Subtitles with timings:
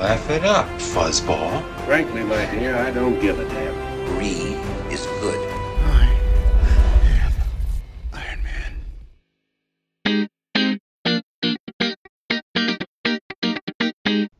[0.00, 1.62] Laugh it up, fuzzball.
[1.84, 4.06] Frankly, my dear, I don't give a damn.
[4.06, 4.56] Brie
[4.90, 5.38] is good.
[8.14, 8.72] Iron Man.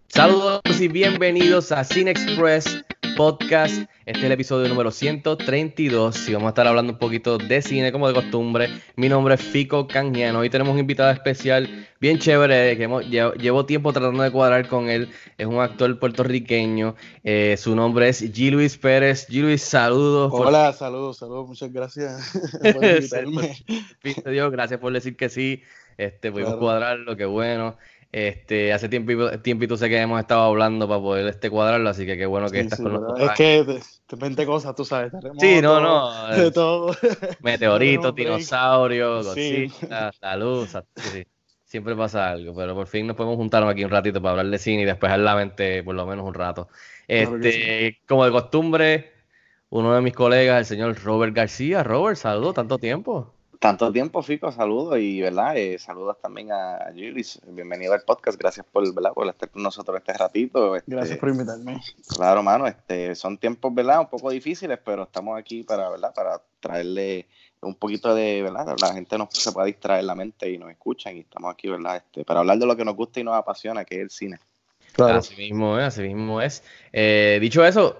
[0.09, 2.83] Saludos y bienvenidos a Cine Express
[3.25, 3.83] Podcast.
[4.07, 7.93] Este es el episodio número 132 y vamos a estar hablando un poquito de cine
[7.93, 8.71] como de costumbre.
[8.97, 10.39] Mi nombre es Fico Canjiano.
[10.39, 14.67] Hoy tenemos un invitado especial bien chévere que hemos, llevo, llevo tiempo tratando de cuadrar
[14.69, 15.11] con él.
[15.37, 16.95] Es un actor puertorriqueño.
[17.23, 18.53] Eh, su nombre es G.
[18.53, 19.29] Luis Pérez.
[19.29, 19.43] G.
[19.43, 20.31] Luis, saludos.
[20.31, 22.33] por- Hola, saludos, saludos, muchas gracias
[22.73, 23.55] por invitarme.
[24.33, 25.63] Dios, gracias por decir que sí.
[25.99, 26.61] Este, pudimos Claro.
[26.61, 27.77] cuadrarlo, qué bueno.
[28.13, 32.17] Este, hace tiempito, tiempito sé que hemos estado hablando para poder este cuadrarlo, así que
[32.17, 33.31] qué bueno que Sí, estás sí, con nosotros.
[33.31, 36.95] Es que te, te 20 cosas, tú sabes, terremotos, Sí, no, no, de todo.
[37.41, 39.69] Meteoritos, dinosaurios, Sí.
[40.21, 41.25] La luz, sí, sí.
[41.65, 44.59] siempre pasa algo, pero por fin nos podemos juntar aquí un ratito para hablar de
[44.59, 46.69] cine y despejar la mente por lo menos un rato.
[47.07, 49.13] Claro Este, como de costumbre,
[49.69, 51.83] uno de mis colegas, el señor Robert García.
[51.85, 53.40] Robert, saludos, tanto tiempo.
[53.61, 57.39] Tanto tiempo, Fico, saludos y verdad, eh, saludos también a Julis.
[57.47, 59.13] Bienvenido al podcast, gracias por, ¿verdad?
[59.13, 60.75] por estar con nosotros este ratito.
[60.77, 61.79] este, Gracias por invitarme.
[62.09, 64.01] Claro, mano, este, son tiempos, ¿verdad?
[64.01, 66.15] Un poco difíciles, pero estamos aquí para, ¿verdad?
[66.15, 67.29] Para traerle
[67.61, 68.75] un poquito de, ¿verdad?
[68.81, 71.97] La gente nos se pueda distraer la mente y nos escuchan y estamos aquí, ¿verdad?
[71.97, 74.39] Este, para hablar de lo que nos gusta y nos apasiona, que es el cine.
[74.93, 75.19] Claro.
[75.19, 76.65] Así mismo es, así mismo es.
[76.95, 77.99] Eh, dicho eso,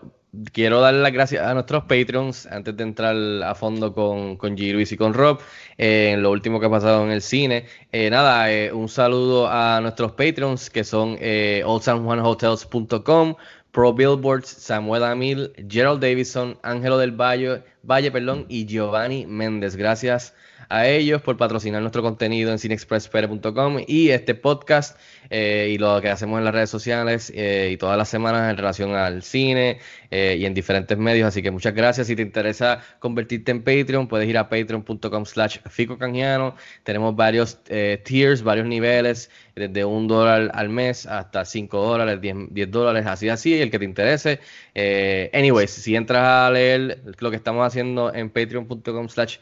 [0.53, 4.73] quiero darle las gracias a nuestros Patreons antes de entrar a fondo con, con G.
[4.73, 5.41] Luis y con Rob
[5.79, 7.67] eh, en lo último que ha pasado en el cine.
[7.93, 13.35] Eh, nada, eh, un saludo a nuestros Patreons que son eh, oldsanjuanhotels.com,
[13.73, 19.77] Pro Billboards, Samuel Amil, Gerald Davison, Ángelo del Valle, Valle perdón, y Giovanni Méndez.
[19.77, 20.35] Gracias
[20.69, 24.99] a ellos por patrocinar nuestro contenido en cinexpresspere.com y este podcast
[25.31, 28.57] eh, y lo que hacemos en las redes sociales eh, y todas las semanas en
[28.57, 29.81] relación al cine
[30.11, 31.27] eh, y en diferentes medios.
[31.27, 32.07] Así que muchas gracias.
[32.07, 36.55] Si te interesa convertirte en Patreon, puedes ir a patreon.com slash Fico Canjiano.
[36.85, 37.59] Tenemos varios
[38.05, 43.29] tiers, varios niveles, desde un dólar al mes hasta cinco dólares, 10, 10 dólares, así
[43.29, 44.41] así, el que te interese.
[44.83, 49.37] Eh, anyways, si entras a leer lo que estamos haciendo en patreon.com slash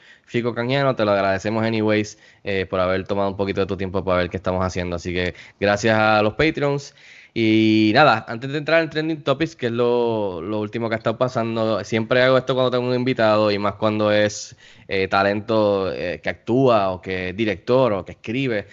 [0.55, 4.19] Canjiano, te lo agradecemos anyways eh, por haber tomado un poquito de tu tiempo para
[4.19, 4.97] ver qué estamos haciendo.
[4.97, 6.93] Así que gracias a los Patreons.
[7.35, 11.19] Y nada, antes de entrar en Trending Topics, que es lo, último que ha estado
[11.19, 14.57] pasando, siempre hago esto cuando tengo un invitado y más cuando es
[14.89, 18.67] eh, talento eh, que actúa o que es director o que escribe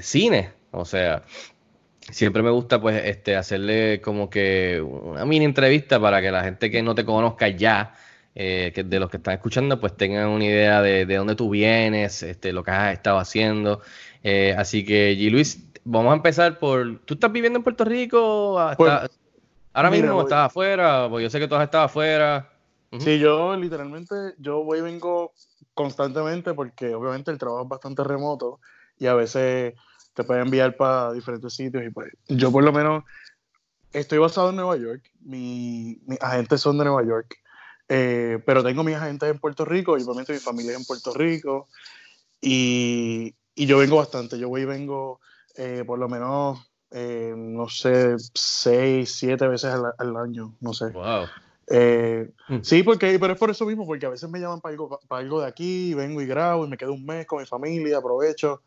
[0.00, 0.50] cine.
[0.70, 1.22] O sea,
[2.10, 6.70] siempre me gusta pues este hacerle como que una mini entrevista para que la gente
[6.70, 7.94] que no te conozca ya,
[8.34, 11.50] eh, que de los que están escuchando, pues tengan una idea de, de dónde tú
[11.50, 13.80] vienes, este, lo que has estado haciendo.
[14.22, 15.30] Eh, así que, G.
[15.30, 17.00] Luis, vamos a empezar por.
[17.04, 18.58] ¿Tú estás viviendo en Puerto Rico?
[18.70, 19.20] ¿Estás- Pues,
[19.72, 22.48] ahora mira, mismo voy- estás afuera, pues yo sé que tú has estado afuera.
[22.98, 25.32] Sí, yo literalmente, yo voy y vengo
[25.74, 28.60] constantemente porque obviamente el trabajo es bastante remoto
[28.98, 29.74] y a veces
[30.14, 33.04] te pueden enviar para diferentes sitios y pues yo por lo menos
[33.92, 37.36] estoy basado en Nueva York, mi, mis agentes son de Nueva York,
[37.88, 41.12] eh, pero tengo mis agentes en Puerto Rico y obviamente mi familia es en Puerto
[41.14, 41.68] Rico
[42.40, 45.20] y, y yo vengo bastante, yo voy y vengo
[45.56, 46.58] eh, por lo menos,
[46.90, 50.86] eh, no sé, seis, siete veces al, al año, no sé.
[50.90, 51.26] Wow.
[51.68, 52.58] Eh, Mm.
[52.62, 55.20] sí, porque, pero es por eso mismo, porque a veces me llaman para algo, para
[55.22, 58.62] algo de aquí, vengo y grabo y me quedo un mes con mi familia, aprovecho.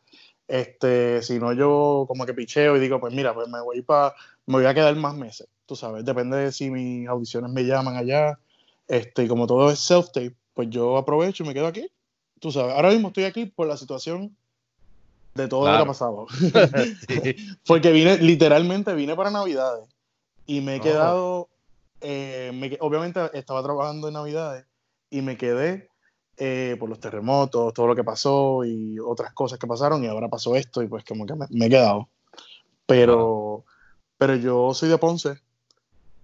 [0.47, 4.13] Este, si no, yo como que picheo y digo, pues mira, pues me voy para,
[4.46, 7.96] me voy a quedar más meses, tú sabes, depende de si mis audiciones me llaman
[7.97, 8.37] allá.
[8.87, 11.90] Este, y como todo es self-tape, pues yo aprovecho y me quedo aquí.
[12.40, 14.35] Tú sabes, ahora mismo estoy aquí por la situación
[15.34, 15.79] de todo Claro.
[15.79, 16.28] lo que ha pasado.
[17.08, 17.35] Sí.
[17.66, 19.90] Porque vine, literalmente vine para Navidades
[20.46, 20.84] y me he Oh.
[20.84, 21.49] quedado,
[22.02, 24.66] eh, me obviamente estaba trabajando en Navidades
[25.09, 25.90] y me quedé
[26.37, 30.28] eh, por los terremotos, todo lo que pasó y otras cosas que pasaron y ahora
[30.29, 32.09] pasó esto y pues como que me, me he quedado.
[32.85, 33.66] Pero,
[34.17, 35.32] pero yo soy de Ponce.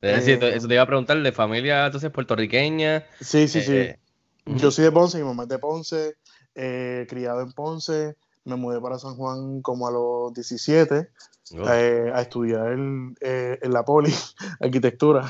[0.01, 3.05] Es decir, Eh, eso te iba a preguntar, de familia entonces puertorriqueña.
[3.19, 3.71] Sí, sí, sí.
[3.73, 3.99] eh,
[4.45, 4.57] ujú.
[4.57, 6.15] Yo soy de Ponce, mi mamá es de Ponce,
[6.55, 8.15] eh, criado en Ponce,
[8.45, 11.09] me mudé para San Juan como a los 17
[11.53, 12.77] Oh, eh, a estudiar
[13.19, 14.13] eh, en la poli,
[14.61, 15.25] arquitectura.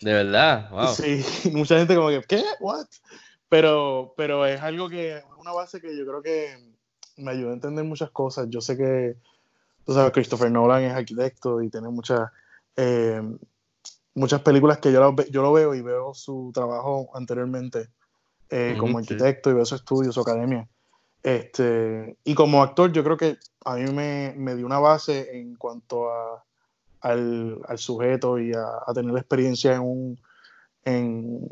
[0.00, 0.94] de verdad, wow.
[0.94, 2.44] Sí, mucha gente como que, ¿qué?
[2.60, 2.86] ¿What?
[3.54, 6.74] Pero, pero es algo que, una base que yo creo que
[7.18, 8.48] me ayuda a entender muchas cosas.
[8.50, 9.14] Yo sé que,
[9.86, 12.32] tú sabes, Christopher Nolan es arquitecto y tiene muchas,
[12.74, 13.22] eh,
[14.12, 17.90] muchas películas que yo lo, yo lo veo y veo su trabajo anteriormente
[18.50, 20.68] eh, como arquitecto y veo su estudio, su academia.
[21.22, 25.54] Este, y como actor, yo creo que a mí me, me dio una base en
[25.54, 26.44] cuanto a,
[27.02, 30.20] al, al sujeto y a, a tener experiencia en un
[30.84, 31.48] en,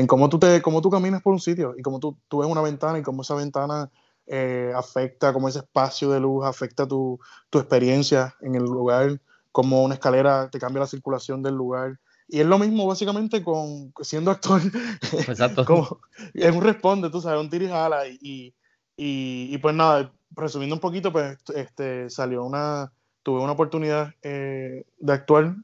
[0.00, 2.48] en cómo tú te cómo tú caminas por un sitio y cómo tú, tú ves
[2.50, 3.90] una ventana y cómo esa ventana
[4.26, 7.18] eh, afecta, cómo ese espacio de luz afecta tu,
[7.50, 9.20] tu experiencia en el lugar,
[9.52, 11.98] cómo una escalera te cambia la circulación del lugar.
[12.28, 14.60] Y es lo mismo básicamente con siendo actor.
[15.28, 15.64] Exacto.
[15.64, 16.00] como,
[16.32, 18.06] es un responde, tú sabes, un tira y jala.
[18.08, 18.54] Y, y,
[18.96, 22.92] y- y pues nada, resumiendo un poquito, pues este, salió una,
[23.24, 25.56] tuve una oportunidad eh, de actuar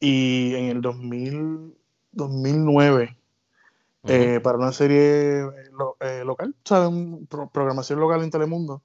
[0.00, 1.74] y en el 2000,
[2.12, 3.16] 2009
[4.06, 6.88] eh, para una serie eh, lo- eh, local, ¿sabes?
[6.88, 8.82] Un pro- programación local en Telemundo.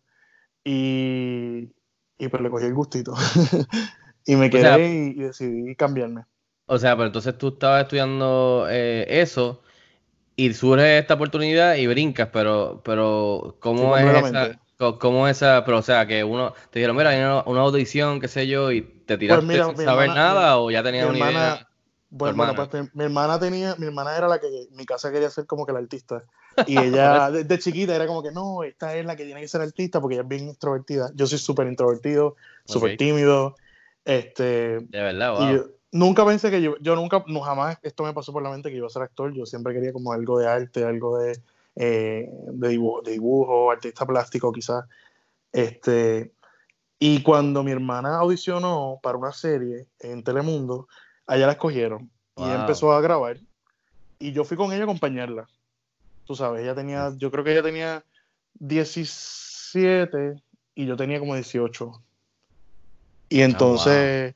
[0.63, 1.71] Y,
[2.17, 3.13] y pues le cogí el gustito.
[4.25, 6.25] y me quedé sea- y, y decidí cambiarme.
[6.67, 9.61] O sea, pero entonces tú estabas estudiando eh, eso
[10.35, 14.59] y surge esta oportunidad y brincas, pero, pero ¿cómo Sí, es esa?
[14.99, 15.65] ¿Cómo es esa?
[15.65, 18.71] Pero o sea, que uno te dijeron, mira, hay una, una audición, qué sé yo,
[18.71, 21.39] y te tiraste Pues mira, sin saber hermana- nada mi- o ya tenías una hermana-
[21.55, 21.68] idea.
[22.09, 22.69] Bueno, bueno, hermana.
[22.69, 25.73] pues mi, hermana tenía, mi hermana era la que mi casa quería ser como que
[25.73, 26.23] la artista.
[26.65, 29.61] Y ella desde chiquita era como que no, esta es la que tiene que ser
[29.61, 31.11] artista porque ella es bien extrovertida.
[31.13, 32.35] Yo soy súper introvertido,
[32.65, 32.97] súper Ok.
[32.97, 33.55] tímido.
[34.05, 35.53] Este, De verdad, y wow.
[35.53, 38.69] yo nunca pensé que yo, yo nunca, no jamás esto me pasó por la mente
[38.69, 39.31] que iba a ser actor.
[39.33, 41.39] Yo siempre quería como algo de arte, algo de,
[41.75, 44.85] eh, de, dibujo, de dibujo, artista plástico quizás.
[45.51, 46.33] Este,
[46.97, 50.87] y cuando mi hermana audicionó para una serie en Telemundo,
[51.29, 52.09] allá la escogieron.
[52.35, 53.37] Y ella empezó a grabar.
[54.17, 55.47] Y yo fui con ella a acompañarla.
[56.25, 58.03] Tú sabes, ella tenía, yo creo que ella tenía
[58.55, 60.41] 17
[60.75, 62.01] y yo tenía como 18.
[63.29, 64.35] Y entonces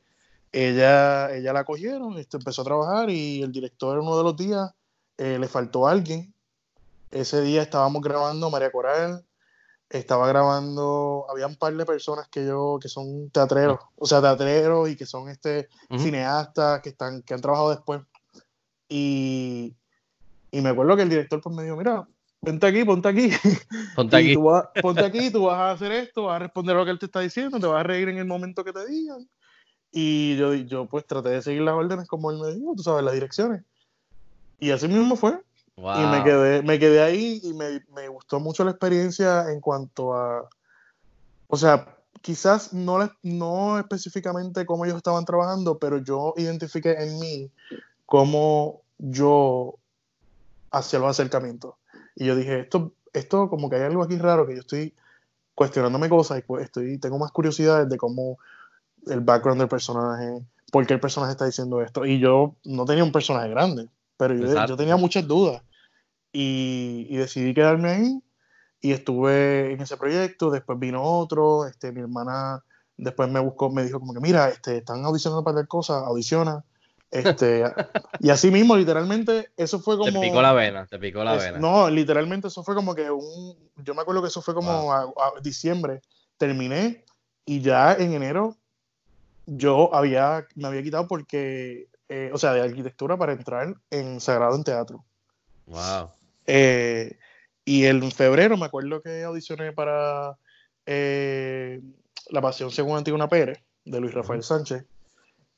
[0.51, 4.71] ella, ella la cogieron, este, empezó a trabajar y el director uno de los días
[5.17, 6.31] eh, le faltó alguien.
[7.09, 9.25] Ese día estábamos grabando María Coral,
[9.97, 14.89] estaba grabando, había un par de personas que yo, que son teatreros, o sea, teatreros
[14.89, 16.01] y que son este Ujú.
[16.03, 18.01] cineastas que están, que han trabajado después.
[18.89, 19.75] Y,
[20.51, 22.07] y me acuerdo que el director pues me dijo, mira,
[22.41, 23.31] vente aquí, ponte aquí.
[23.95, 24.33] Ponte aquí.
[24.33, 26.99] tú vas- ponte aquí, tú vas a hacer esto, vas a responder lo que él
[26.99, 29.29] te está diciendo, te vas a reír en el momento que te digan.
[29.91, 33.03] Y yo, yo pues traté de seguir las órdenes como él me dijo, tú sabes,
[33.03, 33.63] las direcciones.
[34.57, 35.39] Y así mismo fue.
[35.75, 36.03] Wow.
[36.03, 40.13] Y me quedé, me quedé ahí y me, me gustó mucho la experiencia en cuanto
[40.13, 40.47] a,
[41.47, 47.19] o sea, quizás no, les- no específicamente cómo ellos estaban trabajando, pero yo identifiqué en
[47.19, 47.51] mí
[48.05, 49.75] cómo yo
[50.71, 51.75] hacía los acercamientos.
[52.15, 54.93] Y yo dije, esto, esto como que hay algo aquí raro que yo estoy
[55.55, 58.37] cuestionándome cosas y pues estoy, tengo más curiosidades de cómo
[59.07, 62.05] el background del personaje, por qué el personaje está diciendo esto.
[62.05, 65.61] Y yo no tenía un personaje grande, pero yo, yo tenía muchas dudas.
[66.31, 68.23] Y, y decidí quedarme ahí
[68.81, 70.49] y estuve en ese proyecto.
[70.49, 72.63] Después vino otro, este, mi hermana
[72.97, 76.63] después me buscó, me dijo como que, mira, este, están audicionando para tal cosa, audiciona.
[77.11, 77.63] Este,
[78.19, 80.11] y así mismo, literalmente, eso fue como...
[80.11, 81.59] Te picó la vena, te picó la Es- vena.
[81.59, 83.55] No, literalmente eso fue como que un.
[83.77, 86.01] Yo me acuerdo que eso fue como a, a diciembre.
[86.37, 87.05] Terminé
[87.45, 88.57] y ya en enero
[89.45, 94.55] yo había, me había quitado porque, eh, o sea, de arquitectura para entrar en Sagrado
[94.55, 95.03] en Teatro.
[95.67, 96.09] Wow.
[96.45, 97.17] Eh,
[97.65, 100.37] y en febrero me acuerdo que audicioné para
[100.85, 101.81] eh,
[102.29, 104.85] La Pasión según Antigona Pérez, de Luis Rafael Sánchez,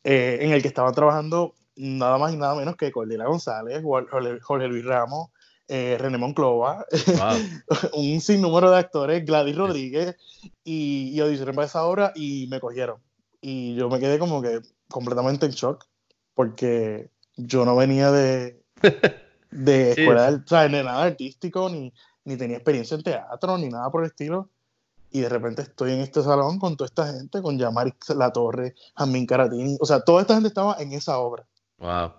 [0.04, 4.68] eh, en el que estaban trabajando nada más y nada menos que Cordelia González, Jorge
[4.68, 5.30] Luis Ramos,
[5.68, 7.38] eh, René Monclova, Wow.
[7.94, 10.16] un sinnúmero de actores, Gladys Rodríguez,
[10.64, 13.02] y, y audicioné para esa obra y me cogieron.
[13.42, 15.86] Y yo me quedé como que completamente en shock,
[16.36, 18.62] porque yo no venía de,
[19.52, 20.02] de Sí.
[20.02, 21.92] escuela, de- o sea, de nada artístico, ni,
[22.26, 24.50] ni tenía experiencia en teatro, ni nada por el estilo.
[25.12, 28.76] Y de repente estoy en este salón con toda esta gente, con Yamari La Torre,
[28.98, 31.48] Jamín Caratini, o sea, toda esta gente estaba en esa obra.
[31.78, 32.12] Wow.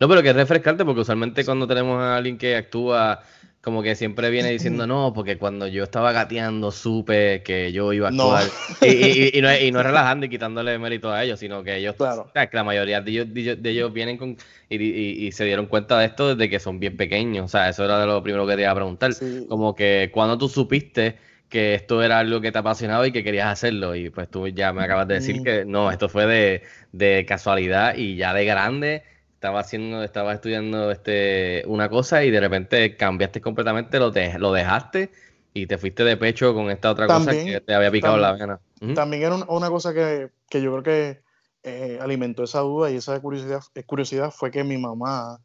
[0.00, 3.20] No, pero que es refrescante porque usualmente cuando tenemos a alguien que actúa,
[3.64, 8.08] como que siempre viene diciendo no, porque cuando yo estaba gateando supe que yo iba
[8.08, 8.34] a No.
[8.36, 8.44] actuar.
[8.82, 11.64] Y, y- y no es, y no es relajando y quitándole mérito a ellos, sino
[11.64, 12.22] que ellos, Claro.
[12.28, 14.36] o sea, que la mayoría de ellos, de ellos, de ellos vienen con
[14.68, 17.46] y, y- y se dieron cuenta de esto desde que son bien pequeños.
[17.46, 19.12] O sea, eso era de lo primero que te iba a preguntar.
[19.14, 19.46] Sí.
[19.48, 21.16] Como que cuando tú supiste
[21.48, 23.94] que esto era algo que te apasionaba y que querías hacerlo.
[23.94, 25.44] Y pues tú ya me acabas de decir Mm.
[25.44, 29.02] que no, esto fue de, de casualidad y ya de grande
[29.44, 34.52] estaba haciendo, estaba estudiando este una cosa y de repente cambiaste completamente, lo, de- lo
[34.52, 35.10] dejaste
[35.52, 38.60] y te fuiste de pecho con esta otra cosa que te había picado la vena.
[38.94, 41.22] También era un- una cosa que, que yo creo que
[41.62, 45.38] eh, alimentó esa duda y esa curiosidad, eh, curiosidad fue que mi mamá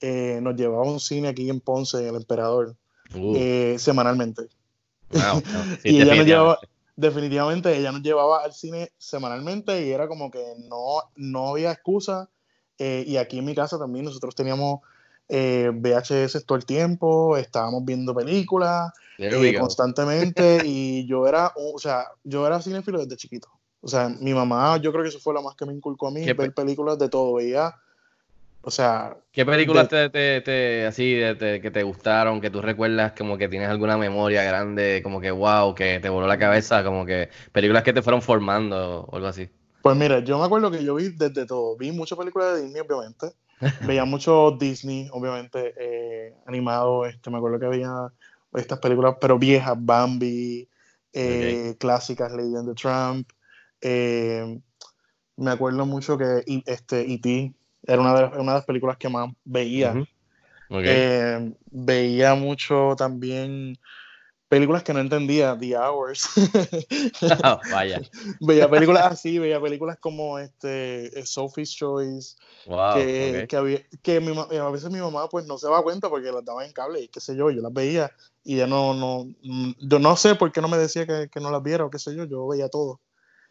[0.00, 2.76] eh, nos llevaba a un cine aquí en Ponce, El Emperador,
[3.14, 4.42] Uh, eh, semanalmente.
[5.10, 6.58] wow, no, sí, y ella nos llevaba,
[6.96, 12.28] definitivamente, ella nos llevaba al cine semanalmente y era como que no, no había excusa.
[12.78, 14.80] Eh, y aquí en mi casa también nosotros teníamos
[15.28, 22.06] eh, VHS todo el tiempo, estábamos viendo películas eh, constantemente y yo era, o sea,
[22.24, 23.48] yo era cinéfilo desde chiquito.
[23.80, 26.10] O sea, mi mamá, yo creo que eso fue lo más que me inculcó a
[26.10, 27.34] mí, ¿Qué ver pe- películas de todo.
[27.34, 27.74] Veía,
[28.62, 32.50] o sea, ¿Qué películas de- te, te, te- así de- te- que te gustaron, que
[32.50, 36.38] tú recuerdas como que tienes alguna memoria grande, como que wow, que te voló la
[36.38, 39.48] cabeza, como que películas que te fueron formando o algo así?
[39.82, 41.76] Pues mira, yo me acuerdo que yo vi desde todo.
[41.76, 43.32] Vi muchas películas de Disney, obviamente.
[43.86, 47.06] Veía mucho Disney, obviamente, eh, animado.
[47.06, 48.12] Este, me acuerdo que había
[48.54, 50.68] estas películas, pero viejas, Bambi,
[51.12, 53.28] eh, clásicas, Lady and the Tramp.
[53.80, 54.60] Eh,
[55.36, 57.54] me acuerdo mucho que este, E.T.
[57.84, 59.94] era una de, las, una de las películas que más veía.
[61.70, 63.78] Veía mucho también
[64.48, 66.28] películas que no entendía, The Hours.
[67.70, 68.00] Vaya,
[68.40, 72.36] veía películas así, veía películas como este, eh, Sophie's Choice,
[72.66, 72.94] wow.
[72.94, 73.48] que, ok.
[73.48, 76.44] que, había, que mi a veces mi mamá pues no se daba cuenta porque las
[76.44, 78.10] daba en cable y qué sé yo, yo las veía
[78.44, 81.40] y ya no, no, mm, yo no sé por qué no me decía que, que
[81.40, 83.00] no las viera o qué sé yo, yo veía todo.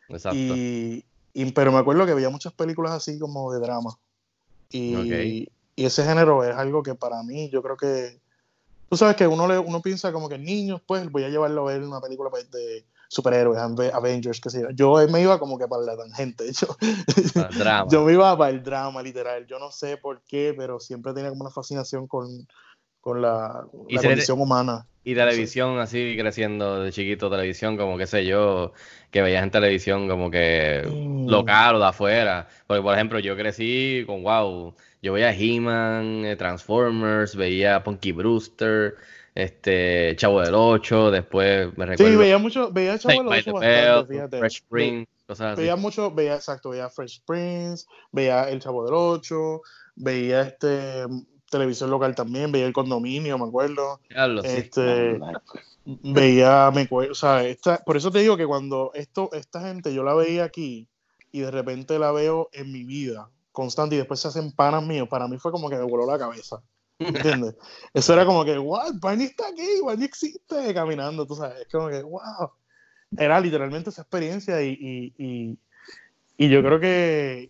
[0.10, 0.38] Exacto.
[0.38, 3.98] Y, y- pero me acuerdo que veía muchas películas así como de drama.
[4.70, 5.52] Y, Ok.
[5.76, 8.20] y ese género es algo que para mí, yo creo que,
[8.90, 11.72] tú sabes que uno, le, uno piensa como que niños, pues voy a llevarlo a
[11.74, 14.70] ver una película pues, de superhéroes, Ave- Avengers, qué sé yo.
[14.72, 16.46] Yo me iba como que para la tangente.
[16.54, 16.68] Yo,
[17.58, 17.90] drama.
[17.92, 19.46] yo me iba para el drama, literal.
[19.48, 22.28] Yo no sé por qué, pero siempre tenía como una fascinación con,
[23.00, 24.86] con la, la condición humana.
[25.04, 28.74] Y televisión así creciendo de chiquito, televisión como qué sé yo,
[29.10, 31.30] que veías en televisión como que Mm.
[31.30, 32.48] local o de afuera.
[32.68, 38.96] Porque por ejemplo yo crecí con wow, yo veía He-Man, eh, Transformers, veía Punky Brewster,
[39.36, 43.68] este Chavo del Ocho, después me Sí, recuerdo veía mucho, veía Chavo del Ocho bastante,
[43.68, 44.40] Bell, fíjate.
[44.40, 45.62] Fresh Prince, cosas así.
[45.62, 49.62] Veía mucho, veía, exacto, veía Fresh Prince, veía El Chavo del Ocho,
[49.96, 51.06] veía este
[51.52, 54.00] televisión local también, veía El Condominio, me acuerdo.
[54.10, 54.16] Sí.
[54.44, 55.20] Este,
[55.86, 59.94] veía, me acuerdo, o sea, esta, por eso te digo que cuando esto, esta gente
[59.94, 60.88] yo la veía aquí
[61.32, 65.08] y de repente la veo en mi vida constante y después se hacen panas míos,
[65.10, 66.62] para mí fue como que me voló la cabeza.
[67.00, 67.56] ¿Entiendes?
[67.92, 71.90] Eso era como que, wow, Barney está aquí, Barney existe caminando, tú sabes, es como
[71.90, 72.52] que, wow.
[73.18, 75.58] Era literalmente esa experiencia y, y, y,
[76.38, 77.50] y yo creo que,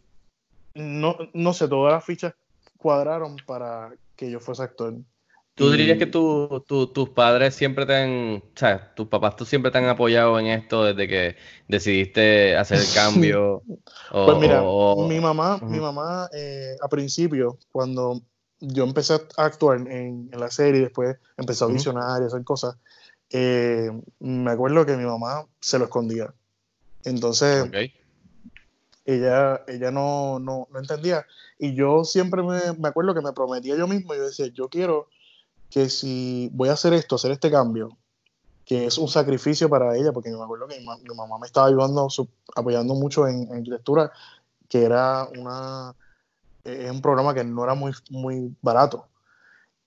[0.76, 2.34] no, no sé, todas las fichas
[2.78, 4.94] cuadraron para que yo fuese actor.
[5.58, 9.44] ¿Tú dirías que tu- tu- tus padres siempre te han, o sea, tus papás tú
[9.46, 11.36] siempre te han apoyado en esto desde que
[11.68, 13.64] decidiste hacer el cambio?
[14.12, 18.22] O- Pues mira, o- mi mamá, mi mamá eh, a principio, cuando
[18.60, 22.78] yo empecé a actuar en, en la serie, después empecé a audicionar y hacer cosas,
[23.32, 26.34] eh, me acuerdo que mi mamá se lo escondía.
[27.04, 27.76] Entonces, Ok.
[29.06, 31.26] ella, ella no, no, no entendía.
[31.60, 35.10] Y yo siempre me, me acuerdo que me prometía yo mismo, yo decía, yo quiero
[35.70, 37.98] que si voy a hacer esto, hacer este cambio,
[38.66, 41.48] que es un sacrificio para ella, porque me acuerdo que mi, ma- mi mamá me
[41.48, 42.08] estaba ayudando,
[42.56, 44.12] apoyando mucho en, en arquitectura,
[44.68, 45.96] que era una,
[46.64, 49.08] es un programa que no era muy, muy barato.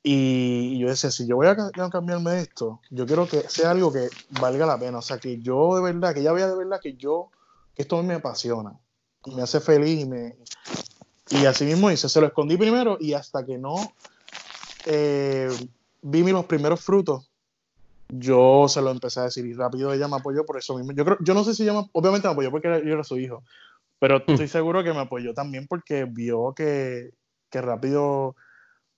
[0.02, 3.72] Y yo decía, si yo voy a a cambiarme de esto, yo quiero que sea
[3.72, 4.08] algo que
[4.40, 4.98] valga la pena.
[4.98, 7.30] O sea, que yo de verdad, que ella vea de verdad que yo,
[7.74, 8.78] que esto me apasiona,
[9.26, 10.00] me hace feliz.
[10.00, 10.36] Y, me,
[11.28, 13.74] y así mismo hice, se lo escondí primero y hasta que no
[14.86, 15.48] eh,
[16.02, 17.30] vi mis los primeros frutos,
[18.08, 20.92] yo se lo empecé a decir y rápido ella me apoyó por eso mismo.
[20.92, 23.04] Yo creo, yo no sé si ella me, obviamente me apoyó porque era- yo era
[23.04, 23.44] su hijo,
[23.98, 27.10] pero estoy seguro que me apoyó también porque vio que,
[27.50, 28.34] que rápido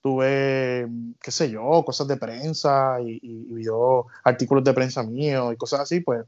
[0.01, 0.87] tuve,
[1.21, 5.81] qué sé yo, cosas de prensa y, y- vio artículos de prensa míos y cosas
[5.81, 6.25] así, pues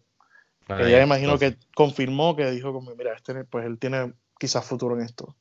[0.67, 4.13] Ah, ella ya, imagino entonces- que confirmó que dijo como, mira, este, pues él tiene
[4.39, 5.35] quizás futuro en esto.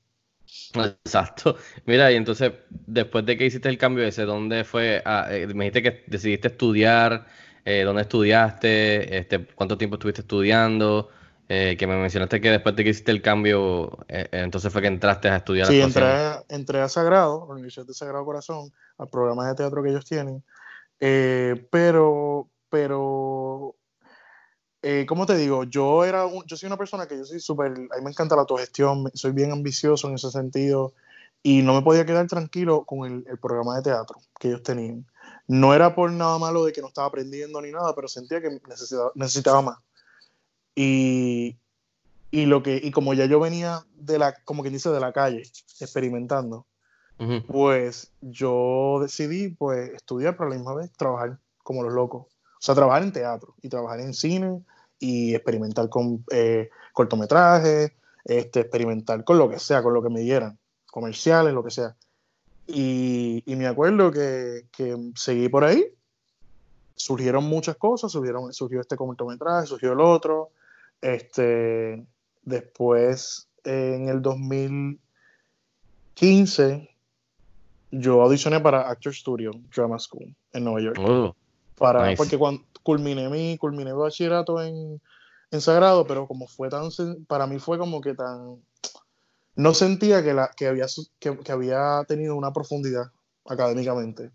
[0.75, 1.57] Exacto.
[1.87, 5.03] Mira, y entonces, después de que hiciste el cambio ese, ¿dónde fue?
[5.05, 7.27] Ah, eh, me dijiste que decidiste estudiar,
[7.65, 9.19] eh, ¿dónde estudiaste?
[9.19, 11.11] Este, ¿cuánto tiempo estuviste estudiando?
[11.49, 14.89] Eh, que me mencionaste que después de que hiciste el cambio, eh, entonces fue que
[14.89, 16.07] entraste a estudiar Sí, entré,
[16.49, 20.07] entré a Sagrado, a la Universidad de Sagrado Corazón, al programa de teatro que ellos
[20.07, 20.43] tienen,
[21.71, 23.77] pero, pero
[24.87, 25.65] eh, ¿cómo te digo?
[25.65, 28.35] Yo era un- yo soy una persona que yo soy súper, a mí me encanta
[28.37, 30.93] la autogestión, soy bien ambicioso en ese sentido
[31.43, 35.07] y no me podía quedar tranquilo con el, el programa de teatro que ellos tenían.
[35.49, 38.61] No era por nada malo de que no estaba aprendiendo ni nada, pero sentía que
[38.69, 39.79] necesitaba, necesitaba más.
[40.75, 41.57] Y,
[42.31, 45.13] y lo que, y como ya yo venía de la, como quien dice, de la
[45.13, 45.43] calle,
[45.81, 46.67] experimentando,
[47.19, 47.45] Ujú.
[47.47, 52.23] pues yo decidí pues estudiar, pero a la misma vez trabajar como los locos.
[52.27, 54.63] O sea, trabajar en teatro y trabajar en cine
[55.05, 57.93] y experimentar con eh, cortometrajes,
[58.25, 61.95] este, experimentar con lo que sea, con lo que me dieran, comerciales, lo que sea.
[62.67, 65.85] Y, y me acuerdo que, que seguí por ahí,
[66.95, 70.53] surgieron muchas cosas, surgieron, surgió este cortometraje, surgió el otro.
[71.03, 72.03] Este,
[72.43, 76.89] después, en el 2015,
[77.91, 80.97] yo audicioné para Actor Studio Drama School en Nueva York.
[80.99, 81.37] Oh,
[81.77, 82.17] Para, Nice.
[82.17, 85.01] Porque cuando culminé mi, culminé mi bachillerato en,
[85.51, 86.91] en Sagrado, pero como fue tan,
[87.27, 88.63] para mí fue como que tan,
[89.57, 90.87] no sentía que, la, que, había,
[91.19, 93.11] que, que había tenido una profundidad
[93.47, 94.31] académicamente.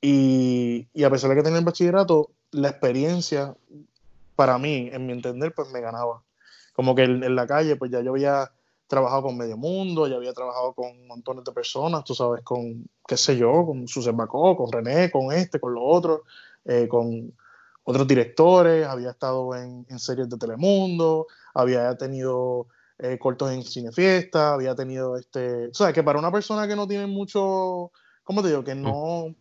[0.00, 3.56] Y, y a pesar de que tenía el bachillerato, la experiencia,
[4.34, 6.22] para mí, en mi entender, pues me ganaba.
[6.74, 8.50] Como que en, en la calle, pues ya yo había
[8.86, 13.16] trabajado con Medio Mundo, ya había trabajado con montones de personas, tú sabes, con, qué
[13.16, 16.20] sé yo, con Susan Bacó, con René, con este, con los otros,
[16.66, 17.32] eh, con
[17.84, 22.66] otros directores, había estado en, en series de Telemundo, había tenido
[22.98, 26.88] eh, cortos en Cinefiesta, había tenido este, o sea, que para una persona que no
[26.88, 27.92] tiene mucho,
[28.24, 28.64] ¿cómo te digo?
[28.64, 29.34] Que no,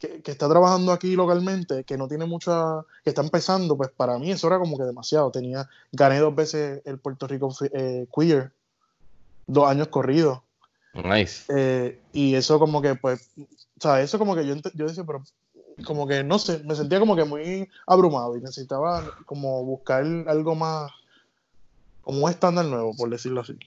[0.00, 4.18] que, que está trabajando aquí localmente, que no tiene mucha, que está empezando, pues para
[4.18, 5.30] mí eso era como que demasiado.
[5.30, 8.50] Tenía, gané dos veces el Puerto Rico eh, Queer,
[9.46, 10.40] dos años corridos.
[10.94, 11.44] nice.
[11.56, 15.22] Eh, y eso como que, pues, o sea, eso como que yo, yo decía, pero
[15.86, 20.54] como que, no sé, me sentía como que muy abrumado y necesitaba como buscar algo
[20.54, 20.90] más,
[22.00, 23.58] como un estándar nuevo, por decirlo así.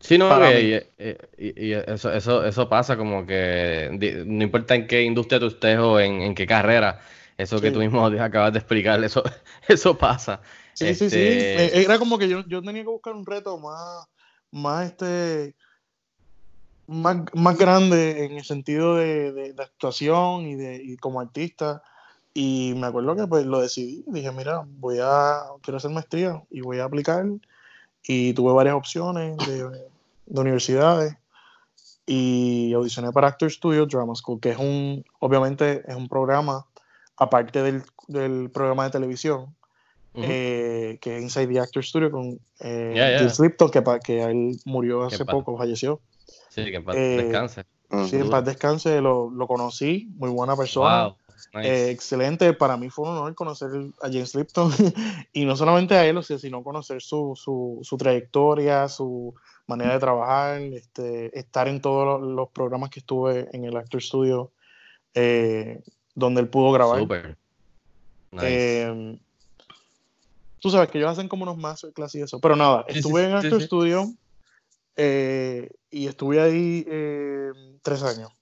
[0.00, 0.60] Sí, no, que-
[0.98, 3.88] y, y- y eso, eso, eso pasa como que
[4.26, 7.00] no importa en qué industria tú estés o en, en qué carrera,
[7.36, 9.22] eso que tú mismo acabas de explicar, eso,
[9.68, 10.40] eso pasa.
[10.72, 11.18] Sí, sí, sí.
[11.20, 14.06] Este, Eh, Era como que yo, yo tenía que buscar un reto más,
[14.52, 15.56] más este,
[16.88, 21.82] más, más grande en el sentido de, de- de actuación y de y como artista.
[22.34, 24.04] Y me acuerdo que pues lo decidí.
[24.06, 27.24] Dije, mira, voy a, quiero hacer maestría y voy a aplicar.
[28.02, 29.64] Y tuve varias opciones de,
[30.26, 31.16] de universidades.
[32.06, 36.64] Y audicioné para Actor Studio Drama School, que es un, obviamente, es un programa,
[37.18, 39.54] aparte del, del programa de televisión,
[40.14, 40.22] ujú.
[40.22, 43.16] eh, que es Inside the Actor Studio con eh.
[43.18, 46.00] James Lipton, que, que él murió hace poco, falleció.
[46.48, 47.64] Sí, que en paz eh, descanse.
[48.08, 51.04] Sí, en paz descanse, lo, lo conocí, muy buena persona.
[51.04, 51.16] Wow.
[51.54, 51.68] nice.
[51.68, 53.70] Eh, excelente, para mí fue un honor conocer
[54.02, 54.70] a James Lipton
[55.32, 59.34] y no solamente a él, o sea, sino conocer su, su, su trayectoria, su
[59.66, 64.52] manera de trabajar, este, estar en todos los, programas que estuve en el Actor Studio
[65.14, 65.80] eh,
[66.14, 66.98] donde él pudo grabar.
[66.98, 67.36] Súper.
[68.32, 68.46] Nice.
[68.46, 69.18] Eh,
[70.60, 72.40] tú sabes que ellos hacen como unos masterclass y eso.
[72.40, 73.62] Pero nada, estuve en Actor.
[73.62, 74.12] Studio
[74.98, 78.32] eh, y estuve ahí eh, tres años.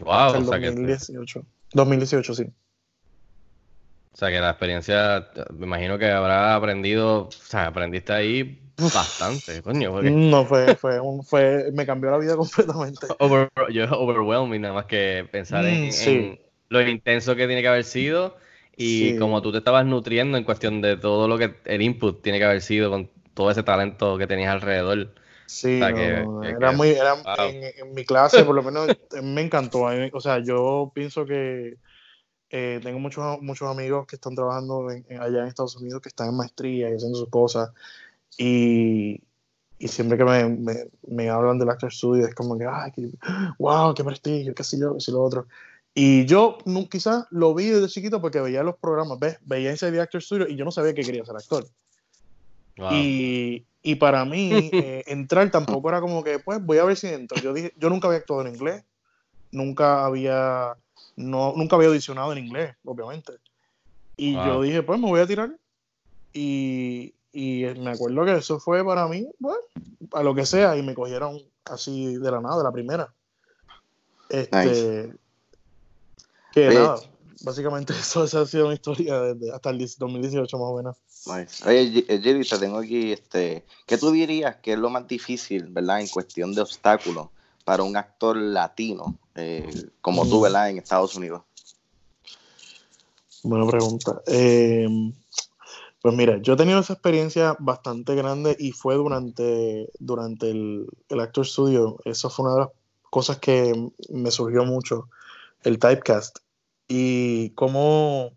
[0.00, 1.46] wow, o sea, que, 2018.
[1.72, 2.44] 2018, sí.
[4.12, 8.60] o sea que la experiencia, me imagino que habrá aprendido, o sea, aprendiste ahí
[8.92, 13.06] bastante, coño, porque No, fue, fue, un- fue, me cambió la vida completamente.
[13.18, 16.34] over- yo overwhelming nada más que pensar en, Mm, sí.
[16.34, 18.36] en lo intenso que tiene que haber sido
[18.76, 19.16] y Sí.
[19.16, 22.44] como tú te estabas nutriendo en cuestión de todo lo que el input tiene que
[22.44, 25.14] haber sido con todo ese talento que tenías alrededor.
[25.46, 27.24] Sí, O sea, no, que- que- era que- muy, era, wow.
[27.50, 28.88] en, en mi clase, por lo menos,
[29.22, 29.82] me encantó.
[30.12, 31.76] O sea, yo pienso que
[32.50, 36.08] eh, tengo muchos, muchos amigos que están trabajando en- en- allá en Estados Unidos, que
[36.08, 37.70] están en maestría y haciendo sus cosas.
[38.38, 39.20] Y,
[39.78, 40.74] y siempre que me, me,
[41.08, 43.10] me hablan del Actor Studio, es como que, ay, qué,
[43.58, 45.46] wow, qué prestigio, qué sé yo, qué sé lo otro.
[45.94, 49.38] Y yo no, quizás lo vi desde chiquito porque veía los programas, ¿ves?
[49.42, 51.64] Veía Inside the Actor Studio y yo no sabía que quería ser actor.
[52.76, 52.92] Wow.
[52.92, 57.08] Y, y para mí, eh, entrar tampoco era como que, pues, voy a ver si
[57.08, 57.38] entro.
[57.40, 58.84] Yo dije, yo nunca había actuado en inglés,
[59.52, 60.76] nunca había,
[61.16, 63.34] no, nunca había audicionado en inglés, obviamente.
[64.16, 64.46] Y Wow.
[64.46, 65.56] yo dije, pues, me voy a tirar.
[66.32, 69.60] Y, y me acuerdo que eso fue para mí, bueno,
[70.12, 73.14] a lo que sea, y me cogieron así de la nada, de la primera.
[74.28, 75.12] Este,
[76.52, 76.78] que Oye.
[76.78, 76.96] nada,
[77.42, 80.96] básicamente eso, esa ha sido mi historia desde hasta el 2018 más o menos.
[81.26, 81.68] Nice.
[81.68, 85.68] Oye, eh, Jerry, te tengo aquí, este, ¿qué tú dirías que es lo más difícil,
[85.68, 87.28] verdad, en cuestión de obstáculos
[87.64, 90.42] para un actor latino eh, como tú, Mm.
[90.42, 91.42] verdad, en Estados Unidos?
[93.42, 94.22] Buena pregunta.
[94.26, 94.86] Eh,
[96.04, 101.20] Pues mira, yo he tenido esa experiencia bastante grande y fue durante, durante el, el
[101.20, 101.96] Actor Studio.
[102.04, 102.68] Eso fue una de las
[103.08, 105.08] cosas que me surgió mucho,
[105.62, 106.40] el typecast.
[106.88, 108.32] Y cómo,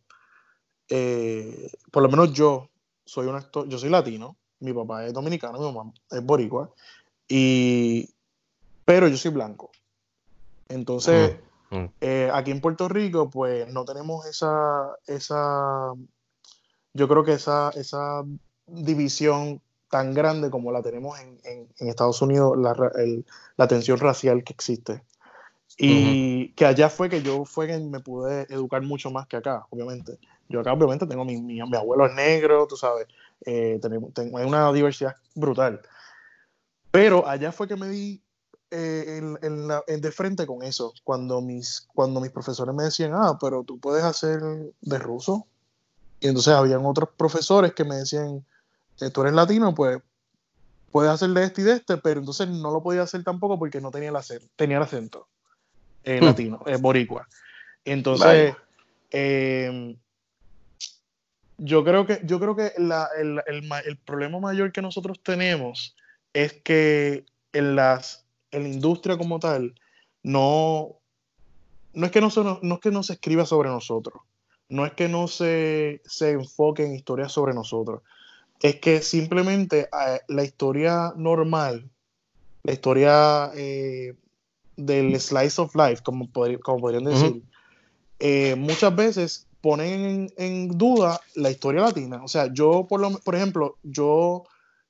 [0.89, 2.69] eh, por lo menos yo
[3.05, 6.71] soy un actor, yo soy latino, mi papá es dominicano, mi mamá es boricua,
[7.27, 8.09] y,
[8.85, 9.71] pero yo soy blanco.
[10.69, 11.37] Entonces,
[11.71, 11.89] Mm, mm.
[12.01, 15.93] eh, aquí en Puerto Rico, pues no tenemos esa, esa
[16.93, 18.23] yo creo que esa, esa
[18.65, 23.99] división tan grande como la tenemos en, en- en Estados Unidos, la, el- la tensión
[23.99, 25.03] racial que existe.
[25.77, 29.65] Y que allá fue que yo fue que me pude educar mucho más que acá,
[29.69, 30.17] obviamente.
[30.49, 33.07] Yo acá obviamente tengo mi, mi, mi abuelo es negro, tú sabes,
[33.45, 35.81] eh, tengo, hay una diversidad brutal.
[36.91, 38.21] Pero allá fue que me di
[38.71, 42.83] eh, en, en la- en de frente con eso, cuando mis, cuando mis profesores me
[42.85, 44.41] decían, ah, pero tú puedes hacer
[44.81, 45.45] de ruso.
[46.19, 48.43] Y entonces habían otros profesores que me decían,
[48.99, 49.99] eh, tú eres latino, pues
[50.91, 53.79] puedes hacer de este y de este, pero entonces no lo podía hacer tampoco porque
[53.79, 55.27] no tenía el acento, tenía el acento
[56.03, 56.25] eh, Hmm.
[56.25, 57.27] latino, eh, boricua.
[57.85, 58.55] Entonces,
[59.11, 59.97] eh,
[61.57, 65.95] yo creo que, yo creo que la- el, el el problema mayor que nosotros tenemos
[66.33, 69.73] es que en, las, en la industria como tal,
[70.23, 70.99] no,
[71.93, 74.21] no, es que no, se, no es que no se escriba sobre nosotros,
[74.69, 78.03] no es que no se, se enfoque en historias sobre nosotros,
[78.59, 81.89] es que simplemente eh, la historia normal,
[82.63, 84.13] la historia eh,
[84.77, 87.43] del slice of life, como, podrían decir,
[88.19, 92.23] eh, muchas veces ponen en, en duda la historia latina.
[92.23, 94.43] O sea, yo, por, lo, por ejemplo, yo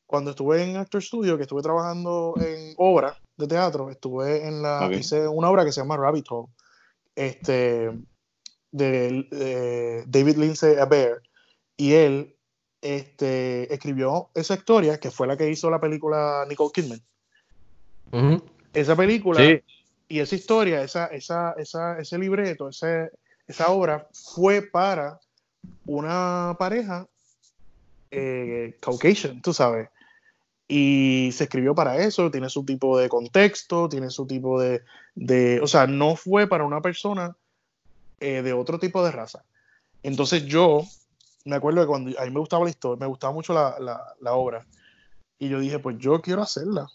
[0.06, 4.90] cuando estuve en Actor Studio, que estuve trabajando en obra de teatro, estuve en la,
[4.94, 6.48] hice una obra que se llama Rabbit Hole,
[7.16, 7.92] este,
[8.72, 11.22] de, de David Lindsay Abair,
[11.76, 12.36] y él
[12.82, 17.02] este, escribió esa historia, que fue la que hizo la película Nicole Kidman.
[18.74, 19.62] Esa película Sí.
[20.08, 23.12] Y esa historia, esa, esa, esa, ese libreto, ese,
[23.48, 25.20] esa obra fue para
[25.86, 27.08] una pareja
[28.12, 29.90] eh, Caucasian, tú sabes.
[30.68, 34.82] Y se escribió para eso, tiene su tipo de contexto, tiene su tipo de,
[35.16, 37.36] de o sea, no fue para una persona
[38.20, 39.44] eh, de otro tipo de raza.
[40.04, 40.84] Entonces yo
[41.46, 44.14] me acuerdo que cuando a mí me gustaba la historia, me gustaba mucho la, la-
[44.20, 44.66] la obra,
[45.40, 46.88] y yo dije, pues yo quiero hacerla.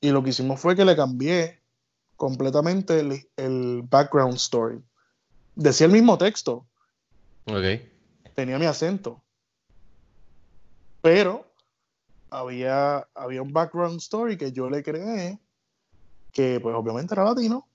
[0.00, 1.61] Y lo que hicimos fue que le cambié
[2.22, 4.80] completamente el, el background story.
[5.56, 6.68] Decía el mismo texto,
[7.46, 7.82] Ok.
[8.36, 9.24] tenía mi acento.
[11.00, 11.52] Pero
[12.30, 15.40] había, había un background story que yo le creé,
[16.30, 17.68] que pues obviamente era latino.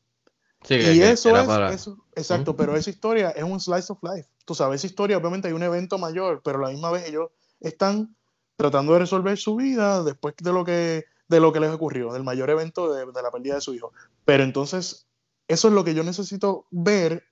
[0.64, 4.30] Sí, y eso es, para- eso, exacto, pero esa historia es un slice of life.
[4.46, 7.32] Tú sabes, esa historia obviamente hay un evento mayor, pero a la misma vez ellos
[7.60, 8.16] están
[8.56, 12.24] tratando de resolver su vida después de lo que, de lo que les ocurrió, del
[12.24, 13.92] mayor evento de, de la pérdida de su hijo.
[14.26, 15.08] Pero entonces,
[15.48, 17.24] eso es lo que yo necesito ver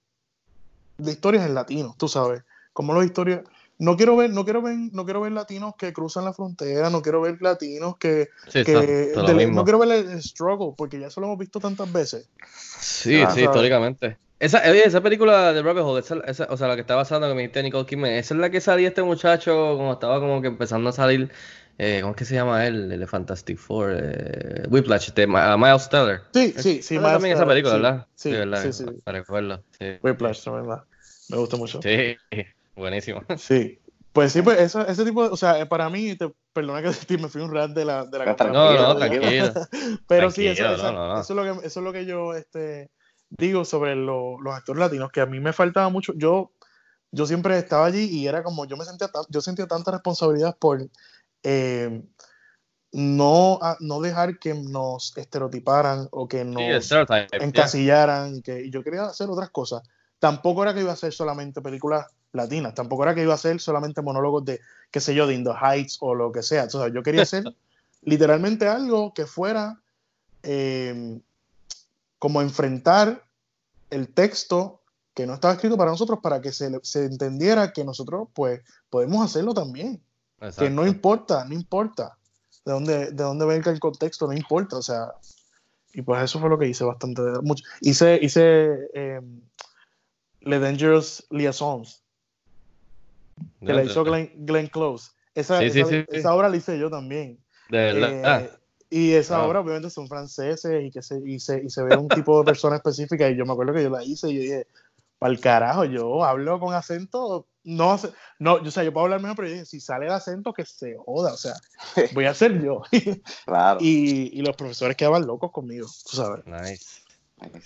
[0.98, 3.42] de historias en latino, tú sabes, como las historias
[3.78, 7.02] no quiero ver, no quiero ver, no quiero ver latinos que cruzan la frontera, no
[7.02, 9.56] quiero ver latinos que, Sí, que lo del- mismo.
[9.56, 12.30] no quiero ver el, struggle, porque ya eso lo hemos visto tantas veces.
[12.80, 13.44] Sí, Ah, sí, ¿sabes?
[13.44, 14.18] históricamente.
[14.40, 17.22] Esa, esa película de Rabbit Hole, esa, esa- o sea, la que está basada en
[17.24, 19.94] lo que me dijiste de Nicole Kidman, esa es la que salía este muchacho como
[19.94, 21.32] estaba como que empezando a salir,
[21.78, 22.92] eh, ¿cómo es que se llama él?
[22.92, 26.22] El de Fantastic Four, eh, Whiplash, de Ma- uh, Miles Teller.
[26.34, 28.08] Sí, sí, sí, Sale también esa Teller, película, sí, ¿verdad?
[28.16, 28.64] sí, ¿verdad?
[28.64, 28.86] sí, sí.
[29.06, 29.64] Me recuerdo.
[29.78, 30.84] Sí, Whiplash, la verdad.
[31.30, 31.82] Me gusta mucho.
[31.82, 32.18] sí,
[32.76, 33.22] buenísimo.
[33.38, 33.80] Sí.
[34.14, 36.90] Pues sí, pues eso- ese tipo de, o sea, eh, para mí, te, perdona que
[37.08, 38.36] te- me fui un rat de la, de la No.
[38.54, 39.54] No, no, Tranquilo, tranquilo.
[40.08, 42.06] Pero sí, eso, Tranquilo, esa- no, no, eso es lo que, eso es lo que
[42.06, 42.90] yo este,
[43.30, 46.14] digo sobre lo- los actores latinos, que a mí me faltaba mucho.
[46.16, 46.54] Yo,
[47.12, 50.80] yo siempre estaba allí y era como, yo me sentía, yo sentía tanta responsabilidad por
[51.46, 52.02] eh,
[52.92, 57.28] no, no dejar que nos estereotiparan o que Sí, nos yeah.
[57.34, 59.84] encasillaran, que yo quería hacer otras cosas.
[60.18, 63.62] Tampoco era que iba a hacer solamente películas latinas, tampoco era que iba a hacer
[63.62, 66.68] solamente monólogos de, qué sé yo, de In the Heights o lo que sea.
[66.70, 67.44] Sea, yo quería hacer
[68.02, 69.80] literalmente algo que fuera
[70.42, 71.20] eh,
[72.18, 73.24] como enfrentar
[73.92, 74.82] el texto
[75.14, 79.24] que no estaba escrito para nosotros para que se, se entendiera que nosotros pues podemos
[79.24, 80.02] hacerlo también.
[80.40, 80.70] Que Exacto.
[80.70, 82.18] no importa, no importa
[82.66, 85.14] de dónde, de dónde venga el contexto, no importa, o sea,
[85.94, 87.64] y pues eso fue lo que hice bastante, mucho.
[87.82, 89.22] Hice, hice eh,
[90.42, 92.04] Le Dangerous Liaisons,
[93.66, 95.12] que la hizo Glenn, Glenn Close.
[95.34, 96.06] Esa, Sí, esa, sí, sí.
[96.10, 97.40] esa obra la hice yo también.
[97.70, 98.12] De verdad.
[98.12, 99.50] Eh, Ah, y esa Wow.
[99.50, 102.46] obra obviamente son franceses y que se, y se, y se ve un tipo de
[102.46, 104.68] persona específica y yo me acuerdo que yo la hice y yo dije,
[105.20, 108.00] para el carajo, yo hablo con acento, no,
[108.40, 110.54] no, yo, o sea, yo puedo hablar mejor, pero yo dije, si sale el acento,
[110.54, 111.54] que se joda, o sea,
[112.14, 112.82] voy a ser yo.
[113.46, 113.80] Claro.
[113.82, 116.46] y, y los profesores quedaban locos conmigo, tú sabes.
[116.46, 117.04] Nice.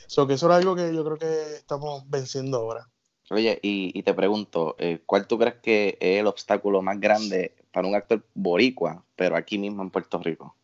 [0.08, 2.88] So, que eso era algo que yo creo que estamos venciendo ahora.
[3.32, 7.54] Oye, y, y te pregunto, eh, ¿cuál tú crees que es el obstáculo más grande
[7.72, 10.56] para un actor boricua, pero aquí mismo en Puerto Rico?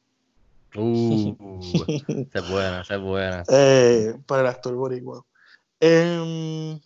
[0.75, 1.59] Uh,
[2.31, 3.43] esa es buena, esa es buena.
[3.49, 5.23] Eh, para el actor boricua.
[5.79, 6.79] Em,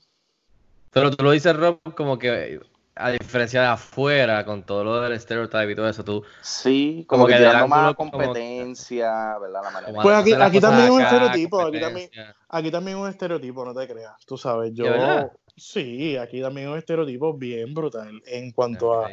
[0.91, 2.59] Pero tú lo dices, Rob, como que
[2.95, 7.23] a diferencia de afuera, con todo lo del stereotype y todo eso, tú Sí, Como
[7.23, 9.61] como, que que tirando más como- competencia, ¿verdad?
[9.63, 10.01] La manera.
[10.01, 12.09] Pues aquí- aquí también es un estereotipo, aquí también-
[12.49, 14.73] aquí también es un estereotipo, no te creas, tú sabes.
[14.73, 19.11] Yo, ¿De sí, aquí también es un estereotipo bien brutal en cuanto a,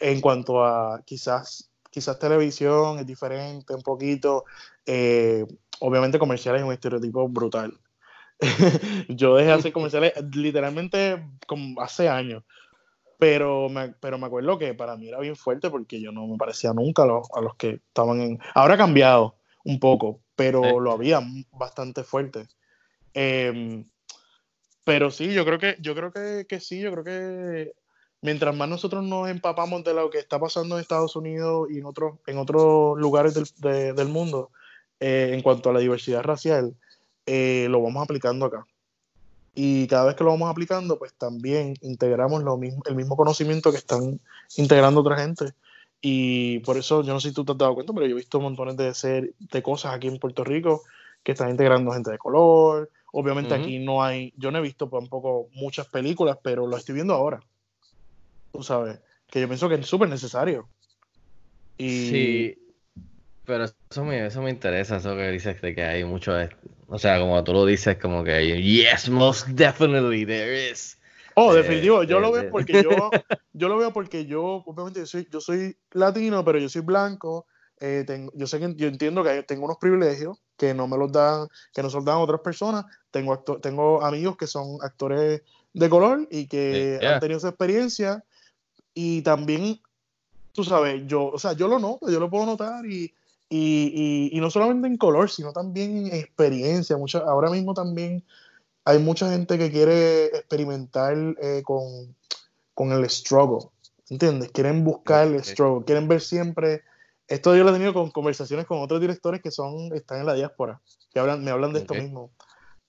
[0.00, 4.44] en cuanto a quizás, quizás televisión es diferente un poquito.
[4.88, 5.44] eh,
[5.80, 7.76] obviamente comerciales es un estereotipo brutal.
[9.08, 12.44] Yo dejé de hacer comerciales literalmente como hace años.
[13.18, 16.36] Pero me, pero me acuerdo que para mí era bien fuerte porque yo no me
[16.36, 18.38] parecía nunca a los, a los que estaban en...
[18.54, 20.74] Ahora ha cambiado un poco, pero Sí.
[20.80, 21.20] lo había
[21.52, 22.46] bastante fuerte.
[23.14, 23.88] Em,
[24.84, 27.72] pero sí, yo creo que, yo creo que, que sí, yo creo que
[28.20, 31.86] mientras más nosotros nos empapamos de lo que está pasando en Estados Unidos y en
[31.86, 34.50] otros, en otros lugares del, de- del mundo,
[35.00, 36.76] eh, en cuanto a la diversidad racial,
[37.26, 38.66] eh, lo vamos aplicando acá.
[39.54, 43.70] Y cada vez que lo vamos aplicando, pues también integramos lo mismo, el mismo conocimiento
[43.70, 44.20] que están
[44.56, 45.54] integrando otra gente.
[46.00, 48.16] Y por eso, yo no sé si tú te has dado cuenta, pero yo he
[48.18, 50.82] visto montones de, ser, de cosas aquí en Puerto Rico
[51.22, 52.90] que están integrando gente de color.
[53.12, 53.62] Obviamente Ujú.
[53.62, 57.40] aquí no hay, yo no he visto tampoco muchas películas, pero lo estoy viendo ahora.
[58.52, 60.68] Tú sabes, que yo pienso que es súper necesario.
[61.78, 62.65] Y Sí,
[63.46, 66.32] pero eso me, eso me interesa, eso que dices de que hay mucho,
[66.88, 70.98] o sea, como tú lo dices, como que hay, yes, most definitely there is.
[71.36, 72.32] Oh, Eh, definitivo, yo eh, lo eh.
[72.32, 73.10] veo porque yo,
[73.52, 77.46] yo lo veo porque yo, obviamente, yo soy, yo soy latino, pero yo soy blanco.
[77.78, 81.12] eh, tengo- yo sé que yo entiendo que tengo unos privilegios que no me los
[81.12, 82.86] dan, que no se los dan otras personas.
[83.10, 85.42] Tengo acto- tengo amigos que son actores
[85.74, 87.14] de color y que yeah.
[87.16, 88.24] han tenido esa experiencia.
[88.94, 89.80] Y también,
[90.52, 93.12] tú sabes, yo, o sea, yo lo noto, yo lo puedo notar y,
[93.48, 96.96] y, y, y no solamente en color, sino también en experiencia.
[96.96, 98.24] Mucha, ahora mismo también
[98.84, 102.14] hay mucha gente que quiere experimentar eh, con,
[102.74, 103.68] con el struggle,
[104.08, 104.50] ¿entiendes?
[104.52, 106.82] Quieren buscar el struggle, quieren ver siempre...
[107.28, 110.34] Esto yo lo he tenido con conversaciones con otros directores que son, están en la
[110.34, 110.80] diáspora,
[111.12, 112.00] que hablan, me hablan de esto Ok.
[112.00, 112.30] mismo,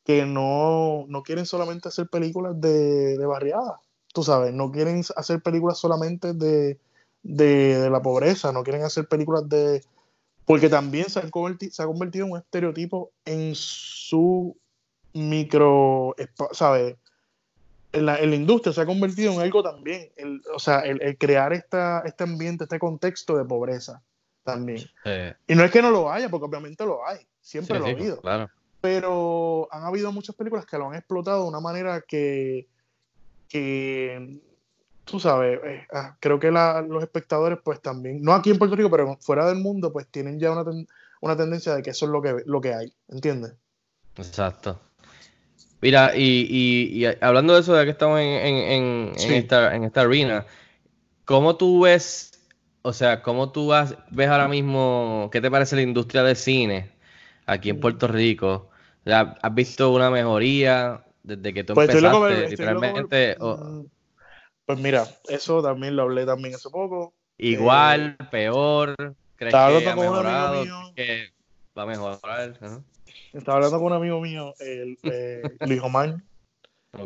[0.03, 3.79] que no, no quieren solamente hacer películas de, de barriada,
[4.13, 6.77] tú sabes, no quieren hacer películas solamente de,
[7.23, 9.83] de, de la pobreza, no quieren hacer películas de...
[10.47, 11.29] Porque también se, han
[11.69, 14.57] se ha convertido en un estereotipo en su
[15.13, 16.15] micro,
[16.53, 16.95] ¿sabes?
[17.91, 21.01] En la, en la industria se ha convertido en algo también, el- o sea, el,
[21.01, 24.01] el crear esta, este ambiente, este contexto de pobreza
[24.43, 24.79] también.
[24.79, 25.11] Sí,
[25.47, 27.91] Y no es que no lo haya, porque obviamente lo hay, siempre sí, lo sí,
[27.91, 28.49] ha habido claro.
[28.79, 32.67] pero han habido muchas películas que lo han explotado de una manera que,
[33.49, 34.39] que
[35.09, 38.75] tú sabes, eh, ah, creo que la- los espectadores pues también, no aquí en Puerto
[38.75, 40.87] Rico, pero fuera del mundo, pues tienen ya una, ten-
[41.21, 43.53] una tendencia de que eso es lo que, lo que hay, ¿entiendes?
[44.17, 44.79] Exacto.
[45.81, 49.83] Mira, y, y, y hablando de eso, de que estamos en, en, en, esta, en
[49.83, 50.45] esta arena,
[51.25, 52.31] ¿cómo tú ves,
[52.81, 56.91] o sea, cómo tú has- ves ahora mismo, qué te parece la industria del cine
[57.45, 57.79] aquí en Mm.
[57.81, 58.69] Puerto Rico?
[59.05, 63.37] ¿Has visto una mejoría desde que tú Pues empezaste, estoy loco por- literalmente?
[63.39, 63.85] o- Mm,
[64.67, 67.13] Pues mira, eso también lo hablé también hace poco.
[67.37, 68.95] igual, peor,
[69.37, 70.91] ¿crees estaba hablando ha con un amigo mío.
[70.93, 71.33] ¿Crees que
[71.77, 72.59] va a mejorar?
[73.31, 76.21] Estaba hablando con un amigo mío, el, eh, Luis Omar.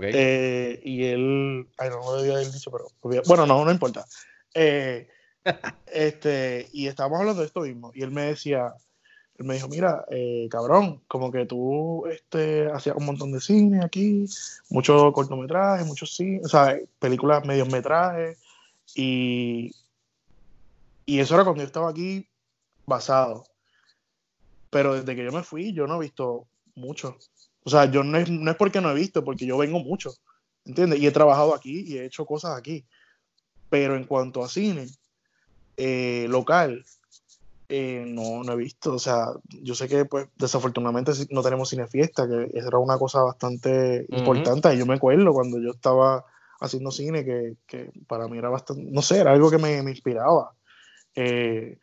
[0.02, 2.86] Eh, y él, ay, no lo debía haber dicho, pero
[3.28, 4.08] bueno, no, no importa.
[4.56, 5.08] Eh,
[5.86, 8.74] este, y estábamos hablando de esto mismo, y él me decía,
[9.42, 13.84] él me dijo, mira, eh, cabrón, como que tú este, hacías un montón de cine
[13.84, 14.26] aquí,
[14.70, 18.38] muchos cortometrajes, muchos cine, o sea, películas mediometrajes,
[18.94, 19.74] y,
[21.08, 22.28] y eso era cuando yo estaba aquí
[22.86, 23.46] basado.
[24.70, 27.18] Pero desde que yo me fui, yo no he visto mucho.
[27.64, 30.14] O sea, yo no es, no es porque no he visto, porque yo vengo mucho,
[30.66, 31.00] ¿entiendes?
[31.00, 32.86] Y he trabajado aquí y he hecho cosas aquí.
[33.72, 34.86] Pero en cuanto a cine
[35.78, 36.86] eh, local,
[37.72, 38.94] eh, no, no he visto.
[38.94, 42.78] O sea, yo sé que pues desafortunadamente sí- no tenemos cine fiesta, que eso era
[42.80, 44.74] una cosa bastante importante.
[44.74, 46.26] Y yo me acuerdo cuando yo estaba
[46.60, 49.92] haciendo cine, que, que para mí era bastante, no sé, era algo que me, me
[49.92, 50.54] inspiraba.
[51.16, 51.78] Eh,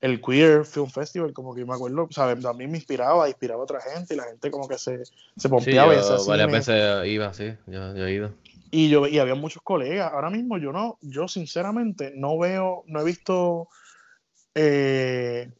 [0.00, 2.42] el Queer Film Festival, como que me acuerdo, ¿sabes?
[2.42, 5.50] También me inspiraba, inspiraba a otra gente y la gente como que se, se Sí,
[5.50, 8.30] pompeaba y yo varias veces iba, sí, yo, yo he ido.
[8.70, 10.12] Y yo y había muchos colegas.
[10.12, 13.68] Ahora mismo yo no, yo sinceramente no veo, no he visto.
[14.58, 15.52] Eh,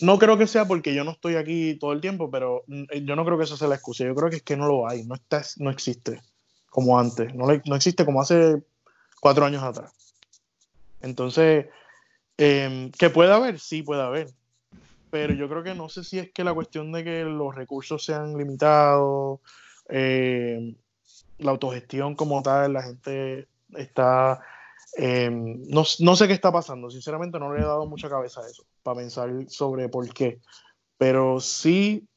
[0.00, 3.16] no creo que sea porque yo no estoy aquí todo el tiempo, pero mm, yo
[3.16, 4.04] no creo que eso sea la excusa.
[4.04, 6.22] Yo creo que es que no lo hay, no está, no existe
[6.70, 8.62] como antes, no, no existe como hace
[9.20, 9.92] cuatro años atrás.
[11.00, 11.66] Entonces,
[12.36, 14.28] eh, que puede haber, sí puede haber.
[15.10, 18.04] Pero yo creo que no sé si es que la cuestión de que los recursos
[18.04, 19.40] sean limitados,
[19.88, 20.76] eh,
[21.38, 24.40] la autogestión como tal, la gente está...
[25.00, 28.48] eh, no, no sé qué está pasando, sinceramente no le he dado mucha cabeza a
[28.48, 30.40] eso, para pensar sobre por qué.
[30.96, 32.08] Pero sí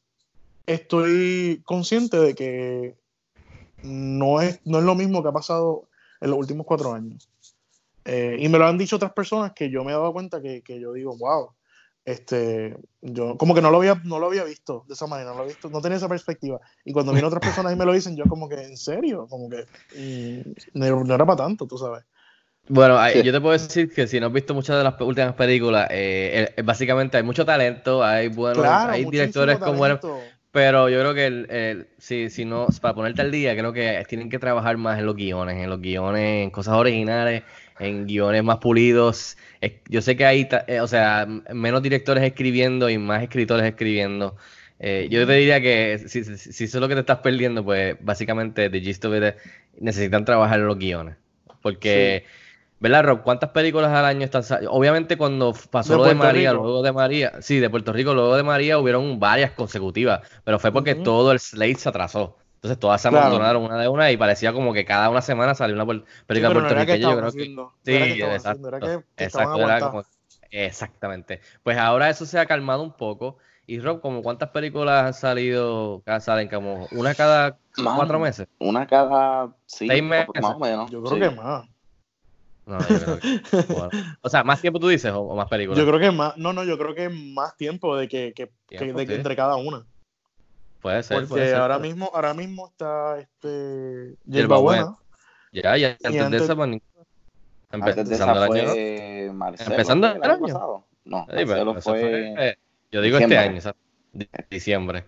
[0.66, 2.98] estoy consciente de que
[3.84, 5.90] no es, no es lo mismo que ha pasado
[6.22, 7.30] en los últimos cuatro años.
[8.04, 10.64] Eh, y me lo han dicho otras personas que yo me he dado cuenta que,
[10.64, 11.52] que yo digo, wow,
[12.04, 15.36] este, yo como que no lo había, no lo había visto de esa manera, no
[15.36, 16.60] lo había visto, no tenía esa perspectiva.
[16.84, 19.28] Y cuando vienen otras personas y me lo dicen, yo como que, ¿en serio?
[19.30, 19.66] Como que
[20.74, 22.04] no era para tanto, tú sabes.
[22.68, 23.24] Bueno, Sí.
[23.24, 26.50] yo te puedo decir que si no has visto muchas de las últimas películas, eh,
[26.56, 30.00] el- básicamente hay mucho talento, hay buenos, Claro, hay directores con buenos,
[30.52, 34.04] pero yo creo que el, el- si, si no, para ponerte al día, creo que
[34.08, 37.44] tienen que trabajar más en los guiones, en los guiones, en cosas originales,
[37.80, 39.38] en guiones más pulidos.
[39.60, 44.36] Es- yo sé que hay, eh, o sea, menos directores escribiendo y más escritores escribiendo.
[44.80, 47.64] Eh, yo te diría que si, si, si eso es lo que te estás perdiendo,
[47.66, 49.36] pues básicamente The Gist of It es-
[49.80, 51.16] necesitan trabajar en los guiones.
[51.62, 52.26] Porque,
[52.82, 53.22] ¿verdad, Rob?
[53.24, 54.74] ¿Cuántas películas al año están saliendo?
[54.74, 56.64] Obviamente cuando pasó De lo de Puerto María, Rico.
[56.64, 60.74] luego de María, sí, de Puerto Rico, luego de María hubieron varias consecutivas, pero fue
[60.74, 62.36] porque todo el slate se atrasó.
[62.56, 63.38] Entonces todas se Claro.
[63.60, 66.62] una de una y parecía como que cada una semana salió una Sí, película pero
[66.62, 67.10] no era que puertorriqueña.
[67.12, 68.50] Yo creo que haciendo, Sí, que exacto.
[68.50, 69.90] haciendo, era que- que estaban Exacto, era aguantados.
[69.92, 70.04] como-
[70.52, 71.42] exactamente.
[71.64, 73.38] Pues ahora eso se ha calmado un poco.
[73.68, 78.48] Y Rob, como cuántas películas han salido, cada- salen como una cada Mano, cuatro meses.
[78.60, 80.44] Una cada sí, Seis más meses.
[80.44, 80.92] o menos.
[80.92, 81.20] Yo creo sí.
[81.22, 81.66] que más.
[82.66, 83.90] No, yo creo que- bueno.
[84.22, 85.80] O sea, más tiempo tú dices o, o más películas.
[85.80, 88.78] Yo creo que más, no, no, yo creo que más tiempo de que, que- que-
[88.78, 89.18] Tiempo, de que sí.
[89.18, 89.86] entre cada una.
[90.82, 91.56] Puede ser, Porque puede ser.
[91.58, 94.84] ahora pero- mismo, ahora mismo está este Hierbabuena.
[94.84, 94.98] Buena.
[95.52, 96.82] Ya, ya, antes, de antes- esa, pues, ni-
[97.72, 99.72] Antes de empezando esa el año, Marcelo.
[99.72, 100.86] Empezando ¿fue el año pasado?
[101.06, 101.82] No, Sí, Marcelo fue...
[101.82, 102.58] fue-
[102.92, 103.38] yo digo diciembre.
[103.38, 103.82] este año, exacto,
[104.14, 105.06] di- diciembre.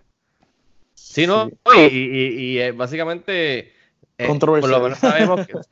[0.93, 1.49] Sí, ¿no?
[1.49, 1.79] Sí.
[1.91, 3.73] Y, y- y, eh, básicamente,
[4.17, 4.27] eh,
[4.59, 5.53] por lo menos sabemos que,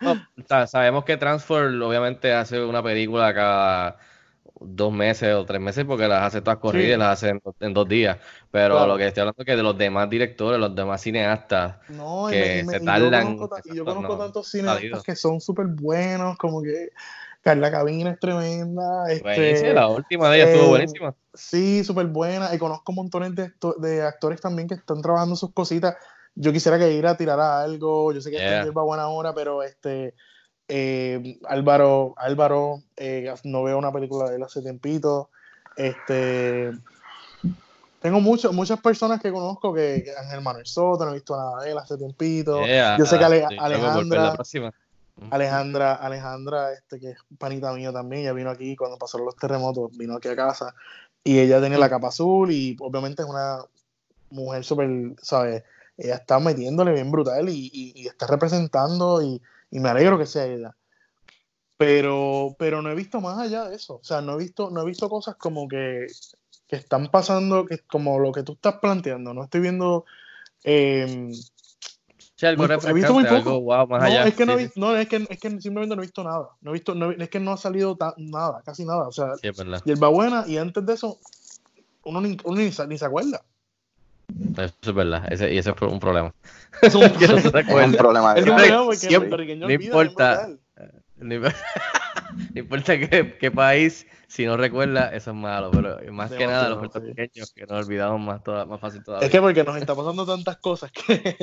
[0.50, 3.98] no, sabemos que Transfer obviamente hace una película cada
[4.64, 6.94] dos meses o tres meses porque las hace todas corridas Sí.
[6.96, 8.18] y las hace en, en dos días.
[8.52, 8.88] Pero Claro.
[8.94, 12.34] lo que estoy hablando es que de los demás directores, los demás cineastas, No, y,
[12.34, 14.72] que me- y me- se y yo tardan, conozco, yo conozco no, tantos salido.
[14.72, 16.90] cineastas que son súper buenos, como que
[17.42, 19.12] Carla Cabina es tremenda.
[19.12, 21.16] Este, la última de ellas estuvo eh, buenísima.
[21.34, 22.54] Sí, súper buena.
[22.54, 25.96] Y conozco montones de, de actores también que están trabajando sus cositas.
[26.36, 28.12] Yo quisiera que ir a tirar a algo.
[28.14, 28.46] Yo sé que Yeah.
[28.56, 30.14] esta hierba buena hora, pero este
[30.68, 35.30] eh, Álvaro, Álvaro, eh, no veo una película de él hace tiempito.
[35.76, 36.72] Este
[38.02, 41.64] tengo mucho- muchas personas que conozco que, que Ángel Manuel Soto, no he visto nada
[41.64, 42.66] de él hace tiempito.
[42.66, 44.34] Yeah, yo sé que Ale- sí, Alejandra-.
[45.30, 49.96] Alejandra, Alejandra, este que es panita mía también, ella vino aquí cuando pasaron los terremotos,
[49.98, 50.74] vino aquí a casa
[51.24, 53.60] y ella tiene la capa azul y obviamente es una
[54.32, 54.90] mujer súper,
[55.22, 55.64] ¿sabes?
[55.98, 60.26] Ella está metiéndole bien brutal y, y- y está representando y, y me alegro que
[60.26, 60.76] sea ella.
[61.78, 63.96] Pero, pero no he visto más allá de eso.
[63.96, 66.08] O sea, no he visto, no he visto cosas como que,
[66.68, 69.34] que están pasando, que, como lo que tú estás planteando.
[69.34, 70.06] No estoy viendo
[70.64, 71.32] eh,
[72.36, 73.36] Sí, algo muy he visto muy poco.
[73.36, 74.28] algo wow, más no, allá.
[74.28, 76.50] es que no, Sí, no, es que, es que simplemente no he visto nada.
[76.62, 79.08] No he visto, no es que no ha salido ta- nada, casi nada.
[79.08, 79.82] O sea, es verdad.
[80.12, 81.20] Buena y antes de eso,
[82.04, 83.44] uno ni, uno ni, ni se acuerda.
[84.58, 85.32] Eso es verdad.
[85.32, 86.34] Ese, y ese es un problema.
[86.82, 87.98] Es un, Que no se Es un recuerda.
[87.98, 88.34] problema.
[88.36, 90.48] es un problema porque Siempre- no importa.
[91.18, 91.58] No importa,
[92.56, 95.70] no importa qué, qué país, si no recuerda, eso es malo.
[95.70, 96.90] Pero más que nada, los Demasiado, sí.
[97.14, 99.28] puertorriqueños que nos olvidamos más, toda, más fácil todavía.
[99.28, 101.38] Es que porque nos está pasando tantas cosas que.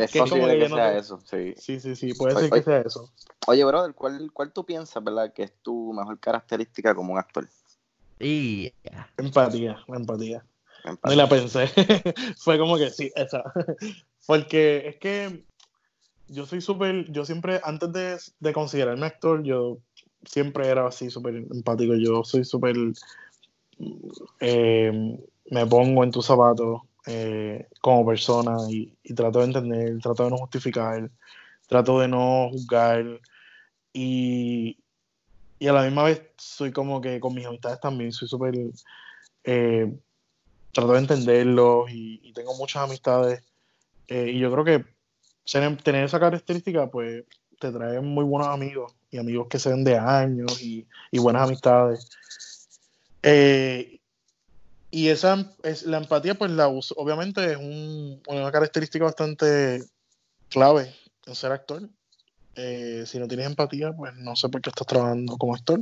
[0.00, 1.52] Es que posible que que no sea eso, sí.
[1.58, 3.10] sí, sí, sí, puede Oye, ser que sea eso.
[3.46, 7.46] Oye, brother, ¿cuál, ¿cuál tú piensas, verdad, que es tu mejor característica como un actor?
[8.18, 8.72] Y
[9.18, 10.46] Empatía, empatía.
[11.04, 11.68] Ni la pensé.
[12.38, 13.42] Fue como que sí, esa.
[14.26, 15.44] Porque es que
[16.28, 19.78] yo soy súper, yo siempre, antes de, de considerarme actor, yo
[20.24, 21.94] siempre era así súper empático.
[21.94, 22.76] Yo soy súper,
[24.40, 25.18] eh,
[25.50, 30.30] me pongo en tus zapatos eh, como persona y, y trato de entender, trato de
[30.30, 31.10] no justificar,
[31.66, 33.20] trato de no juzgar.
[33.92, 34.78] Y,
[35.58, 38.54] y a la misma vez soy como que con mis amistades también soy súper
[39.44, 39.92] eh,
[40.74, 43.42] trato de entenderlos y, y tengo muchas amistades
[44.08, 44.84] eh, y yo creo que
[45.82, 47.24] tener esa característica pues
[47.58, 51.44] te trae muy buenos amigos y amigos que se ven de años y, y buenas
[51.48, 52.10] amistades
[53.22, 54.00] Eh,
[54.90, 59.82] y esa es la empatía pues la uso obviamente es un- una característica bastante
[60.50, 60.94] clave
[61.26, 61.88] en ser actor
[62.56, 65.80] eh, si no tienes empatía, pues no sé por qué estás trabajando como actor.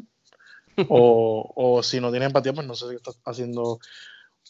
[0.89, 3.79] O, o si no tienes empatía, pues no sé qué estás haciendo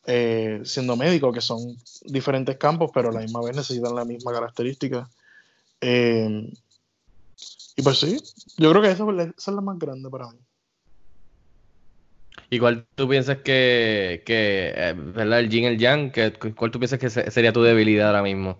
[0.06, 4.32] eh, siendo médico, que son diferentes campos, pero a la misma vez necesitan la misma
[4.32, 5.08] característica.
[5.80, 6.52] Eh,
[7.76, 8.18] y pues sí,
[8.58, 10.38] yo creo que esa, es la- esa es la más grande para mí.
[12.50, 15.40] ¿Y cuál tú piensas que, que eh, ¿verdad?
[15.40, 18.58] El yin, el yang, que, cuál tú piensas que se- sería tu debilidad ahora mismo?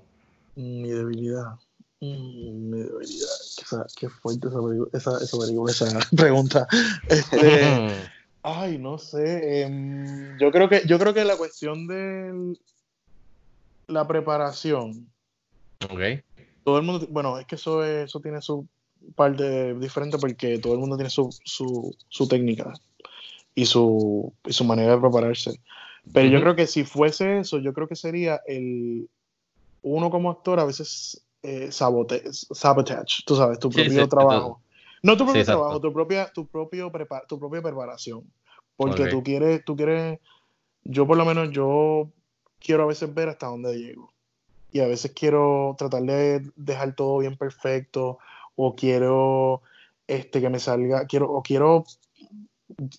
[0.55, 1.57] Mi debilidad.
[2.01, 3.29] Mm, Mi debilidad.
[3.57, 4.49] Qué, qué fuerte
[4.93, 6.67] esa, esa, esa esa pregunta.
[7.09, 7.39] Este,
[8.43, 9.63] Ay, no sé.
[9.63, 12.57] em, yo creo que, yo creo que la cuestión de
[13.89, 15.13] la preparación,
[15.85, 16.01] ok.
[16.65, 18.67] todo el mundo, bueno, es que eso, es- eso tiene su
[19.17, 22.73] parte diferente porque todo el mundo tiene su, su, su técnica
[23.55, 25.61] y su, y su manera de prepararse.
[26.13, 29.09] Pero yo creo que si fuese eso, yo creo que sería el
[29.83, 34.63] uno como actor a veces eh, sabote, sabotage, tú sabes, tu Sí, propio sí, trabajo.
[35.03, 38.33] No tu propio trabajo, tu propia, tu propio prepa- tu propia preparación.
[38.77, 40.19] Porque tú quieres, tú quieres,
[40.85, 42.11] yo por lo menos yo
[42.61, 44.13] quiero a veces ver hasta dónde llego.
[44.71, 48.19] Y a veces quiero tratar de dejar todo bien perfecto.
[48.57, 49.63] O quiero
[50.07, 51.85] este que me salga, quiero, o quiero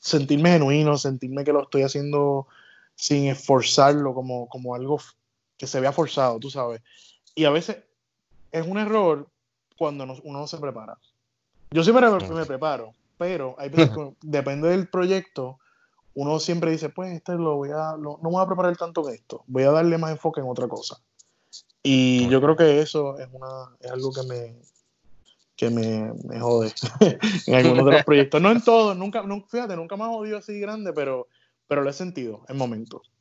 [0.01, 2.47] sentirme genuino, sentirme que lo estoy haciendo
[2.95, 4.99] sin esforzarlo, como, como algo
[5.58, 6.82] que se vea forzado, tú sabes.
[7.36, 7.78] Y a veces
[8.51, 9.30] es un error
[9.78, 10.97] cuando no- uno no se prepara.
[11.74, 15.59] Yo siempre me, me preparo, pero hay veces que depende del proyecto,
[16.13, 19.07] uno siempre dice, pues este lo voy a, lo- no me voy a preparar tanto
[19.09, 20.97] en esto, voy a darle más enfoque en otra cosa.
[21.82, 24.55] Y yo creo que eso es una, es algo que me,
[25.55, 26.71] que me, me jode
[27.47, 28.41] en algunos de los proyectos.
[28.41, 31.28] No en todos, nunca, nunca, fíjate, nunca me ha jodido así grande, pero,
[31.67, 33.11] pero lo he sentido en momentos.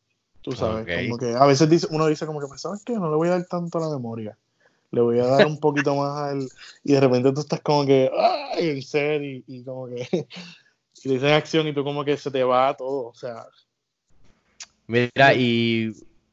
[0.43, 1.05] Tú sabes, Ok.
[1.07, 2.95] como que a veces dice, uno dice como que, pues, ¿sabes qué?
[2.95, 4.37] No le voy a dar tanto a la memoria.
[4.93, 6.49] Le voy a dar un poquito más al...
[6.85, 8.83] Y de repente tú estás como que, ¡ay!
[8.87, 10.07] En y, y como que...
[11.05, 13.09] Y le dices acción y tú como que se te va todo.
[13.09, 13.47] O sea,
[14.87, 15.93] Mira, y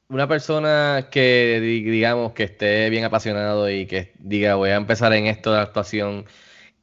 [0.09, 5.13] una persona que di- digamos que esté bien apasionado y que diga voy a empezar
[5.13, 6.25] en esto de actuación,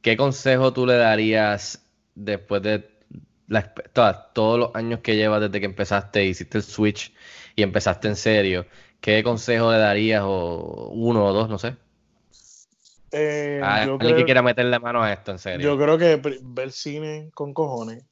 [0.01, 2.89] ¿qué consejo tú le darías después de
[3.47, 3.73] la
[4.33, 7.13] todos los años que llevas desde que empezaste, hiciste el switch
[7.55, 8.65] y empezaste en serio?
[9.01, 11.75] ¿Qué consejo le darías o uno o dos, no sé?
[13.11, 15.69] eh, A yo, alguien creo, que quiera meterle mano a esto en serio.
[15.69, 18.03] yo creo que ver cine con cojones,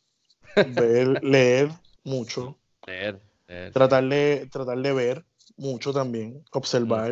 [0.76, 1.70] ver, leer
[2.04, 2.58] mucho,
[2.88, 3.72] Leer, leer.
[3.74, 5.26] tratar de, tratar de ver
[5.58, 7.12] mucho también, observar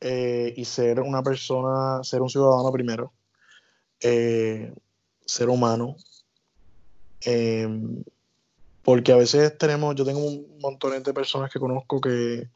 [0.00, 3.12] eh, y ser una persona, ser un ciudadano primero,
[4.00, 4.72] eh,
[5.24, 5.96] ser humano.
[8.82, 12.48] porque a veces tenemos, yo tengo un montón de personas que conozco que,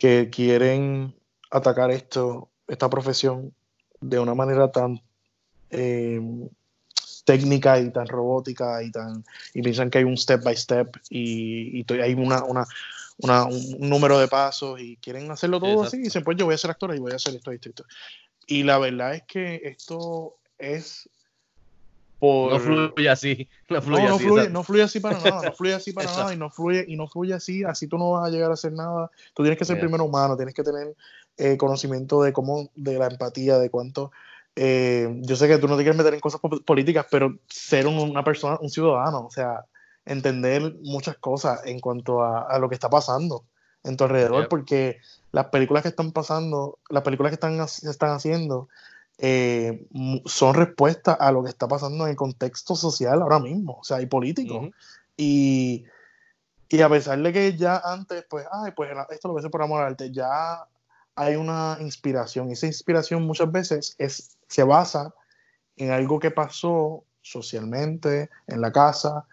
[0.00, 1.14] que quieren
[1.50, 3.52] atacar esto, esta profesión
[4.00, 5.02] de una manera tan
[5.68, 6.18] eh,
[7.26, 9.22] técnica y tan robótica y tan
[9.52, 12.64] y piensan que hay un step by step y, y hay una, una,
[13.18, 15.88] una- un número de pasos y quieren hacerlo todo Exacto.
[15.88, 17.68] así y dicen pues yo voy a ser actor y voy a hacer esto, esto,
[17.68, 17.84] esto.
[18.46, 21.10] Y la verdad es que esto es
[22.20, 22.52] por...
[22.52, 24.24] No fluye así, no fluye no así.
[24.24, 26.22] fluye, no fluye así para nada, no fluye así para Exacto.
[26.22, 28.54] nada y no fluye, y no fluye así, así tú no vas a llegar a
[28.54, 29.10] hacer nada.
[29.34, 29.80] Tú tienes que ser Yes.
[29.80, 30.94] primero humano, tienes que tener
[31.38, 34.12] eh, conocimiento de cómo, de la empatía, de cuánto.
[34.56, 37.86] eh, yo sé que tú no te quieres meter en cosas po- políticas, pero ser
[37.86, 39.64] un- una persona, un ciudadano, o sea,
[40.04, 43.46] entender muchas cosas en cuanto a, a lo que está pasando
[43.84, 44.98] en tu alrededor, porque
[45.32, 48.68] las películas que están pasando, las películas que están, se están haciendo,
[49.22, 49.86] eh,
[50.24, 54.00] son respuestas a lo que está pasando en el contexto social ahora mismo, o sea,
[54.00, 54.70] y político.
[55.16, 55.84] Y,
[56.68, 59.82] y a pesar de que ya antes, pues, ay, pues esto lo hacer por amor
[59.82, 60.64] al arte, ya
[61.14, 62.48] hay una inspiración.
[62.48, 65.12] Y esa inspiración muchas veces es, se basa
[65.76, 69.26] en algo que pasó socialmente, en la casa,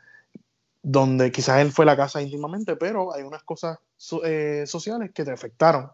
[0.83, 5.23] donde quizás él fue la casa íntimamente, pero hay unas cosas so- eh, sociales que
[5.23, 5.89] te afectaron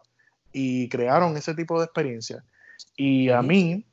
[0.52, 2.44] y crearon ese tipo de experiencia.
[2.96, 3.84] Y a mí,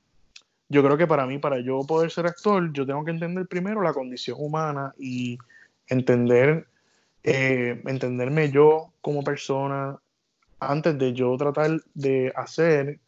[0.70, 3.82] yo creo que para mí, para yo poder ser actor, yo tengo que entender primero
[3.82, 5.38] la condición humana y
[5.88, 6.68] entender,
[7.24, 9.98] eh, entenderme yo como persona
[10.60, 13.00] antes de yo tratar de hacer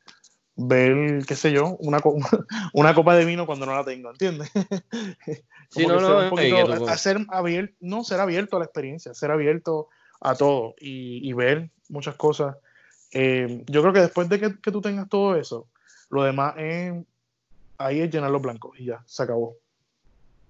[0.56, 2.16] ver, qué sé yo, una, co-
[2.74, 4.52] una copa de vino cuando no la tengo, ¿entiendes?
[5.70, 6.00] Sí, no,
[6.30, 6.58] poquito-
[6.98, 9.88] ser abierto, no, ser abierto a la experiencia, ser abierto
[10.22, 12.58] a todo y, y ver muchas cosas.
[13.14, 15.68] Eh, yo creo que después de que, que tú tengas todo eso,
[16.10, 16.94] lo demás es,
[17.78, 19.56] ahí es llenar los blancos y ya, se acabó.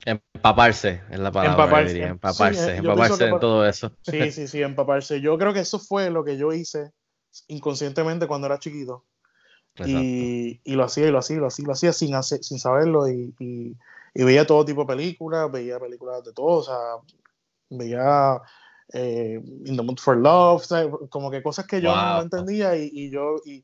[0.06, 1.64] Empaparse es la palabra.
[1.64, 3.92] Empaparse, diría, sí, Empaparse, eh, pienso empaparse que en todo eso.
[4.04, 5.22] Sí, sí, sí, empaparse.
[5.22, 6.92] Yo creo que eso fue lo que yo hice
[7.48, 9.06] inconscientemente cuando era chiquito.
[9.86, 12.60] Y, y lo hacía y lo hacía y lo hacía, lo hacía sin, hacer, sin
[12.60, 13.76] saberlo y, y-
[14.16, 16.78] y veía todo tipo de películas, veía películas de todo, o sea,
[17.72, 18.40] veía
[18.94, 20.92] eh, In the Mood for Love, ¿sabes?
[21.10, 21.98] como que cosas que yo Wow.
[22.18, 23.36] no entendía y, y yo...
[23.46, 23.64] Y,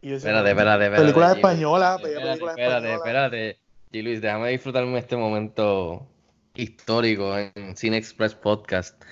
[0.00, 3.24] y yo Espérate, espérate, españolas, veía Espérate, películas espérate, españolas.
[3.32, 3.58] espérate.
[3.92, 6.06] Y Luis, déjame disfrutarme este momento
[6.54, 9.02] histórico en Cine Express Podcast.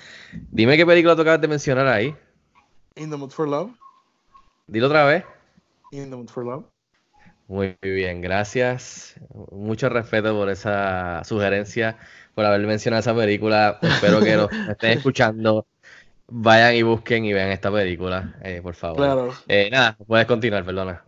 [0.51, 2.15] Dime qué película tú acabas de mencionar ahí.
[2.97, 3.73] In the Mood for Love,
[4.67, 5.25] Dilo otra vez.
[5.93, 6.65] In the Mood for Love.
[7.49, 9.15] Muy bien, gracias.
[9.51, 11.99] Mucho respeto por esa sugerencia,
[12.35, 13.79] por haber mencionado esa película.
[13.83, 15.67] Espero que los que estén escuchando
[16.35, 18.97] vayan y busquen y vean esta película, eh, por favor.
[18.97, 19.35] Claro.
[19.49, 21.05] Eh, nada, puedes continuar, perdona.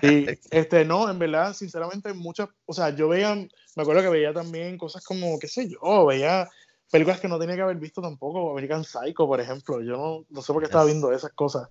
[0.00, 4.32] Sí, este, no, en verdad, sinceramente, muchas, o sea, yo veía, me acuerdo que veía
[4.32, 6.48] también cosas como, qué sé yo, veía
[6.90, 10.42] películas que no tenía que haber visto tampoco, American Psycho, por ejemplo, yo no, no
[10.42, 11.68] sé por qué estaba viendo esas cosas.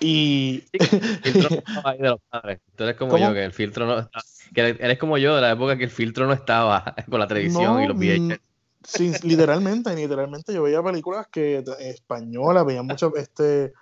[0.00, 0.88] Y, El
[1.22, 2.60] filtro no estaba ahí de los padres.
[2.76, 3.28] Tú eres como ¿Cómo?
[3.28, 4.10] yo, que el filtro no
[4.54, 7.74] que eres como yo de la época que el filtro no estaba con la televisión
[7.74, 8.40] No, y los VHS.
[8.84, 13.72] sí, literalmente, literalmente, yo veía películas que españolas, veía muchas, este,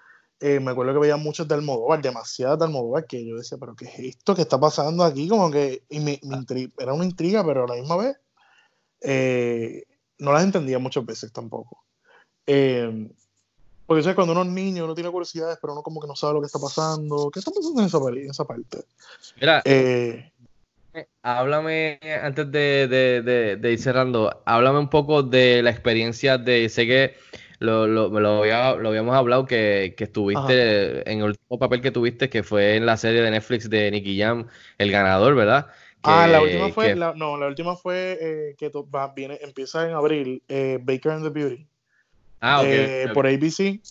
[0.41, 3.75] eh, me acuerdo que veía muchas de Almodóvar, demasiadas de Almodóvar, que yo decía, pero
[3.75, 5.29] ¿qué es esto que está pasando aquí?
[5.29, 8.17] Como que, y me, me intri- era una intriga, pero a la misma vez,
[9.03, 9.85] eh,
[10.19, 11.85] no las entendía muchas veces tampoco.
[12.47, 13.11] Eh,
[13.87, 14.17] porque ¿sabes?
[14.17, 16.47] cuando uno es niño, uno tiene curiosidades, pero uno como que no sabe lo que
[16.47, 17.31] está pasando.
[17.31, 18.79] ¿Qué está pasando en esa, en esa parte?
[19.41, 20.31] Mira, Eh,
[21.23, 26.69] háblame antes de, de- de- de ir cerrando, háblame un poco de la experiencia de,
[26.69, 27.15] sé que
[27.59, 31.91] lo, lo, lo, había- lo habíamos hablado que, que estuviste en el último papel que
[31.91, 34.47] tuviste, que fue en la serie de Netflix de Nicky Jam,
[34.79, 35.67] el ganador, ¿verdad?
[36.03, 39.39] ah, la última fue, que- la- no, la última fue eh, que to- va- viene,
[39.43, 41.67] empieza en abril, eh, Baker and the Beauty,
[42.45, 43.83] Ah, ok, eh, por ABC.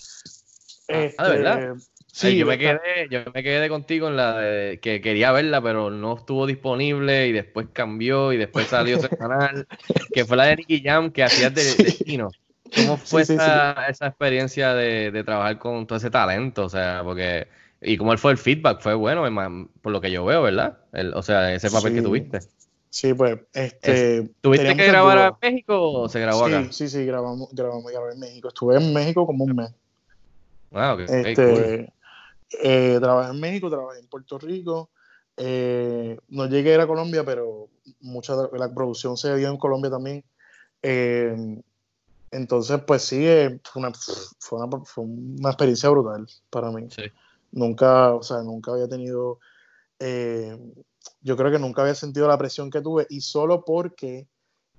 [1.17, 1.69] Ah, ¿de verdad?
[2.11, 5.61] Sí, Ay, yo, me quedé, yo me quedé contigo en la de que quería verla,
[5.61, 9.67] pero no estuvo disponible y después cambió y después salió semanal,
[10.11, 12.35] que fue la de Nicky Jam que hacías de, de chino.
[12.71, 16.65] ¿Cómo fue Sí, sí, esa, esa experiencia de, de trabajar con todo ese talento?
[16.65, 17.47] O sea, porque.
[17.81, 18.81] ¿Y cómo fue el feedback?
[18.81, 19.23] Fue bueno,
[19.81, 20.79] por lo que yo veo, ¿verdad?
[20.93, 22.03] El- o sea, ese papel que Sí.
[22.03, 22.45] tuviste.
[22.93, 24.29] Sí, pues, este.
[24.39, 26.71] ¿Tuviste que grabar a México o se grabó sí, acá?
[26.71, 28.49] Sí, sí, grabamos, grabamos, grabé en México.
[28.49, 29.73] Estuve en México como un mes.
[30.71, 30.99] Ah, ok.
[30.99, 31.89] ok, Este, cool.
[32.61, 34.91] eh, trabajé en México, trabajé en Puerto Rico.
[35.37, 37.67] eh, no llegué a ir a Colombia, pero
[38.01, 40.23] mucha de la producción se dio en Colombia también.
[40.83, 41.63] Eh,
[42.29, 43.91] entonces, pues sí, eh, fue, una,
[44.37, 46.85] fue, una, fue una experiencia brutal para mí.
[46.91, 47.05] Sí.
[47.53, 49.39] Nunca, o sea, nunca había tenido,
[51.21, 54.27] yo creo que nunca había sentido la presión que tuve y solo porque,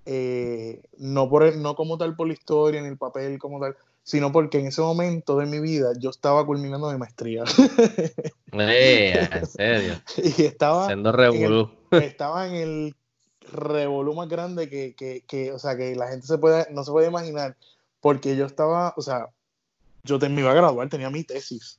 [0.07, 3.77] eh, no, por el- no como tal por la historia ni el papel como tal,
[4.03, 7.45] sino porque en ese momento de mi vida yo estaba culminando mi maestría
[8.53, 10.01] Eh, en serio.
[10.39, 11.71] y estaba Siendo revolú.
[11.91, 12.97] estaba en el
[13.53, 16.91] revolú más grande que, que, que, o sea, que la gente se puede, no se
[16.93, 17.57] puede imaginar,
[18.01, 19.29] porque yo estaba, o sea,
[20.03, 21.79] yo te, me iba a graduar, tenía mi tesis,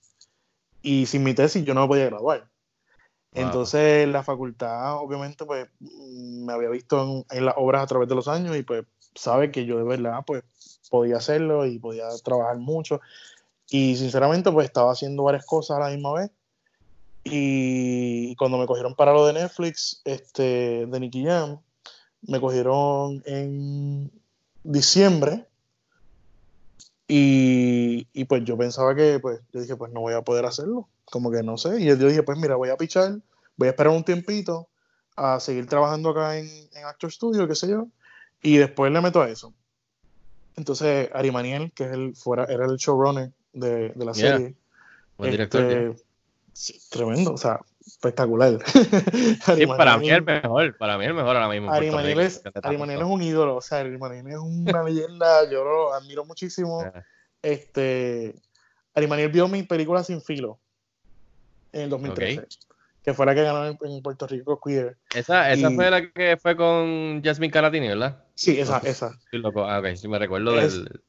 [0.82, 2.48] y sin mi tesis yo no me podía graduar.
[3.36, 3.44] Wow.
[3.44, 8.08] Entonces la facultad, obviamente, pues mm, me había visto en, en las obras a través
[8.08, 10.44] de los años y pues sabe que yo de verdad, pues
[10.90, 13.02] podía hacerlo y podía trabajar mucho.
[13.70, 16.32] Y sinceramente, pues estaba haciendo varias cosas a la misma vez.
[17.24, 21.60] Y cuando me cogieron para lo de Netflix, este, de Nicky Jam,
[22.22, 24.12] me cogieron en
[24.64, 25.48] diciembre.
[27.08, 30.88] Y, y pues yo pensaba que, pues, yo dije, pues no voy a poder hacerlo.
[31.12, 31.80] Como que no sé.
[31.82, 33.20] Y yo dije, pues mira, voy a pichar,
[33.58, 34.68] voy a esperar un tiempito
[35.16, 37.88] a seguir trabajando acá en, en Actor Studio, qué sé yo.
[38.42, 39.54] Y después le meto a eso.
[40.58, 44.38] Entonces, Ari Maniel, que es el, fuera, era el showrunner de, de la Yeah.
[44.38, 44.56] serie.
[45.18, 45.62] Buen director.
[45.62, 46.04] este,
[46.54, 48.60] sí, tremendo, o sea, espectacular.
[49.56, 51.72] Sí, para mí el mejor, para mí el mejor ahora mismo.
[51.72, 55.50] Ari Maniel es, Ari Maniel es un ídolo, o sea, Ari Maniel es una leyenda,
[55.50, 56.82] yo lo admiro muchísimo.
[56.82, 57.06] Yeah.
[57.42, 58.36] Este,
[58.94, 60.60] Ari Maniel vio mi película Sin Filo
[61.76, 62.48] en el 2013,
[63.04, 64.98] que fue la que ganó en, en Puerto Rico Queer.
[65.14, 68.24] Esa, esa Y- fue la que fue con Jasmine Caratini, ¿verdad?
[68.34, 69.12] Sí, esa, esa.
[69.30, 69.66] Sí, loco.
[69.66, 71.02] Ah, ok, sí me recuerdo Es- del...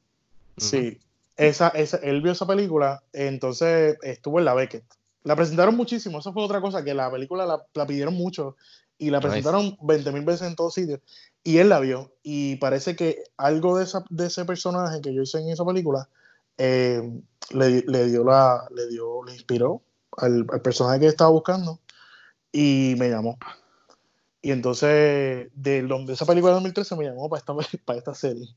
[0.57, 0.99] Sí,
[1.35, 4.83] esa, esa, él vio esa película, entonces estuvo en la Beckett,
[5.23, 8.55] La presentaron muchísimo, eso fue otra cosa, que la película la, la pidieron mucho
[8.97, 10.99] y la presentaron 20 mil veces en todos sitios.
[11.43, 12.11] Y él la vio.
[12.23, 16.09] Y parece que algo de, esa, de ese personaje que yo hice en esa película
[16.57, 17.01] eh,
[17.51, 19.83] le, le dio la, le dio, le inspiró
[20.17, 21.79] al, al personaje que estaba buscando
[22.51, 23.37] y me llamó.
[24.41, 27.53] Y entonces, de, de esa película de 2013 me llamó para esta,
[27.85, 28.47] para esta serie.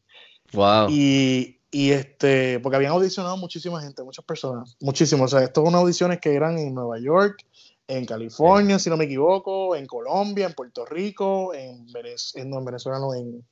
[0.52, 0.88] Wow.
[0.90, 5.32] Y, y este, porque habían audicionado muchísima gente, muchas personas, muchísimos.
[5.32, 7.44] O sea, estas unas audiciones que eran en Nueva York,
[7.88, 12.58] en California, si no me equivoco, en Colombia, en Puerto Rico, en, Venez- en, no,
[12.58, 13.44] en Venezuela, no, en,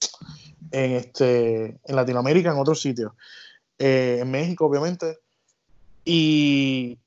[0.70, 3.12] en, este, en Latinoamérica, en otros sitios,
[3.80, 5.18] Eh, en México, obviamente.
[6.04, 6.98] Y,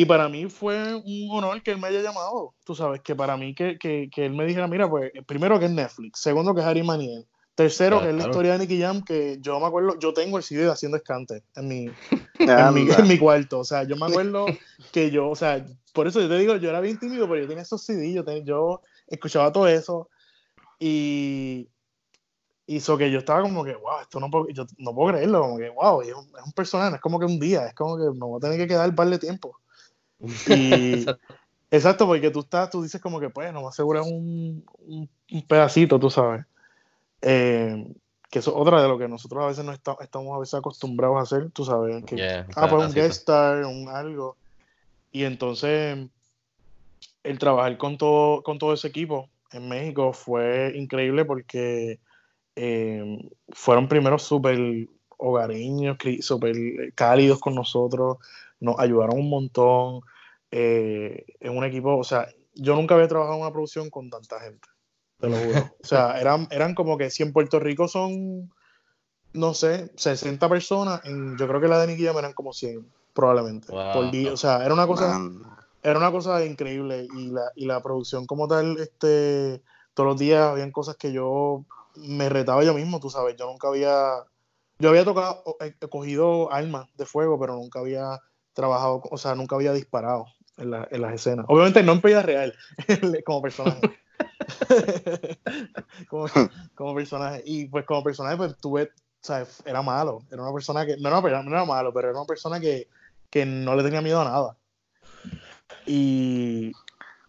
[0.00, 2.54] y para mí fue un honor que él me haya llamado.
[2.64, 5.64] Tú sabes, que para mí que, que, que él me dijera, mira, pues primero que
[5.64, 7.26] es Netflix, segundo que es Harry Maniel,
[7.56, 8.30] tercero Claro, que es la claro.
[8.30, 11.42] historia de Nicky Jam, que yo me acuerdo, yo tengo el CD de haciendo escante
[11.56, 11.86] en mi,
[12.38, 13.00] en mi, Anda.
[13.00, 13.58] en mi cuarto.
[13.58, 14.46] O sea, yo me acuerdo
[14.92, 17.48] que yo, o sea, por eso yo te digo, yo era bien tímido, pero yo
[17.48, 20.08] tenía esos CD, yo, ten- yo escuchaba todo eso
[20.78, 21.68] y
[22.68, 25.58] hizo que yo estaba como que, wow, esto no puedo, yo no puedo creerlo, como
[25.58, 27.96] que, wow, es un, es un personaje, no es como que un día, es como
[27.96, 29.56] que me voy a tener que quedar un par de tiempo.
[30.20, 31.04] Y,
[31.70, 35.46] exacto, porque tú estás, tú dices como que, pues, no me aseguras un, un, un
[35.46, 36.44] pedacito, tú sabes.
[37.22, 37.86] Eh,
[38.30, 40.54] que eso es otra de lo que nosotros a veces no esta- estamos a veces
[40.54, 44.36] acostumbrados a hacer, tú sabes, que Yeah, ah, pues un guest star, un algo.
[45.10, 45.98] Y entonces,
[47.22, 51.98] el trabajar con todo, con todo ese equipo en México fue increíble porque
[52.56, 54.58] eh, fueron primero súper
[55.16, 58.18] hogareños, súper cálidos con nosotros,
[58.60, 60.00] nos ayudaron un montón.
[60.50, 64.40] eh, en un equipo, o sea, yo nunca había trabajado en una producción con tanta
[64.40, 64.66] gente,
[65.20, 65.74] te lo juro.
[65.82, 68.50] O sea, eran, eran como que si en Puerto Rico son,
[69.34, 73.70] no sé, 60 personas, en, yo creo que la de Nicky eran como 100, probablemente,
[73.72, 73.92] Wow.
[73.92, 74.32] por día.
[74.32, 75.42] O sea, era una cosa Man.
[75.82, 80.42] era una cosa increíble y la, y la producción como tal, este, todos los días
[80.42, 84.24] habían cosas que yo me retaba yo mismo, tú sabes, yo nunca había,
[84.78, 88.18] yo había tocado, he, he cogido armas de fuego, pero nunca había
[88.58, 91.46] trabajado, o sea, nunca había disparado en, la- en las escenas.
[91.48, 92.52] Obviamente no en vida real,
[93.24, 93.80] como personaje.
[96.08, 96.26] como,
[96.74, 97.42] como personaje.
[97.46, 98.88] Y pues como personaje, pues tuve, o
[99.22, 102.26] sea, era malo, era una persona que, no, no, no era malo, pero era una
[102.26, 102.88] persona que,
[103.30, 104.56] que no le tenía miedo a nada.
[105.86, 106.72] Y,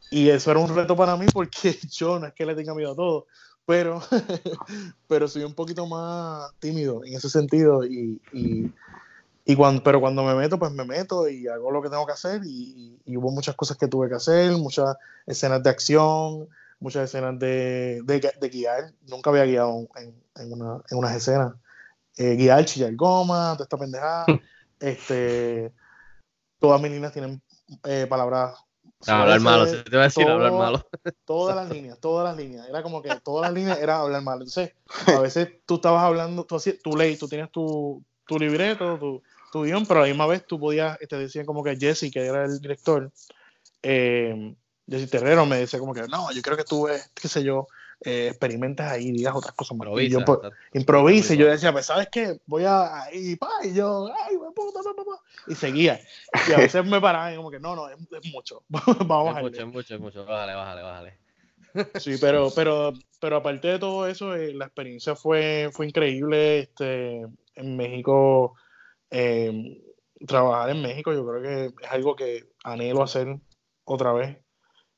[0.09, 2.93] y eso era un reto para mí porque yo no es que le tenga miedo
[2.93, 3.27] a todo,
[3.67, 4.01] pero,
[5.07, 7.85] pero soy un poquito más tímido en ese sentido.
[7.85, 8.65] Y, y,
[9.49, 12.11] y cuando, pero cuando me meto, pues me meto y hago lo que tengo que
[12.11, 12.41] hacer.
[12.45, 14.95] Y, y hubo muchas cosas que tuve que hacer, muchas
[15.25, 16.47] escenas de acción,
[16.79, 18.93] muchas escenas de, de, de guiar.
[19.07, 21.55] Nunca había guiado en, en, una, en unas escenas.
[22.15, 24.25] Eh, guiar, chillar goma, toda esta pendejada.
[24.79, 25.73] este,
[26.59, 27.41] todas mis líneas tienen
[27.85, 28.53] eh, palabras.
[29.07, 30.87] Hablar malo, se te va a decir todo- hablar malo.
[31.25, 32.69] Todas las líneas, todas las líneas.
[32.69, 34.43] Era como que todas las líneas era hablar malo.
[34.43, 34.73] Entonces,
[35.07, 39.63] a veces tú estabas hablando, tú tu ley, tú tenías tu, tu libreto, tu, tu
[39.63, 42.45] guion, pero a la misma vez tú podías, te decían como que Jesse, que era
[42.45, 43.11] el director,
[43.83, 44.55] eh,
[44.87, 47.67] Jesse Terrero, me decía como que, no, yo creo que tú, qué sé yo,
[48.01, 49.87] eh, experimentes ahí, digas otras cosas más.
[49.87, 50.57] Y yo, Improvisa, pues, exacto.
[50.73, 52.39] improvisa, y yo decía, pues, ¿sabes qué?
[52.45, 55.99] Voy a, y, pa, y yo, ay, puta, pa, pa, pa", y seguía.
[56.47, 59.39] Y a veces me paraban y como que, no, no, es, es mucho, vamos a
[59.39, 60.25] Es mucho, es mucho, es mucho.
[60.25, 61.17] Bájale, bájale, bájale.
[61.99, 66.59] Sí, pero, pero, pero aparte de todo eso, eh, la experiencia fue, fue increíble.
[66.59, 67.21] Este,
[67.55, 68.55] en México,
[69.11, 69.81] eh,
[70.27, 73.39] trabajar en México, yo creo que es algo que anhelo hacer
[73.85, 74.37] otra vez.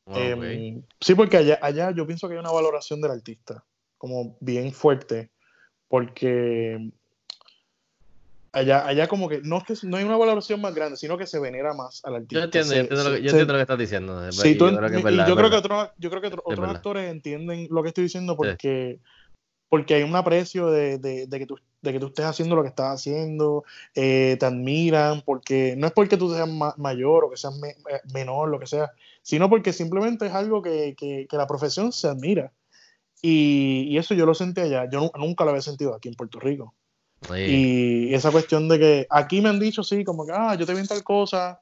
[0.06, 0.84] Wow, Eh, güey.
[1.00, 3.64] sí, porque allá, allá yo pienso que hay una valoración del artista,
[3.98, 5.32] como bien fuerte,
[5.88, 6.92] porque
[8.52, 11.28] allá, allá como que no es que no hay una valoración más grande, sino que
[11.28, 12.40] se venera más al artista.
[12.40, 14.32] Yo entiendo, Se- yo entiendo, lo, que, yo se- entiendo lo que estás diciendo.
[14.32, 17.12] Sí, tú yo creo que verdad, yo creo que otros, yo creo que otros actores
[17.12, 19.00] entienden lo que estoy diciendo porque,
[19.72, 22.62] porque hay un aprecio de, de- de que tú, de que tú estés haciendo lo
[22.62, 23.64] que estás haciendo,
[23.96, 27.70] eh, te admiran, porque no es porque tú seas ma- mayor o que seas me-
[27.70, 28.92] eh, menor, lo que sea,
[29.22, 32.52] sino porque simplemente es algo que, que- que la profesión se admira.
[33.22, 36.16] Y, y eso yo lo sentí allá, yo nu- nunca lo había sentido aquí en
[36.16, 36.76] Puerto Rico.
[37.22, 37.34] Sí.
[38.10, 40.74] Y esa cuestión de que aquí me han dicho, sí, como que, ah, yo te
[40.74, 41.62] vi en tal cosa,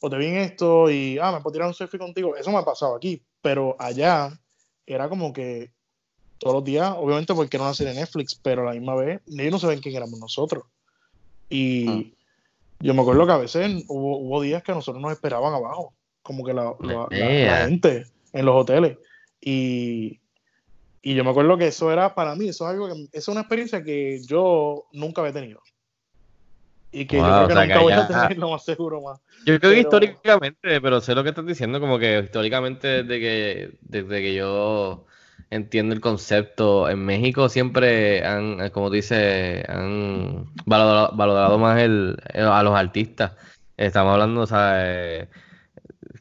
[0.00, 2.36] o te vi en esto, y, ah, me puedo tirar un selfie contigo.
[2.36, 4.30] Eso me ha pasado aquí, pero allá
[4.86, 5.72] era como que
[6.40, 9.20] todos los días, obviamente porque era una serie de Netflix, pero a la misma vez,
[9.28, 10.64] ellos no saben quién éramos nosotros.
[11.48, 12.14] Y
[12.80, 15.92] yo me acuerdo que a veces hubo, hubo días que a nosotros nos esperaban abajo,
[16.22, 18.96] como que la, la- la- la gente en los hoteles.
[19.40, 20.18] Y,
[21.02, 23.40] y yo me acuerdo que eso era para mí, eso es algo que es una
[23.40, 25.60] experiencia que yo nunca había tenido.
[26.92, 28.50] Y que Wow, yo creo que o sea, nunca que voy a ya- tener lo
[28.50, 29.20] más seguro más.
[29.46, 33.20] Yo creo que Pero- históricamente, pero sé lo que estás diciendo, como que históricamente desde
[33.20, 35.04] que, desde que yo
[35.50, 41.80] entiendo el concepto, en México siempre han, eh, como tú dices, han valorado, valorado más
[41.80, 43.32] el, el- a los artistas.
[43.76, 45.28] Estamos hablando, o sea, eh,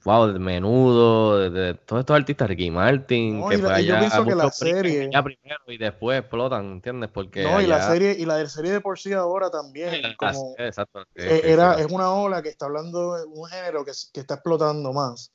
[0.03, 3.85] wow, de Menudo, de, de todos estos artistas, Ricky Martin, No, que y la- y
[3.85, 7.09] yo pienso que la serie- allá primero y después explotan, ¿entiendes?
[7.13, 10.55] Porque No, y la serie, y la de serie de por sí ahora también, como
[10.57, 11.05] exacto.
[11.15, 14.93] eh, era, es una ola que está hablando de un género que, que está explotando
[14.93, 15.33] más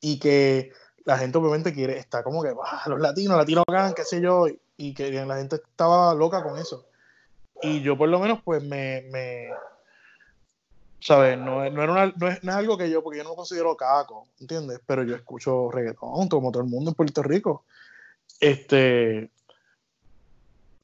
[0.00, 0.70] y que
[1.06, 4.46] la gente obviamente quiere, está como que, "Ah, los latinos, latinos hagan, qué sé yo,
[4.76, 6.84] y, que la gente estaba loca con eso.
[7.62, 9.48] Y yo por lo menos pues me, me
[11.00, 11.38] ¿sabes?
[11.38, 13.36] No, no, era una- no, es, no es algo que yo, porque yo no me
[13.36, 14.80] considero caco, ¿entiendes?
[14.86, 17.64] Pero yo escucho reggaetón, como todo el mundo en Puerto Rico.
[18.40, 19.30] Este,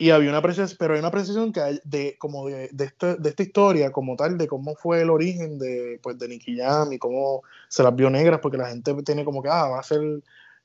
[0.03, 3.17] y había una apreciación, pero hay una apreciación que hay de, como de, de, este-
[3.17, 6.93] de esta historia como tal, de cómo fue el origen de, pues, de Nicky Jam
[6.93, 9.83] y cómo se las vio negras, porque la gente tiene como que, ah, va a
[9.85, 10.01] ser,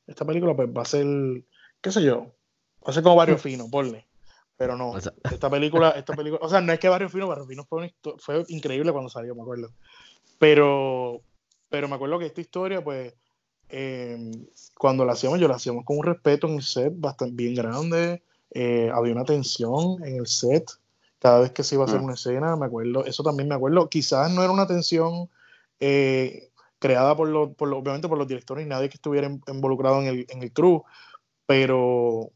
[0.07, 1.05] esta película pues va a ser,
[1.81, 2.31] qué sé yo,
[2.85, 4.07] va a ser como Barrio Fino, ponle.
[4.57, 7.27] Pero no, O sea- esta película, esta película, o sea, no es que Barrio Fino,
[7.27, 9.69] Barrio Fino fue, fue increíble cuando salió, me acuerdo.
[10.39, 11.21] Pero,
[11.69, 13.13] pero me acuerdo que esta historia, pues,
[13.69, 14.31] eh,
[14.75, 18.23] cuando la hacíamos, yo la hacíamos con un respeto en el set bastante bien grande.
[18.51, 20.69] Eh, había una tensión en el set
[21.19, 22.03] cada vez que se iba a hacer Mm.
[22.05, 23.89] una escena, me acuerdo, eso también me acuerdo.
[23.89, 25.29] Quizás no era una tensión
[25.79, 29.41] eh, creada por los, por los- obviamente por los directores y nadie que estuviera in-
[29.47, 30.83] involucrado en el, en el crew,
[31.45, 32.31] pero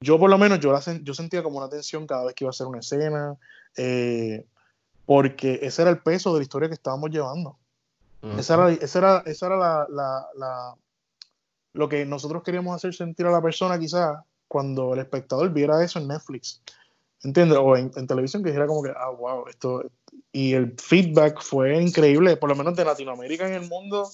[0.00, 2.48] yo por lo menos yo, la yo sentía como una tensión cada vez que iba
[2.48, 3.36] a hacer una escena,
[3.76, 4.44] eh,
[5.06, 7.58] porque ese era el peso de la historia que estábamos llevando.
[8.38, 9.86] Esa era, esa era, esa era la-
[10.36, 10.74] la-
[11.74, 14.16] lo que nosotros queríamos hacer sentir a la persona quizás
[14.52, 16.60] cuando el espectador viera eso en Netflix,
[17.22, 17.56] ¿entiendes?
[17.58, 19.90] O en, en televisión que dijera como que, ah, wow, esto...
[20.30, 24.10] Y el feedback fue increíble, por lo menos de Latinoamérica en el mundo,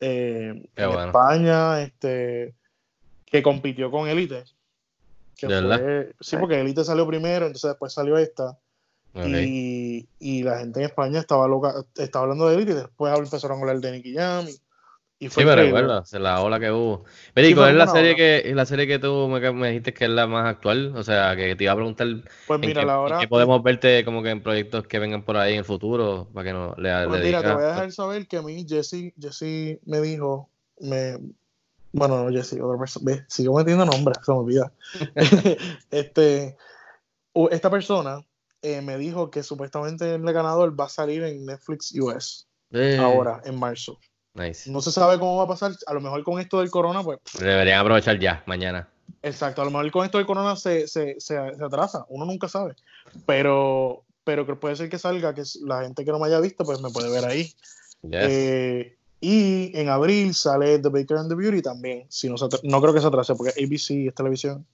[0.00, 1.04] eh, en bueno.
[1.04, 2.54] España, este,
[3.26, 4.44] que compitió con Elite.
[5.36, 8.58] Que fue- sí, porque Elite salió primero, entonces después salió esta.
[9.14, 9.26] Ok.
[9.26, 13.58] Y, y la gente en España estaba loca, estaba hablando de Elite y después empezaron
[13.58, 14.46] a hablar de Nicky Jam.
[14.48, 14.56] Y,
[15.24, 15.82] y Sí, fue increíble.
[15.82, 17.04] recuerdo, la ola que hubo.
[17.32, 18.16] Pero, ¿y Sí, es la serie ola.
[18.16, 20.94] que la serie que tú me, me dijiste que es la más actual?
[20.96, 22.06] O sea, que te iba a preguntar
[22.46, 23.18] Pues en mira, qué, la hora.
[23.20, 26.44] qué podemos verte como que en proyectos que vengan por ahí en el futuro para
[26.44, 29.12] que no le, Pues le mira, te voy a dejar saber que a mí Jesse,
[29.18, 30.48] Jesse me dijo,
[30.80, 31.18] me,
[31.92, 34.72] bueno, no Jesse, otra persona, ve, sigo metiendo nombres, se me olvida.
[35.90, 36.56] este,
[37.50, 38.24] esta persona
[38.62, 43.40] eh, me dijo que supuestamente el ganador va a salir en Netflix US Eh, ahora,
[43.44, 43.98] en marzo.
[44.34, 44.70] Nice.
[44.70, 47.18] No se sabe cómo va a pasar, a lo mejor con esto del corona, pues
[47.38, 48.88] Deberían aprovechar ya, mañana.
[49.22, 52.48] Exacto, a lo mejor con esto del corona se, se, se, se atrasa, uno nunca
[52.48, 52.74] sabe.
[53.26, 56.80] Pero, pero puede ser que salga, que la gente que no me haya visto, pues
[56.80, 57.52] me puede ver ahí.
[58.02, 58.20] Yes.
[58.28, 62.06] Eh, y en abril sale The Baker and the Beauty también.
[62.08, 64.66] Si no, se no creo que se atrase porque ABC es televisión.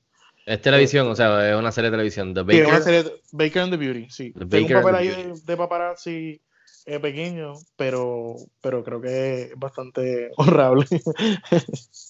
[0.47, 2.33] es televisión, o sea, es una serie de televisión.
[2.33, 2.67] The Sí, es Baker.
[2.75, 4.33] una serie de- Baker and the Beauty, sí.
[4.33, 6.41] The Tengo Baker un papel ahí de paparazzi
[6.89, 10.87] eh, pequeño, pero, pero creo que es bastante honrable.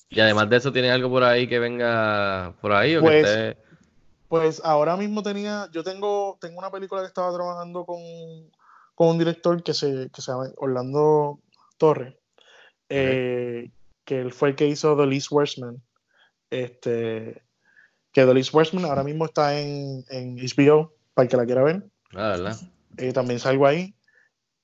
[0.09, 3.27] Y además de eso, ¿tienes algo por ahí que venga por ahí o que Pues,
[3.27, 3.57] esté-
[4.29, 7.99] Pues ahora mismo tenía, yo tengo, tengo una película que estaba trabajando con,
[8.95, 11.41] con un director que se, que se llama Orlando
[11.77, 12.15] Torres,
[12.89, 13.71] eh,
[14.05, 15.83] que él fue el que hizo The Least Worstman.
[16.51, 17.43] Este,
[18.13, 21.63] que The Least Worstman ahora mismo está en, en HBO, para el que la quiera
[21.63, 21.83] ver.
[22.15, 22.57] Ah, ¿verdad?
[22.97, 23.95] Eh, también salgo ahí.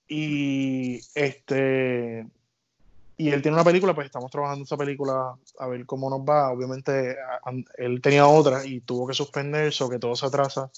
[0.08, 2.26] Y este
[3.16, 6.50] y él tiene una película, pues estamos trabajando esa película a ver cómo nos va.
[6.50, 7.16] Obviamente
[7.78, 10.70] él tenía otra y tuvo que suspender, o que todo se atrasa.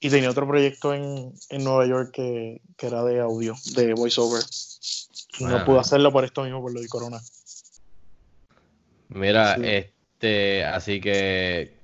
[0.00, 4.42] Y tenía otro proyecto en, en Nueva York que, que era de audio, de voiceover.
[5.38, 5.64] Y no Ah.
[5.64, 7.20] pudo hacerlo por esto mismo, por lo de corona.
[9.08, 9.62] Mira, Sí.
[9.64, 11.75] este, así que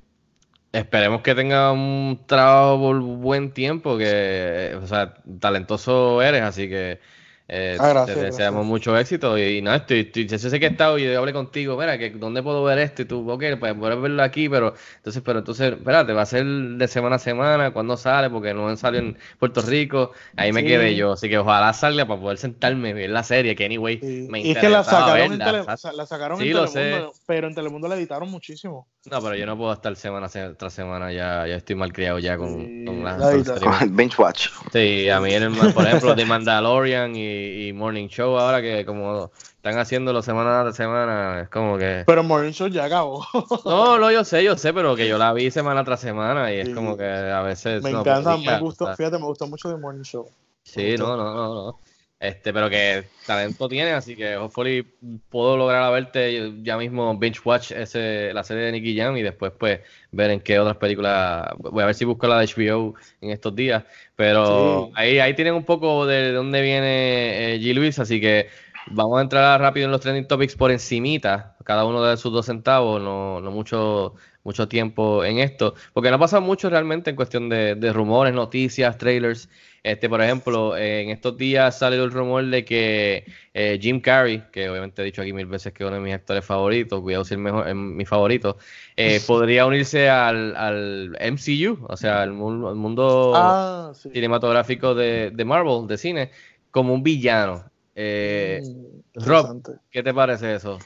[0.72, 7.00] esperemos que tenga un trabajo por buen tiempo, que, o sea, talentoso eres, así que
[7.48, 8.26] eh, Ah, gracias, te gracias.
[8.26, 11.32] deseamos mucho éxito y, nada, estoy, estoy, yo sé que he estado y yo hablé
[11.34, 14.74] contigo, mira, que dónde puedo ver esto y tú, ok, pues puedes verlo aquí, pero
[14.96, 18.74] entonces, pero entonces, espérate, va a ser de semana a semana, cuando sale, porque no
[18.76, 22.90] salió en Puerto Rico, ahí me quedé yo, así que ojalá salga para poder sentarme
[22.90, 24.26] y ver la serie, que anyway, Sí.
[24.28, 25.64] me Y es que la sacaron, en, tele-
[25.94, 28.88] la sacaron sí, en Telemundo, pero en Telemundo la editaron muchísimo.
[29.11, 32.20] No, pero yo no puedo estar semana se- tras semana, ya, ya estoy mal criado
[32.20, 34.48] ya con, Sí, con las la con Con el Bench Watch.
[34.72, 38.86] Sí, a mí, en el- por ejemplo, The Mandalorian y, y Morning Show ahora que
[38.86, 42.05] como están haciéndolo semana tras semana, es como que...
[42.07, 43.26] Pero Morning Show ya acabó.
[43.64, 46.59] No, no, yo sé, yo sé, pero que yo la vi semana tras semana y
[46.61, 46.74] es Sí.
[46.74, 47.82] como que a veces...
[47.82, 50.28] me no encanta, me gustó, fíjate, me gustó mucho de Morning Show.
[50.62, 51.80] Sí, no, no, no, no.
[52.22, 54.84] Este, pero que talento tiene, así que hopefully
[55.28, 59.22] puedo lograr a verte ya mismo binge watch ese, la serie de Nicky Jam y
[59.22, 59.80] después pues
[60.12, 63.56] ver en qué otras películas, voy a ver si busco la de HBO en estos
[63.56, 63.82] días,
[64.14, 64.92] pero Sí.
[64.94, 67.74] ahí, ahí tienen un poco de dónde viene eh, G.
[67.74, 68.46] Luis, así que
[68.86, 72.46] vamos a entrar rápido en los trending topics por encimita, cada uno de sus dos
[72.46, 74.14] centavos, no, no mucho,
[74.45, 78.34] mucho tiempo en esto, porque no ha pasado mucho realmente en cuestión de, de rumores,
[78.34, 79.49] noticias, trailers.
[79.82, 83.24] Este, por ejemplo, eh, en estos días salió el rumor de que
[83.55, 86.14] eh, Jim Carrey, que obviamente he dicho aquí mil veces que es uno de mis
[86.14, 88.59] actores favoritos, cuidado si el mejor, es mi favorito,
[88.97, 94.11] eh, podría unirse al, al MCU, o sea, al, mu- al mundo Ah, sí.
[94.12, 96.30] cinematográfico de, de Marvel, de cine,
[96.70, 97.70] como un villano.
[97.95, 99.57] Eh, Mm, Rob.
[99.90, 100.78] ¿qué te parece eso?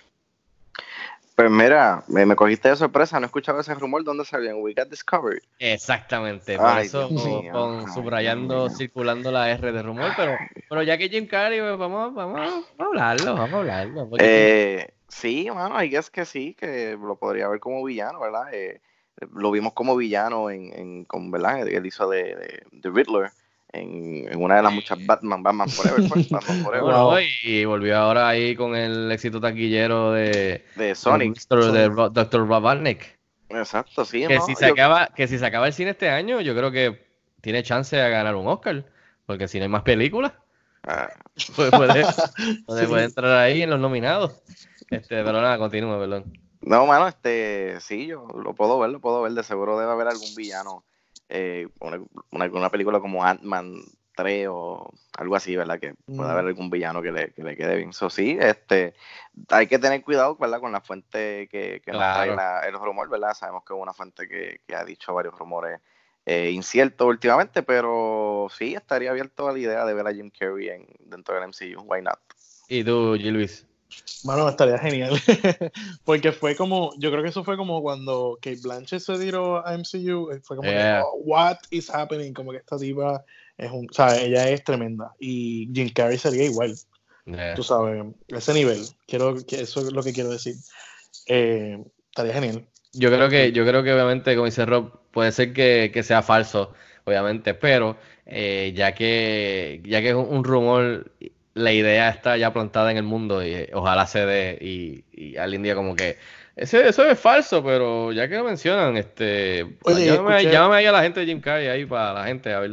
[1.37, 4.51] Pues mira, me, me cogiste de sorpresa, no escuchaba ese rumor, ¿dónde salió?
[4.51, 5.43] En We Got Discovered.
[5.59, 8.71] Exactamente, por Ay, eso con- mío, con- ay, subrayando, mío.
[8.71, 12.65] circulando la R de rumor, pero, pero ya que Jim Carrey, pues, vamos, vamos, vamos
[12.79, 14.09] a hablarlo, vamos a hablarlo.
[14.19, 18.49] Eh, sí, mano, I guess que sí, que lo podría ver como villano, ¿verdad?
[18.55, 18.81] Eh,
[19.35, 21.69] lo vimos como villano en, en con, ¿verdad?
[21.69, 23.31] Él hizo de, de, de Riddler
[23.79, 27.97] en, en una de las muchas Batman, Batman Forever, pues, Batman Forever, Bueno, y volvió
[27.97, 31.37] ahora ahí con el éxito taquillero de, de Sonic.
[31.49, 32.47] de, Dr.
[32.49, 33.17] Robotnik.
[33.49, 34.45] Exacto, sí, Que ¿no?
[34.47, 37.07] si, Yo- se acaba, que si se acaba el cine este año, yo creo que
[37.41, 38.85] tiene chance de ganar un Oscar.
[39.25, 40.33] Porque si no hay más películas,
[40.85, 42.05] ah, pues puede, puede,
[42.83, 42.87] Sí.
[42.87, 44.41] puede entrar ahí en los nominados.
[44.91, 46.39] Este, pero nada, continúa, perdón.
[46.61, 49.33] No, mano, este, sí, yo lo puedo ver, lo puedo ver.
[49.33, 50.85] De seguro debe haber algún villano,
[51.29, 53.83] eh, una, una, película como Ant-Man
[54.15, 55.79] 3 o algo así, ¿verdad?
[55.79, 56.33] Que pueda Mm.
[56.33, 57.91] haber algún villano que le, que le quede bien.
[57.91, 58.95] Eso sí, este,
[59.49, 60.61] hay que tener cuidado, ¿verdad?
[60.61, 63.35] Con la fuente que, que nos trae la- el rumor, ¿verdad?
[63.35, 65.81] Sabemos que es una fuente que, que ha dicho varios rumores
[66.25, 70.69] eh, inciertos últimamente, pero sí, estaría abierto a la idea de ver a Jim Carrey
[70.71, 71.83] en, dentro del MCU.
[71.83, 72.19] Why not?
[72.69, 73.31] Y tú, G.
[73.31, 73.66] Luis.
[74.25, 75.13] Mano, estaría genial.
[76.05, 79.75] Porque fue como, yo creo que eso fue como cuando Kate Blanchett se tiró a
[79.75, 80.31] MCU.
[80.33, 81.01] eh, Fue como, que.
[81.05, 82.33] "Oh, what is happening?
[82.33, 83.25] Como que esta tipa
[83.57, 85.13] es un, o sea, ella es tremenda.
[85.21, 86.75] Y Jim Carrey sería igual,
[87.55, 88.83] tú sabes, ese nivel.
[89.07, 90.57] Quiero, eso es lo que quiero decir.
[91.27, 92.67] Eh, estaría genial.
[92.93, 96.23] Yo creo que, yo creo que obviamente, como dice Rob, puede ser que, que sea
[96.23, 96.73] falso,
[97.05, 101.13] obviamente, pero eh, ya que, ya que es un rumor,
[101.57, 105.37] la idea está ya plantada en el mundo y eh, ojalá se dé y, y
[105.39, 106.19] alguien diga como que
[106.55, 110.87] ese, eso es falso, pero ya que lo mencionan, este, Oye, llámame, escuché- llámame ahí
[110.87, 112.71] a la gente de Jim Carrey ahí para la gente a ver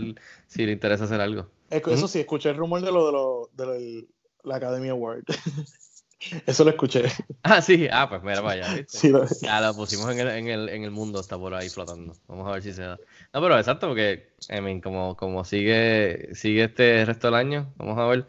[0.48, 1.48] si le interesa hacer algo.
[1.70, 4.08] Eso sí, escuché el rumor de lo de, lo, de lo
[4.44, 5.24] la Academy Award.
[6.46, 7.04] eso lo escuché.
[7.44, 8.42] Ah, sí, ah, pues mira
[8.76, 8.86] ¿viste?
[8.88, 11.70] Sí, lo- Ya lo pusimos en el, en el, en el mundo, está por ahí
[11.70, 12.16] flotando.
[12.28, 12.98] Vamos a ver si se da.
[13.34, 17.98] No, pero exacto, porque, I mean, como, como sigue, sigue este resto del año, vamos
[17.98, 18.26] a ver.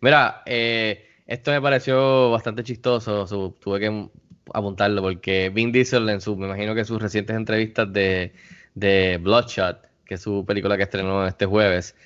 [0.00, 4.08] Mira, eh, esto me pareció bastante chistoso, su- tuve que
[4.54, 8.32] apuntarlo, porque Vin Diesel en su, me imagino que sus recientes entrevistas de,
[8.74, 11.96] de Bloodshot, que es su película que estrenó este jueves,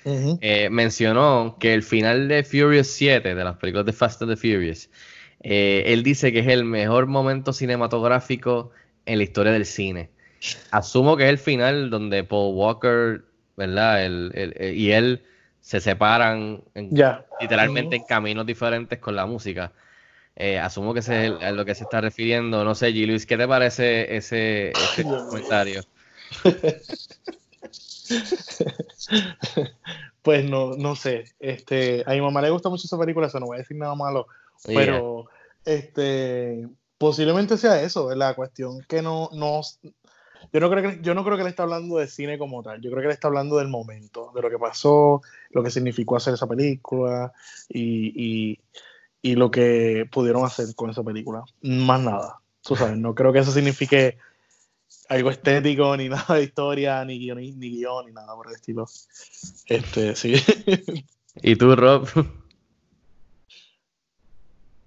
[0.41, 4.37] eh, mencionó que el final de Furious 7, de las películas de Fast and the
[4.37, 4.89] Furious,
[5.43, 8.71] eh, él dice que es el mejor momento cinematográfico
[9.05, 10.09] en la historia del cine.
[10.71, 13.23] Asumo que es el final donde Paul Walker,
[13.57, 14.03] ¿verdad?
[14.03, 15.23] El- el- el- y él
[15.71, 16.89] se separan en-
[17.39, 19.71] literalmente en caminos diferentes con la música.
[20.35, 22.65] Eh, asumo que ese es el- a lo que se está refiriendo.
[22.65, 23.07] No sé, G.
[23.07, 24.73] Luis, ¿qué te parece ese,
[25.29, 25.81] comentario?
[30.21, 31.23] Pues no, no sé.
[31.39, 33.95] Este, a mi mamá le gusta mucho esa película, eso no voy a decir nada
[33.95, 34.27] malo.
[34.65, 34.75] Yeah.
[34.75, 35.25] Pero
[35.63, 36.67] este
[36.97, 39.61] posiblemente sea eso, la cuestión que no, no
[40.53, 42.81] yo no creo que yo no creo que le está hablando de cine como tal,
[42.81, 45.21] yo creo que le está hablando del momento, de lo que pasó,
[45.51, 47.31] lo que significó hacer esa película
[47.69, 48.59] y, y,
[49.21, 51.43] y lo que pudieron hacer con esa película.
[51.61, 52.39] Más nada.
[52.61, 54.17] Tú sabes, no creo que eso signifique
[55.09, 58.55] algo estético, ni nada de historia, ni guion, ni, ni guion, ni nada por el
[58.55, 58.85] estilo.
[59.65, 60.35] Este, sí.
[61.41, 62.07] ¿Y tú, Rob?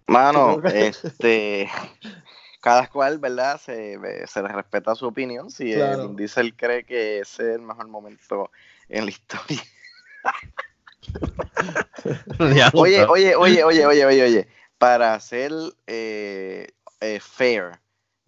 [0.06, 1.68] Mano, este,
[2.64, 3.60] cada cual, ¿verdad?
[3.60, 5.50] Se, se le respeta su opinión.
[5.50, 6.04] Si Claro.
[6.04, 8.50] el Diesel cree que ese es el mejor momento
[8.88, 9.60] en la historia.
[12.74, 14.48] Oye, oye, oye, oye, oye, oye, oye.
[14.78, 15.52] Para ser
[15.86, 16.68] eh,
[17.00, 17.80] eh, fair,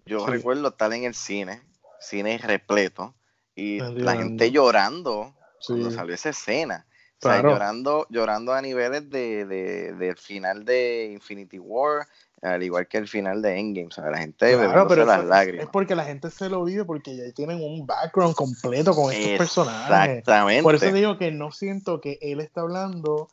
[0.05, 0.33] yo Sí.
[0.33, 1.63] recuerdo estar en el cine,
[1.99, 3.15] cine repleto,
[3.55, 5.35] y la gente llorando
[5.67, 6.87] cuando salió esa escena.
[7.19, 7.53] O sea, Claro.
[7.53, 12.07] llorando, llorando a niveles de, de- del final de Infinity War,
[12.47, 15.65] Al igual que el final de Endgame, o sea, la gente Claro, pero las lágrimas.
[15.67, 19.39] es porque la gente se lo vive porque ya tienen un background completo con estos
[19.39, 20.19] personajes.
[20.19, 20.63] Exactamente.
[20.63, 23.29] Por eso digo que no siento que él está hablando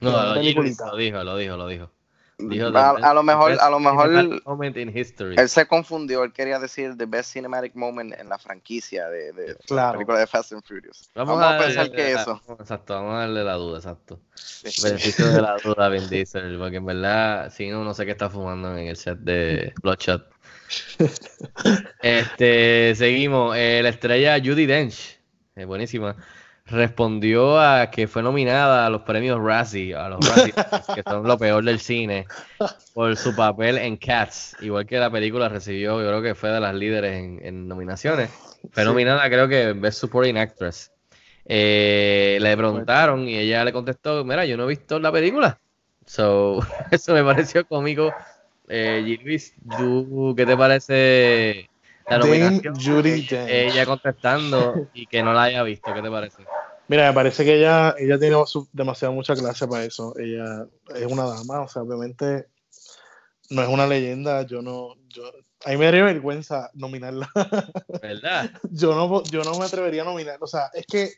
[0.00, 0.62] No, lo, lo dijo,
[1.22, 1.90] lo dijo, lo dijo.
[2.36, 5.36] Dijo a, lo mejor, best a lo mejor cinematic moment in history.
[5.38, 9.46] él se confundió, él quería decir the best cinematic moment en la franquicia de, de
[9.48, 9.92] la Claro.
[9.92, 11.10] película de Fast and Furious.
[11.14, 12.42] Vamos, Vamos, a darle pensar que la- eso.
[12.58, 14.20] Exacto, vamos a darle la duda, exacto.
[14.82, 18.28] Beneficio de la duda, Vin Diesel, porque en verdad, si no, no sé qué está
[18.28, 20.28] fumando en el set de Bloodshot.
[22.02, 23.56] Este, seguimos.
[23.56, 25.18] Eh, la estrella Judy Dench,
[25.56, 26.16] eh, buenísima,
[26.66, 30.52] respondió a que fue nominada a los premios Razzie, a los Razzie,
[30.94, 32.26] que son lo peor del cine,
[32.94, 34.56] por su papel en Cats.
[34.60, 38.30] Igual que la película recibió, yo creo que fue de las líderes en, en nominaciones.
[38.72, 38.88] Fue Sí.
[38.88, 40.90] nominada, creo que Best Supporting Actress.
[41.46, 45.58] Eh, le preguntaron y ella le contestó, mira, yo no he visto la película.
[46.06, 46.60] So,
[46.90, 48.14] eso me pareció cómico.
[48.68, 49.22] Eh, G.
[49.22, 51.68] Luis, ¿tú qué te parece
[52.06, 52.74] la nominación?
[53.02, 53.28] Dench.
[53.48, 56.44] Ella contestando y que no la haya visto, ¿qué te parece?
[56.88, 60.14] Mira, me parece que ella, ella tiene su- demasiado mucha clase para eso.
[60.18, 62.48] Ella es una dama, o sea, obviamente
[63.50, 64.42] no es una leyenda.
[64.42, 65.24] Yo no, yo,
[65.64, 67.28] a mí me daría vergüenza nominarla.
[68.02, 68.50] ¿Verdad?
[68.70, 70.36] yo no, yo no me atrevería a nominar.
[70.40, 71.12] O sea, es que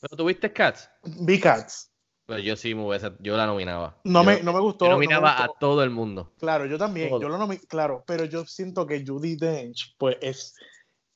[0.00, 0.90] ¿Pero tuviste Cats?
[1.04, 1.91] vi Cats.
[2.32, 3.96] Pues yo sí me hubiese, yo la nominaba.
[4.04, 4.86] No Yo- me, no me gustó.
[4.86, 5.52] yo no me nominaba gustó.
[5.52, 6.32] a todo el mundo.
[6.38, 7.20] Claro, yo también, Todo.
[7.22, 10.54] yo lo nomi- claro, pero yo siento que Judy Dench, pues, es,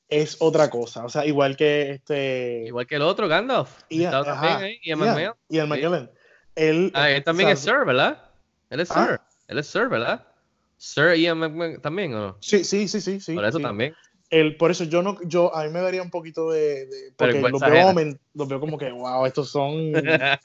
[0.09, 1.03] es otra cosa.
[1.05, 2.63] O sea, igual que este.
[2.67, 3.81] Igual que el otro, Gandalf.
[3.89, 5.35] Ian, Estaba también Ian Ian, McMahon.
[5.49, 5.69] Ian Sí.
[5.69, 6.11] McKellen.
[6.55, 8.23] Él, Ah, él también o es Sir, ¿verdad?
[8.69, 9.05] Él es Ah.
[9.07, 9.19] Sir.
[9.47, 10.25] Él es Sir, ¿verdad?
[10.77, 12.37] Sir Ian McMahon también, ¿o no?
[12.41, 13.19] Sí, sí, sí, sí.
[13.19, 13.63] sí Por eso sí.
[13.63, 13.95] también.
[14.29, 17.33] El, por eso yo no, yo a mí me daría un poquito de, de- porque
[17.33, 19.93] Vergüenza los veo, los como que wow, estos son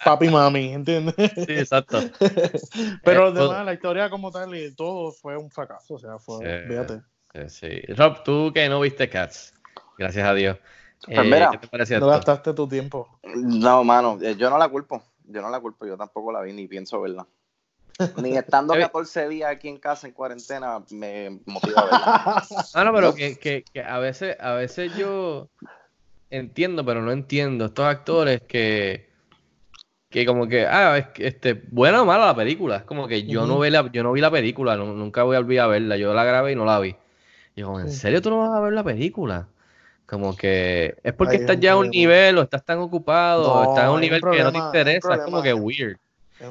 [0.04, 1.14] papi y mami, ¿entiendes?
[1.34, 1.98] Sí, exacto.
[3.02, 6.18] Pero Eh, además todo- la historia como tal y todo fue un fracaso, o sea,
[6.18, 6.68] fue, Sí.
[6.68, 7.00] fíjate.
[7.34, 7.80] Eh, Sí.
[7.94, 9.52] Rob, tú que no viste Cats,
[9.98, 10.58] gracias a Dios.
[11.04, 13.08] Pues Eh, mira, ¿Qué te pareció No gastaste tu tiempo.
[13.24, 15.02] No, mano, eh, yo no la culpo.
[15.24, 17.26] Yo no la culpo, yo tampoco la vi ni pienso verla.
[18.16, 22.24] Ni estando Eh, 14 días aquí en casa en cuarentena me motiva a verla.
[22.74, 25.48] Ah, no, pero que, que, que a veces, a veces yo
[26.30, 27.66] entiendo, pero no entiendo.
[27.66, 29.08] Estos actores que,
[30.10, 32.76] que como que, ah, es que, este, buena o mala la película.
[32.78, 35.36] Es como que yo no vi la, yo no vi la película, nu- nunca voy
[35.36, 35.96] a olvidar verla.
[35.96, 36.96] Yo la grabé y no la vi.
[37.54, 39.48] Y yo, ¿en serio tú no vas a ver la película?
[40.06, 43.62] Como que es porque estás ya a un nivel o estás tan ocupado o No,
[43.62, 45.14] estás a un nivel que no te interesa.
[45.14, 45.96] Es como que weird.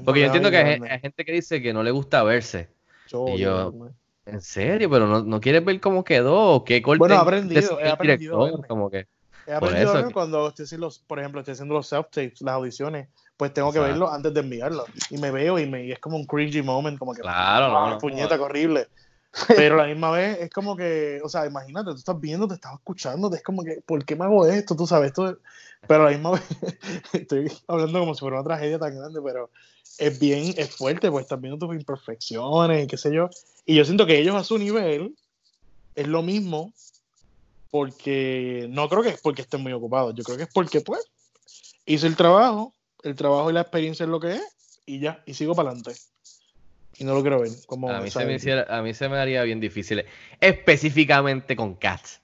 [0.06, 2.70] Porque yo entiendo que hay, hay gente que dice que no le gusta verse.
[3.08, 3.74] Yo y yo-
[4.26, 4.90] ¿En serio?
[4.90, 8.62] Pero no, no quieres ver cómo quedó o qué corte Bueno, he aprendido, he aprendido
[8.68, 9.08] como que
[9.48, 12.54] He aprendido eso que- cuando estoy haciendo los, por ejemplo, estoy haciendo los self-tapes, las
[12.54, 13.92] audiciones, pues tengo que Exacto.
[13.94, 14.86] verlo antes de enviarlo.
[15.10, 17.78] Y me veo y, me, y es como un cringy moment, como que, Claro, no,
[17.86, 18.88] "Ah, no, puñeta, qué horrible.
[19.66, 22.54] Pero a la misma vez es como que, o sea, imagínate, tú estás viendo, te
[22.54, 24.76] estás escuchando, es como que, ¿por qué me hago esto?
[24.76, 25.38] Tú sabes, esto es-
[25.88, 26.44] pero a la misma vez
[27.14, 29.50] estoy hablando como si fuera una tragedia tan grande, pero
[29.98, 33.30] es bien, es fuerte, pues estás viendo tus imperfecciones y qué sé yo.
[33.66, 35.16] Y yo siento que ellos a su nivel
[35.96, 36.74] es lo mismo,
[37.70, 41.02] porque no creo que es porque estén muy ocupados, yo creo que es porque, pues,
[41.86, 42.74] hice el trabajo,
[43.04, 44.44] el trabajo y la experiencia es lo que es,
[44.86, 46.00] y ya, y sigo para adelante.
[46.98, 47.52] Y no lo quiero ver.
[47.66, 50.06] Como, a mí, se me hiciera, a mí se me haría bien difícil,
[50.40, 52.22] específicamente con Cats.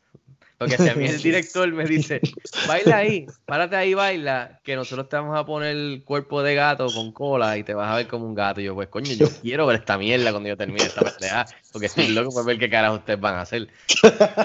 [0.57, 2.19] Porque si a mí el director me dice,
[2.67, 6.91] baila ahí, párate ahí, baila, que nosotros te vamos a poner el cuerpo de gato
[6.93, 8.59] con cola y te vas a ver como un gato.
[8.59, 11.85] Y yo, pues coño, yo quiero ver esta mierda cuando yo termine esta pendeja, porque
[11.85, 13.67] estoy loco por ver qué carajo ustedes van a hacer.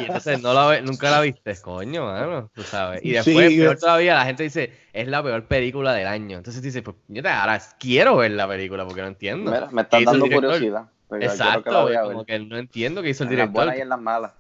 [0.00, 3.02] Y entonces no la ve- nunca la viste, coño, mano, tú sabes.
[3.04, 6.36] Y después, Sí, peor yo- todavía, la gente dice, es la peor película del año.
[6.38, 9.50] Entonces dice, pues yo te, ahora quiero ver la película porque no entiendo.
[9.50, 10.84] Mira, me ¿Qué estás hizo el dando curiosidad.
[11.08, 13.88] que Exacto, como que no entiendo qué hizo el En las director, buenas y en
[13.88, 14.32] las malas.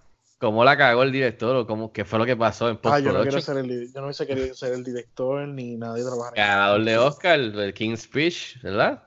[0.42, 3.12] Cómo la cagó el director o cómo, qué fue lo que pasó en Ah, yo
[3.12, 6.44] no quiero ser el, yo no hubiese querido ser el director ni nadie trabajar en
[6.44, 9.04] Ganador de Oscar, el King's Speech, ¿verdad?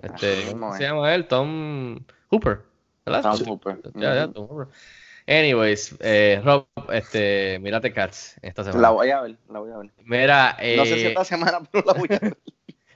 [0.00, 1.26] Este, ¿Cómo se llama él?
[1.26, 1.98] Tom
[2.30, 2.60] Hooper,
[3.04, 3.22] ¿verdad?
[3.22, 3.44] Tom Sí.
[3.44, 3.80] Hooper.
[3.96, 4.68] Ya, ya, Tom Hooper.
[5.26, 8.82] Anyways, eh, Rob, este, mírate Cats esta semana.
[8.82, 9.90] La voy a ver, la voy a ver.
[10.04, 12.38] Mira, No sé si eh, esta semana, pero la voy a ver.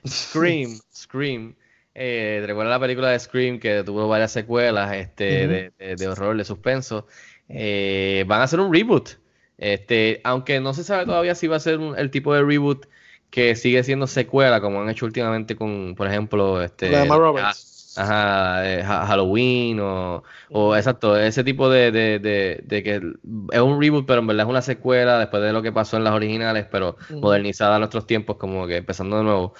[0.05, 1.55] Scream, Scream.
[1.95, 5.47] Eh, ¿te recuerdas la película de Scream que tuvo varias secuelas este, Ujú.
[5.47, 7.07] de, de- de horror, de suspenso?
[7.49, 9.09] Eh, van a hacer un reboot.
[9.57, 12.85] Este, aunque no se sabe todavía si va a ser un- el tipo de reboot
[13.29, 17.95] que sigue siendo secuela, como han hecho últimamente con, por ejemplo, este, La Roberts.
[17.95, 23.59] Ajá, eh, Ha- Halloween o, o exacto, ese tipo de, de, de, de que es
[23.61, 26.13] un reboot, pero en verdad es una secuela después de lo que pasó en las
[26.13, 29.53] originales, pero modernizada a nuestros tiempos, como que empezando de nuevo.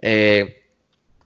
[0.00, 0.62] Eh,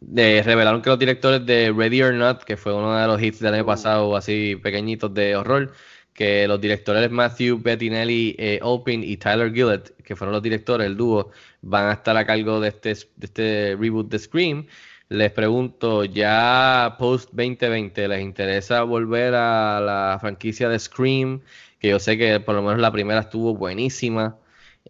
[0.00, 3.40] de- revelaron que los directores de Ready or Not, que fue uno de los hits
[3.40, 5.72] del año pasado, así pequeñitos de horror,
[6.14, 10.96] que los directores Matthew Bettinelli eh, Opin y Tyler Gillett, que fueron los directores, el
[10.96, 14.66] dúo, van a estar a cargo de este, de este reboot de Scream.
[15.08, 21.42] Les pregunto, ya post 2020, ¿les interesa volver a la franquicia de Scream?
[21.80, 24.38] Que yo sé que por lo menos la primera estuvo buenísima.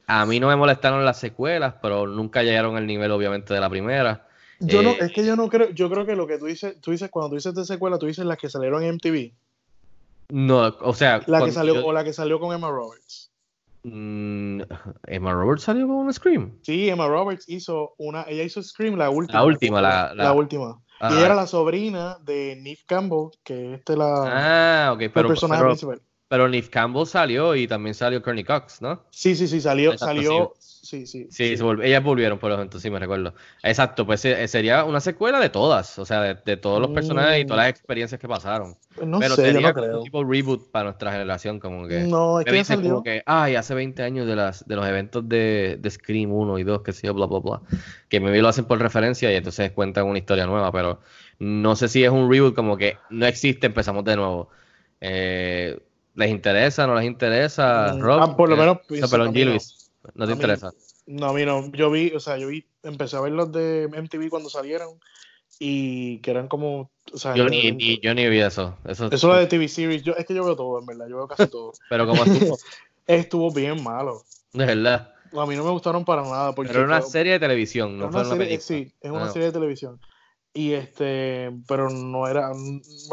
[0.07, 3.71] A mí no me molestaron las secuelas, pero nunca llegaron al nivel, obviamente, de la
[3.71, 4.29] primera.
[4.61, 6.81] Yo no, Eh, es que yo no creo, yo creo que lo que tú dices,
[6.81, 9.33] tú dices, cuando tú dices de secuela, tú dices las que salieron en MTV.
[10.31, 13.31] No, o sea, La que salió, yo- o la que salió con Emma Roberts.
[13.83, 14.63] Mm,
[15.07, 16.59] Emma Roberts salió con un Scream.
[16.63, 19.39] Sí, Emma Roberts hizo una, ella hizo Scream, la última.
[19.41, 20.81] La última, la- la, la- última.
[21.01, 21.11] Ah.
[21.11, 25.13] Y ella era la sobrina de Neve Campbell, que es este la, Ah, ok, el
[25.13, 26.01] pero, personaje pero, principal.
[26.29, 29.03] Pero Neve Campbell salió y también salió Courtney Cox, ¿no?
[29.11, 31.27] Sí, sí, sí, salió, Exacto, salió, sí, sí.
[31.31, 33.35] Sí, se volv- ellas volvieron por ejemplo, sí, me recuerdo.
[33.63, 37.43] Exacto, pues eh, sería una secuela de todas, o sea, de, de todos los personajes
[37.43, 38.77] y todas las experiencias que pasaron.
[39.05, 39.99] No pero sé, sería no creo.
[39.99, 42.01] un tipo reboot para nuestra generación, como que.
[42.05, 42.91] No, es que ya dicen salió.
[42.93, 46.59] como que, ay, hace 20 años de, las, de los eventos de, de Scream 1
[46.59, 47.63] y 2, que yo, bla, bla, bla.
[48.09, 51.01] Que me lo hacen por referencia y entonces cuentan una historia nueva, pero
[51.41, 54.51] no sé si es un reboot como que no existe, empezamos de nuevo.
[55.01, 55.79] Eh,
[56.15, 56.87] ¿Les interesa?
[56.87, 57.95] ¿No les interesa?
[57.95, 59.53] Mm, Rob, ah, por lo Eh, menos que a mí no.
[60.15, 60.73] ¿no te A mí- interesa?
[61.07, 61.71] No, a mí no.
[61.73, 64.99] Yo vi, o sea, yo vi, empecé a ver los de MTV cuando salieron
[65.59, 68.77] y que eran como, o sea, Yo ni, ni- yo ni vi eso.
[68.85, 70.03] Eso, eso es lo de TV series.
[70.03, 71.07] Yo, es que yo veo todo, en verdad.
[71.09, 71.73] Yo veo casi todo.
[71.91, 72.59] Pero como estuvo,
[73.07, 74.23] Estuvo bien malo.
[74.53, 75.11] de verdad.
[75.37, 76.55] A mí no me gustaron para nada.
[76.55, 78.67] Porque Pero era una fue- serie de televisión, no fue una una serie, película.
[78.67, 79.31] sí, es una Ah.
[79.31, 80.01] serie de televisión.
[80.55, 82.55] Y este, pero no era, no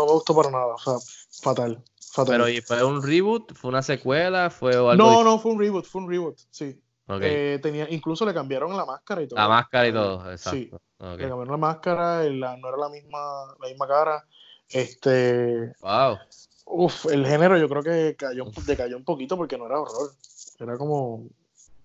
[0.06, 0.76] me gustó para nada.
[0.76, 0.93] O sea,
[1.41, 1.84] fatal.
[2.12, 2.34] Fatal.
[2.36, 3.53] Pero ¿y fue un reboot?
[3.53, 4.49] ¿Fue una secuela?
[4.49, 6.78] ¿Fue algo no, no, fue un reboot, fue un reboot, sí.
[7.22, 9.39] Eh, tenía, incluso le cambiaron la máscara y todo.
[9.39, 10.57] La máscara y todo, exacto.
[10.57, 13.20] Sí, le cambiaron la máscara, la- no era la misma,
[13.62, 14.26] la misma cara.
[14.70, 16.18] Este, Wow.
[16.66, 20.12] uf, el género yo creo que cayó, decayó un poquito porque no era horror.
[20.59, 21.28] Era como,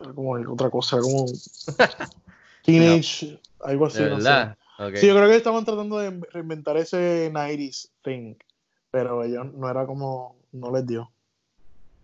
[0.00, 1.26] era como otra cosa, era como
[2.64, 4.56] teenage, algo así, no sé.
[4.94, 8.34] Sí, yo creo que estaban tratando de reinventar ese 90s thing,
[8.96, 11.10] pero ellos no era como, no les dio.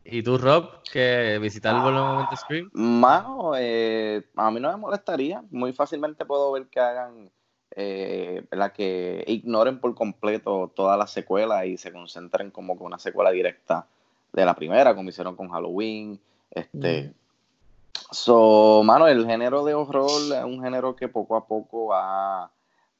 [0.04, 2.68] ¿Y tú, Rob, que visitar el momento Scream?
[2.74, 5.42] Mano, eh, a mí no me molestaría.
[5.50, 7.30] Muy fácilmente puedo ver que hagan
[7.74, 12.98] eh, la que ignoren por completo todas las secuelas y se concentren como con una
[12.98, 13.86] secuela directa
[14.30, 16.20] de la primera, como hicieron con Halloween.
[16.50, 17.14] Este,
[18.10, 22.50] So, mano, el género de horror es un género que poco a poco ha,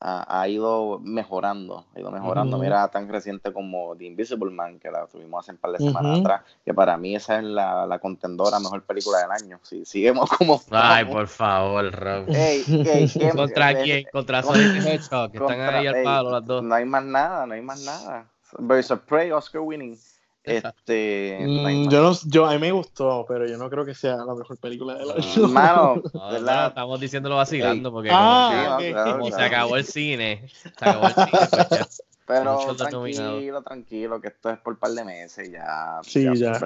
[0.05, 2.57] ha, ha ido mejorando, ha ido mejorando.
[2.57, 2.65] Ujú.
[2.65, 6.13] Mira, tan reciente como The Invisible Man, que la tuvimos hace un par de semanas
[6.19, 6.21] Ujú.
[6.23, 9.61] atrás, que para mí esa es la, la contendora mejor película del año.
[9.63, 11.15] Si seguimos como Ay, estamos.
[11.15, 12.25] por favor, Rob.
[12.29, 14.05] Ey, ey, ¿qué- ¿Contra eh, quién?
[14.13, 16.63] Contra contra- Sonic Hedgehog, que están contra- ahí al palo las dos.
[16.65, 18.27] No hay más nada, no hay más nada.
[18.55, 19.97] Of Prey, Oscar winning.
[20.45, 24.17] Este, Mm, yo no, yo, a mí me gustó, pero yo no creo que sea
[24.17, 25.49] la mejor película del año.
[25.49, 26.63] Mano, No, ¿verdad?
[26.63, 28.95] no, estamos diciéndolo vacilando porque Ah, como, que- ok.
[28.95, 29.47] claro, como se claro.
[29.47, 31.89] acabó el cine, se acabó el cine, pues ya.
[32.25, 36.01] Pero tranquilo, tranquilo, que esto es por un par de meses ya.
[36.03, 36.61] Sí, ya.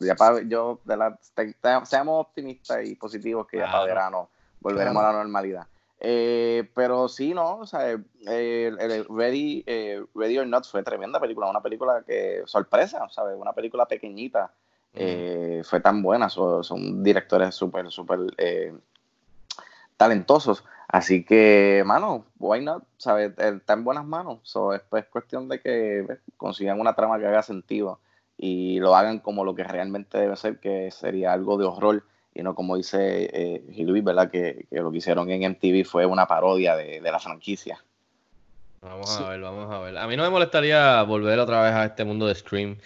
[0.00, 4.30] Ya para, yo, de la, te- te- seamos optimistas y positivos que ya para verano
[4.60, 5.66] volveremos a la normalidad.
[6.00, 10.82] Eh, pero sí, no, o sea, eh, el, el Ready, eh, Ready or Not fue
[10.82, 13.36] tremenda película, una película que sorpresa, ¿sabes?
[13.36, 14.52] Una película pequeñita,
[14.94, 18.72] eh, fue tan buena, son, son directores súper, súper eh,
[19.96, 20.64] talentosos.
[20.88, 22.84] Así que, mano, why not?
[22.96, 23.32] ¿Sabes?
[23.38, 24.38] Está en buenas manos.
[24.42, 28.00] So, es pues, cuestión de que pues, consigan una trama que haga sentido
[28.36, 32.04] y lo hagan como lo que realmente debe ser, que sería algo de horror
[32.38, 34.30] y no como dice eh, Gil Luis, ¿verdad?
[34.30, 37.82] Que, que lo que hicieron en MTV fue una parodia de, de la franquicia.
[38.80, 39.98] Vamos a ver, vamos a ver.
[39.98, 42.76] A mí no me molestaría volver otra vez a este mundo de Scream,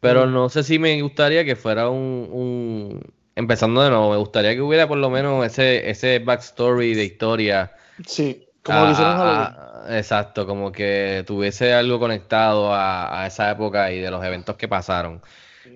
[0.00, 4.54] pero no sé si me gustaría que fuera un, un- Empezando de nuevo, me gustaría
[4.54, 7.72] que hubiera por lo menos ese, ese backstory de historia.
[8.06, 9.56] Sí, como a- lo hicieron en a- Halloween.
[9.90, 14.56] a- exacto, como que tuviese algo conectado a, a esa época y de los eventos
[14.56, 15.22] que pasaron.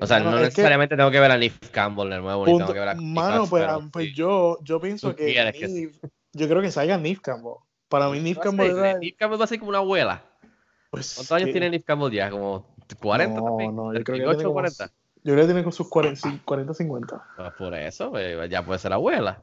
[0.01, 2.53] O sea, Mano, no que- necesariamente tengo que ver a Neve Campbell de nuevo, ni
[2.53, 4.15] Punto- tengo que ver a Mano, pues, pero ah, pues sí.
[4.15, 5.91] yo, yo pienso que,
[6.33, 7.55] yo creo que salga Neve Campbell.
[7.89, 10.23] Para mí a Campbell ser- era, Neve Campbell va a ser como una abuela.
[10.91, 12.31] pues, ¿Cuántos años tiene Neve Campbell ya?
[12.31, 13.77] ¿Como 40 No, también?
[13.77, 14.87] no, yo creo que 38 tiene como- 40.
[15.25, 17.23] Yo creo que tiene con sus 40, 40 50.
[17.37, 19.43] Pues por eso, pues, ya puede ser abuela.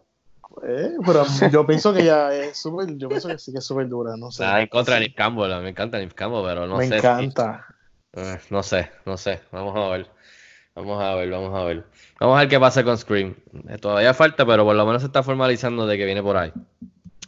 [0.65, 3.88] Eh, pero yo pienso que ella es súper, yo pienso que sí que es súper
[3.90, 4.44] dura, no sé.
[4.44, 6.91] Nada en contra de Neve Campbell, me encanta Neve Campbell, pero no Me sé.
[6.91, 7.65] si- encanta.
[8.14, 9.41] eh, no sé, no sé.
[9.52, 10.07] Vamos a ver.
[10.76, 11.86] Vamos a ver, vamos a ver.
[12.20, 13.36] Vamos a ver qué pasa con Scream.
[13.70, 16.52] Eh, todavía falta, pero por lo menos se está formalizando de que viene por ahí.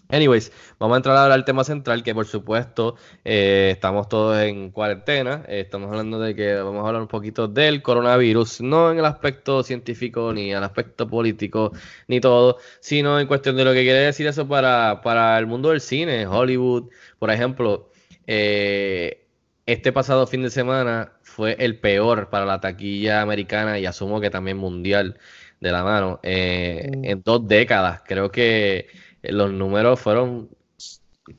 [0.09, 4.71] Anyways, vamos a entrar ahora al tema central, que por supuesto eh, estamos todos en
[4.71, 5.43] cuarentena.
[5.47, 9.05] Eh, estamos hablando de que vamos a hablar un poquito del coronavirus, no en el
[9.05, 11.71] aspecto científico, ni en el aspecto político,
[12.07, 15.69] ni todo, sino en cuestión de lo que quiere decir eso para, para el mundo
[15.69, 16.89] del cine, Hollywood,
[17.19, 17.89] por ejemplo.
[18.27, 19.24] Eh,
[19.65, 24.29] este pasado fin de semana fue el peor para la taquilla americana y asumo que
[24.29, 25.17] también mundial
[25.59, 28.01] de la mano en dos décadas.
[28.05, 28.87] Creo que
[29.23, 30.49] los números fueron,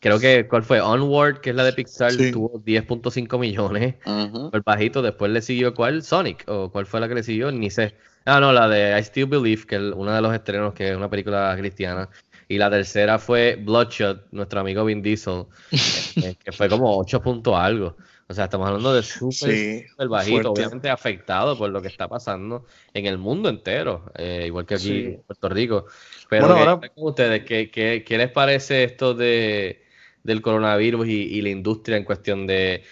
[0.01, 0.81] creo que, ¿cuál fue?
[0.81, 6.03] Onward, que es la de Pixar, tuvo 10.5 millones, el bajito, después le siguió, ¿cuál?
[6.03, 7.53] Sonic, o ¿cuál fue la que le siguió?
[7.53, 7.95] Ni sé.
[8.25, 10.97] Ah, no, la de I Still Believe, que es uno de los estrenos, que es
[10.97, 12.09] una película cristiana.
[12.49, 15.45] Y la tercera fue Bloodshot, nuestro amigo Vin Diesel,
[16.17, 17.97] eh, que fue como 8 puntos algo.
[18.29, 23.07] O sea, estamos hablando de súper bajito, obviamente afectado por lo que está pasando en
[23.07, 25.87] el mundo entero, eh, igual que aquí en Puerto Rico.
[26.29, 26.81] Pero ahora...
[26.97, 29.85] ustedes, ¿qué, ¿qué, qué, les parece esto de,
[30.25, 32.83] del coronavirus y, la industria en cuestión de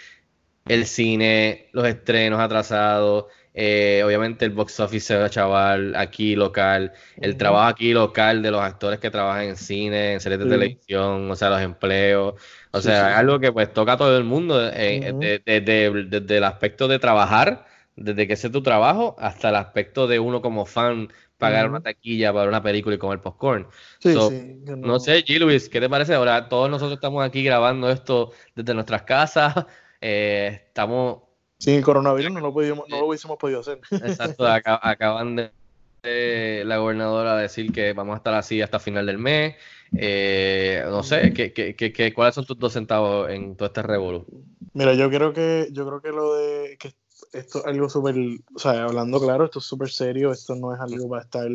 [0.67, 3.25] el cine, los estrenos atrasados?
[3.57, 8.61] Eh, obviamente el box office va chaval aquí local, el trabajo aquí local de los
[8.61, 12.35] actores que trabajan en cine, en series de televisión, o sea, los empleos,
[12.75, 16.99] o sea, algo que pues toca a todo el mundo, eh, desde, el aspecto de
[16.99, 21.81] trabajar, desde que es tu trabajo, hasta el aspecto de uno como fan pagar una
[21.81, 23.69] taquilla para una película y comer popcorn.
[24.01, 24.99] Sí, sí, no...
[24.99, 25.39] sé, G.
[25.39, 26.15] Luis, ¿qué te parece?
[26.15, 29.55] Ahora todos nosotros estamos aquí grabando esto desde nuestras casas,
[30.01, 31.19] eh, estamos...
[31.59, 33.79] Sin el coronavirus no lo, pudimos, no lo hubiésemos podido hacer.
[33.93, 39.55] Exacto, acaban de la gobernadora decir que vamos a estar así hasta final del mes.
[39.97, 44.27] Eh, no sé, ¿qué, qué, qué, cuáles son tus dos centavos en todo este revolú?
[44.73, 46.95] Mira, yo creo que yo creo que lo de que
[47.33, 48.17] esto es algo súper,
[48.55, 51.49] o sea, hablando claro, esto es súper serio, esto no es algo para estar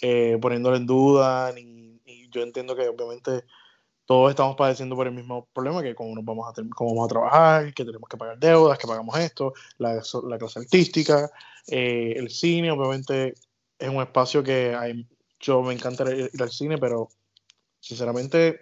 [0.00, 2.00] eh, poniéndolo en duda, ni,
[2.30, 3.44] yo entiendo que obviamente
[4.06, 7.08] todos estamos padeciendo por el mismo problema, que cómo, nos vamos, a cómo vamos a
[7.08, 11.30] trabajar, que tenemos que pagar deudas, que pagamos esto, la, la clase artística,
[11.66, 13.34] eh, el cine, obviamente
[13.78, 15.06] es un espacio que hay,
[15.40, 17.08] yo me encanta ir al cine, pero
[17.84, 18.60] sinceramente,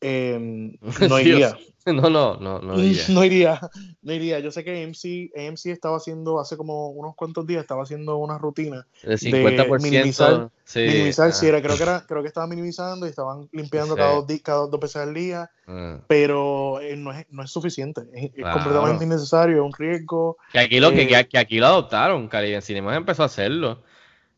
[0.00, 0.76] em,
[1.08, 1.56] no iría.
[1.84, 3.02] No, no, no, no iría.
[3.08, 3.60] No iría,
[4.02, 4.38] no iría.
[4.38, 8.38] Yo sé que AMC, AMC estaba haciendo, hace como unos cuantos días, estaba haciendo una
[8.38, 9.82] rutina de 50%.
[9.82, 13.96] minimizar, sí, minimizar sí, era, creo que era, creo que estaban minimizando y estaban limpiando
[13.96, 15.98] cada, dos, cada dos veces al día, ah.
[16.06, 20.36] pero eh, no, es, no es suficiente, es, completamente innecesario, es un riesgo.
[20.52, 23.82] Que aquí lo, que, eh, que, aquí lo adoptaron, Caribe Cinema empezó a hacerlo.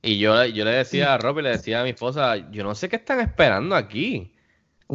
[0.04, 2.74] Y yo, yo le decía a Rob y le decía a mi esposa, yo no
[2.74, 4.30] sé qué están esperando aquí.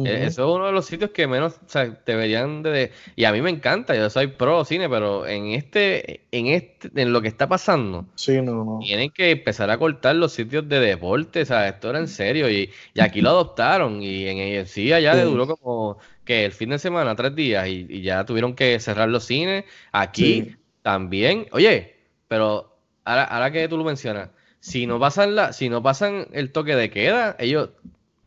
[0.04, 3.32] E, eso es uno de los sitios que menos o sea, deberían de, Y a
[3.32, 7.26] mí me encanta, yo soy pro cine, pero en este, en este, en lo que
[7.26, 8.78] está pasando, sí, no, no.
[8.78, 12.48] tienen que empezar a cortar los sitios de deporte, o sea, esto era en serio,
[12.48, 16.70] y, y aquí lo adoptaron, y en sí allá le duró como que el fin
[16.70, 21.96] de semana, tres días, y, ya tuvieron que cerrar los cines, aquí también, oye,
[22.28, 24.30] pero ahora, ahora que tú lo mencionas,
[24.60, 27.70] si no pasan la, si no pasan el toque de queda, ellos,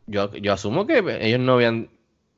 [0.06, 1.88] yo, yo asumo que ellos no habían,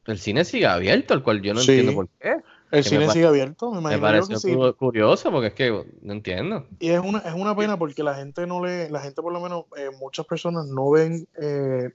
[0.05, 2.37] el cine sigue abierto, el cual yo no entiendo por qué.
[2.71, 4.01] El cine sigue abierto, me imagino.
[4.01, 6.67] Me pareció curioso porque es que no entiendo.
[6.79, 9.41] Y es una, es una pena porque la gente no le, la gente por lo
[9.41, 11.91] menos, eh, muchas personas no ven eh,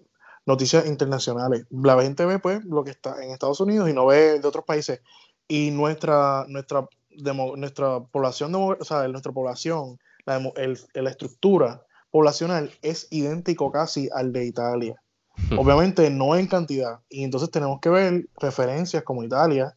[0.45, 1.65] noticias internacionales.
[1.69, 4.65] La gente ve pues lo que está en Estados Unidos y no ve de otros
[4.65, 5.01] países.
[5.47, 6.87] Y nuestra, nuestra,
[7.57, 14.31] nuestra población, o sea, nuestra población, la, el, la estructura poblacional es idéntico casi al
[14.33, 15.01] de Italia.
[15.57, 16.99] Obviamente no en cantidad.
[17.09, 19.75] Y entonces tenemos que ver referencias como Italia,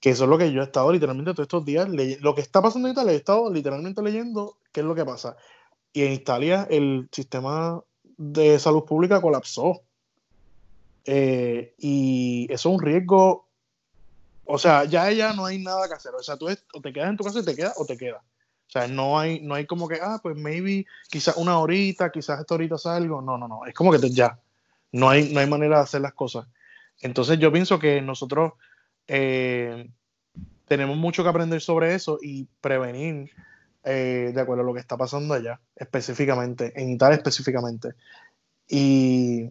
[0.00, 1.88] que eso es lo que yo he estado literalmente todos estos días.
[1.88, 5.36] Lo que está pasando en Italia, he estado literalmente leyendo qué es lo que pasa.
[5.92, 7.82] Y en Italia el sistema
[8.16, 9.80] de salud pública colapsó.
[11.04, 13.46] Eh, y eso es un riesgo.
[14.44, 16.12] O sea, ya ya no hay nada que hacer.
[16.14, 18.22] O sea, tú o te quedas en tu casa y te quedas o te quedas.
[18.70, 22.38] O sea, no hay, no hay como que, ah, pues maybe, quizás una horita, quizás
[22.38, 23.20] esta horita salgo.
[23.20, 23.66] No, no, no.
[23.66, 24.38] Es como que ya.
[24.92, 26.46] No hay, no hay manera de hacer las cosas.
[27.00, 28.52] Entonces yo pienso que nosotros
[29.08, 29.90] eh,
[30.66, 33.32] tenemos mucho que aprender sobre eso y prevenir
[33.82, 37.94] eh, de acuerdo a lo que está pasando allá, específicamente, en Italia específicamente.
[38.68, 39.50] Y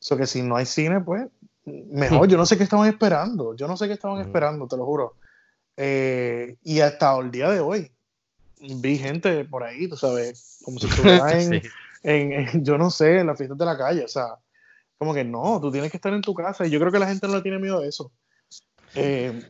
[0.00, 1.26] eso que si no hay cine, pues
[1.66, 2.26] mejor.
[2.26, 3.54] Yo no sé qué estaban esperando.
[3.54, 5.16] Yo no sé qué estaban esperando, te lo juro.
[5.76, 7.90] Eh, y hasta el día de hoy,
[8.80, 11.62] vi gente por ahí, tú sabes, como si estuviera en,
[12.02, 14.36] en, yo no sé, en las fiestas de la calle, o sea,
[14.98, 17.08] como que no, tú tienes que estar en tu casa y yo creo que la
[17.08, 18.12] gente no le tiene miedo a eso.
[18.94, 19.42] Eh,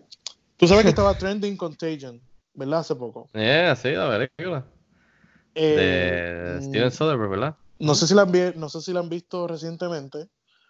[0.57, 2.21] tú sabes que estaba trending Contagion,
[2.55, 2.81] ¿verdad?
[2.81, 3.29] Hace poco.
[3.35, 4.65] Yeah, sí, la película.
[5.55, 7.57] Eh, de Steven Soderbergh, ¿verdad?
[7.79, 10.29] No sé si la han, no sé si la han visto recientemente.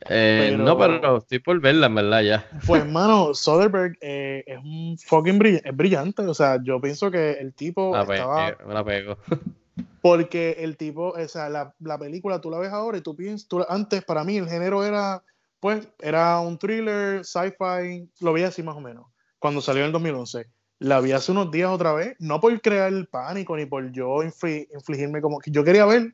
[0.08, 2.46] Eh, Pero- No, pero estoy por verla, en verdad, ya.
[2.66, 6.22] Pues, hermano, Soderbergh eh, es un fucking brill- es brillante.
[6.22, 8.48] O sea, yo pienso que el tipo La, pe- estaba.
[8.50, 9.16] eh, me la pego.
[10.02, 13.48] Porque el tipo, o sea, la, la película tú la ves ahora y tú piensas,
[13.48, 15.22] tú- antes para mí el género era,
[15.60, 19.06] pues, era un thriller, sci-fi, lo vi así más o menos,
[19.38, 20.46] cuando salió en el 2011.
[20.80, 24.16] La vi hace unos días otra vez, no por crear el pánico ni por yo
[24.22, 26.12] infli- infligirme como yo quería ver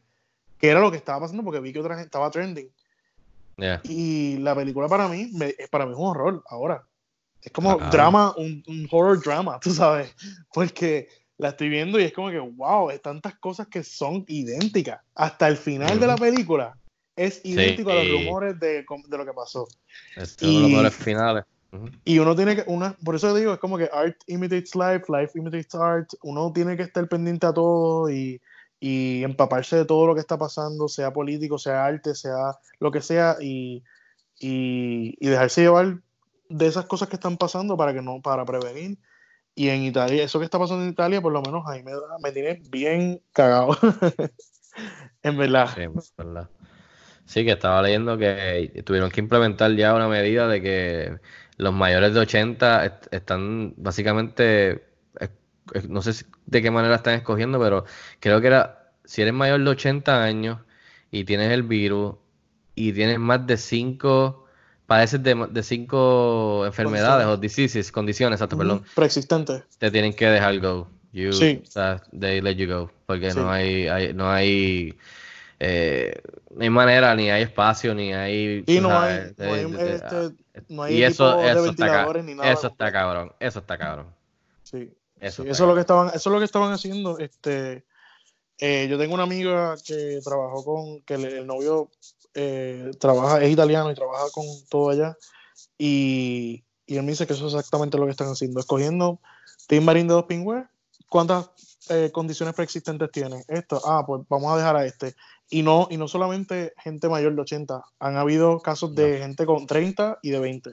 [0.58, 2.68] qué era lo que estaba pasando porque vi que otra gente estaba trending.
[3.60, 3.80] Ya.
[3.84, 6.82] Y la película para mí, me- para mí es un horror ahora.
[7.42, 7.90] Es como Ah.
[7.90, 10.14] drama, un, un horror drama, tú sabes.
[10.52, 11.08] Porque
[11.38, 15.00] la estoy viendo y es como que, wow, es tantas cosas que son idénticas.
[15.14, 16.76] Hasta el final de la película
[17.16, 19.66] es idéntico a los rumores de, de lo que pasó.
[20.16, 21.44] Es uno de los Y- mejores finales.
[22.04, 25.38] Y uno tiene que, una, por eso digo, es como que art imitates life, life
[25.38, 26.08] imitates art.
[26.22, 28.40] Uno tiene que estar pendiente a todo y,
[28.80, 33.02] y empaparse de todo lo que está pasando, sea político, sea arte, sea lo que
[33.02, 33.84] sea, y,
[34.40, 36.00] y, y dejarse llevar
[36.48, 38.98] de esas cosas que están pasando para que no, para prevenir.
[39.54, 41.92] Y en Italia, eso que está pasando en Italia, por lo menos ahí me,
[42.22, 43.76] me tiene bien cagado.
[45.22, 45.70] en verdad.
[47.24, 51.20] Sí, que estaba leyendo que tuvieron que implementar ya una medida de que
[51.56, 54.89] los mayores de 80 est- están básicamente,
[55.88, 57.84] no sé de qué manera están escogiendo, pero
[58.18, 60.58] creo que era, si eres mayor de 80 años
[61.10, 62.14] y tienes el virus
[62.74, 64.46] y tienes más de 5,
[64.86, 69.64] padeces de, de 5 enfermedades o diseases, condiciones, exacto, perdón, Ujú, Preexistente.
[69.78, 70.88] te tienen que dejar go.
[71.12, 71.60] You, Sí.
[71.66, 72.90] o sea, they let you go.
[73.06, 73.38] Porque Sí.
[73.38, 74.96] no hay, hay- no hay,
[75.58, 76.14] eh,
[76.54, 78.62] no hay manera, ni hay espacio, ni hay.
[78.66, 80.16] Y no sabes, hay, no hay, de- de- este,
[80.68, 82.52] no hay y eso, eso está, ni nada.
[82.52, 84.06] eso está cabrón, eso está cabrón.
[84.62, 84.92] Sí.
[85.20, 87.18] Eso Sí, eso es lo que estaban, eso es lo que estaban haciendo.
[87.18, 87.84] Este,
[88.58, 91.90] eh, yo tengo una amiga que trabajó con, que el, el novio
[92.34, 95.16] eh, trabaja, es italiano y trabaja con todo allá.
[95.78, 99.20] Y, y él me dice que eso es exactamente lo que están haciendo, escogiendo
[99.66, 100.68] Team Marine de Dopingware.
[101.08, 101.50] ¿Cuántas
[101.88, 103.44] eh, condiciones preexistentes tiene?
[103.48, 105.14] Esto, ah, pues vamos a dejar a este.
[105.48, 109.66] Y no, y no solamente gente mayor de 80, han habido casos de gente con
[109.66, 110.70] 30 y de 20.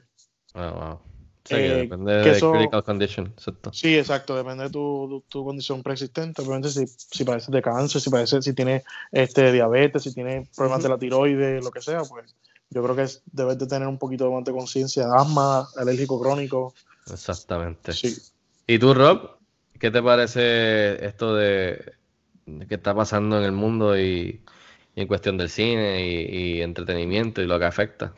[0.54, 1.00] Wow, wow.
[1.48, 3.72] Que Eh, depende que de eso- critical condition, exacto.
[3.74, 6.42] Sí, exacto, depende de tu, tu, tu condición preexistente.
[6.42, 10.84] Obviamente, si, si padeces de cáncer, si padeces, si tienes este, diabetes, si tienes problemas
[10.84, 12.36] de la tiroides, lo que sea, pues
[12.70, 15.08] yo creo que es- debes de tener un poquito más de conciencia.
[15.14, 16.74] Asma, alérgico crónico.
[17.12, 17.94] Exactamente.
[17.94, 18.16] Sí.
[18.68, 19.38] ¿Y tú, Rob?
[19.80, 21.94] ¿Qué te parece esto de,
[22.46, 24.42] de que está pasando en el mundo y,
[24.96, 28.14] y en cuestión del cine y, y entretenimiento y lo que afecta?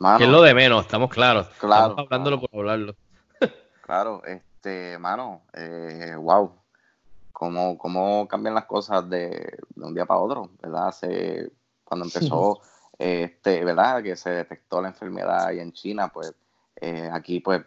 [0.00, 1.46] Mano, Que es lo de menos, estamos claros.
[1.58, 2.50] Claro, estamos hablándolo claro.
[2.50, 2.96] por hablarlo.
[3.82, 6.52] Claro, este, mano, eh, wow,
[7.32, 10.88] cómo, cómo cambian las cosas de, de un día para otro, ¿verdad?
[10.88, 11.50] Hace,
[11.84, 12.60] cuando empezó,
[12.98, 14.02] eh, este, ¿verdad?
[14.02, 16.32] Que se detectó la enfermedad ahí en China, pues
[16.76, 17.62] eh, aquí, pues,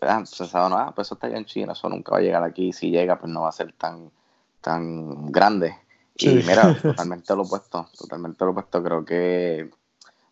[0.00, 0.24] ¿verdad?
[0.24, 2.42] se sabe, no, ah, pues eso está allá en China, eso nunca va a llegar
[2.42, 4.10] aquí, si llega, pues no va a ser tan,
[4.60, 5.76] tan grande.
[6.16, 9.70] Y mira, totalmente lo opuesto, totalmente lo opuesto, creo que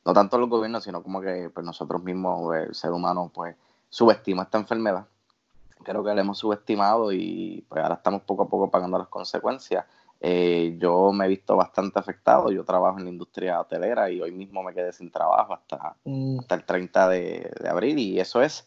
[0.04, 3.56] no tanto los gobiernos, sino como que pues nosotros mismos, el ser humano, pues
[3.88, 5.06] subestima esta enfermedad.
[5.82, 9.84] Creo que la hemos subestimado y pues ahora estamos poco a poco pagando las consecuencias.
[10.20, 14.30] Eh, yo me he visto bastante afectado, yo trabajo en la industria hotelera y hoy
[14.32, 18.40] mismo me quedé sin trabajo hasta, Mm, hasta el 30 de, de abril y eso
[18.40, 18.66] es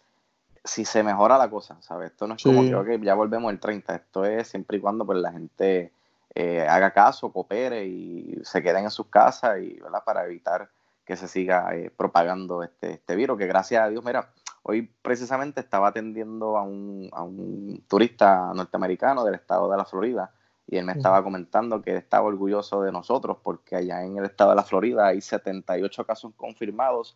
[0.63, 2.11] si se mejora la cosa, ¿sabes?
[2.11, 2.49] Esto no es Sí.
[2.49, 5.91] como que, ya volvemos el 30, esto es siempre y cuando pues la gente
[6.35, 10.03] eh, haga caso, coopere y se queden en sus casas y, ¿verdad?
[10.05, 10.69] Para evitar
[11.07, 14.29] que se siga eh, propagando este, este virus, que gracias a Dios, mira,
[14.61, 20.31] hoy precisamente estaba atendiendo a un, a un turista norteamericano del estado de la Florida
[20.67, 24.49] y él me estaba comentando que estaba orgulloso de nosotros porque allá en el estado
[24.49, 27.15] de la Florida hay 78 casos confirmados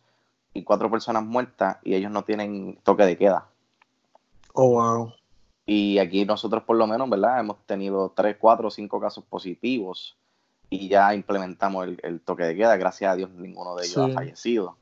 [0.54, 3.46] y cuatro personas muertas y ellos no tienen toque de queda.
[4.54, 5.12] Oh, wow.
[5.66, 7.40] Y aquí nosotros por lo menos, ¿verdad?
[7.40, 10.16] Hemos tenido tres, cuatro cinco casos positivos
[10.74, 12.76] y ya implementamos el, el toque de queda.
[12.76, 14.10] Gracias a Dios ninguno de ellos Sí.
[14.10, 14.76] ha fallecido.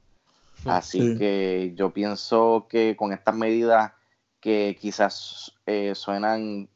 [0.66, 1.18] Así Sí.
[1.18, 3.92] que yo pienso que con estas medidas
[4.40, 6.68] que quizás eh, suenan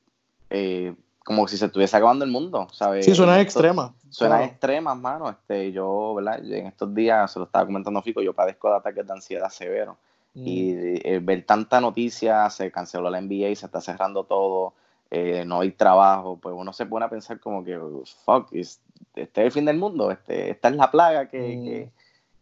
[0.51, 3.05] eh, como si se estuviese acabando el mundo, ¿sabes?
[3.07, 3.95] Sí, suena Esto- extrema.
[4.11, 4.51] Suena Claro.
[4.53, 5.31] extremas, mano.
[5.31, 6.39] Este, yo, ¿verdad?
[6.45, 9.97] En estos días, se lo estaba comentando Fico, yo padezco de ataques de ansiedad severo.
[10.35, 10.47] Mm.
[10.47, 10.71] Y
[11.03, 14.75] eh, ver tanta noticia, se canceló la NBA, se está cerrando todo,
[15.17, 17.79] eh, no hay trabajo, pues uno se pone a pensar como que,
[18.25, 18.81] fuck, is-
[19.15, 21.65] este es el fin del mundo, este, esta es la plaga que, Mm.
[21.65, 21.91] que,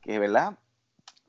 [0.02, 0.54] que, ¿verdad?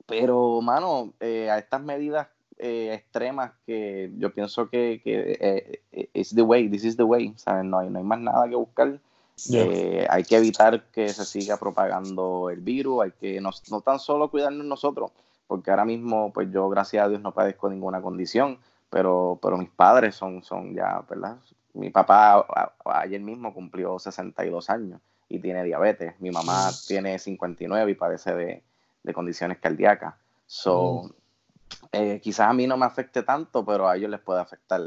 [0.05, 2.27] Pero, mano, eh, a estas medidas
[2.59, 7.33] eh, extremas que yo pienso que, que eh, it's the way, this is the way,
[7.35, 7.65] ¿sabes?
[7.65, 8.99] No hay, no hay más nada que buscar.
[9.51, 13.99] Eh, hay que evitar que se siga propagando el virus, hay que no, no tan
[13.99, 15.11] solo cuidarnos nosotros,
[15.47, 18.59] porque ahora mismo, pues yo, gracias a Dios, no padezco ninguna condición,
[18.93, 21.37] pero, pero mis padres son, son ya, ¿verdad?
[21.73, 27.91] Mi papá a- ayer mismo cumplió 62 años y tiene diabetes, mi mamá tiene 59
[27.91, 28.63] y padece de,
[29.01, 30.13] de condiciones cardíacas.
[30.45, 31.09] So,
[31.91, 34.81] eh, quizás a mí no me afecte tanto, pero a ellos les puede afectar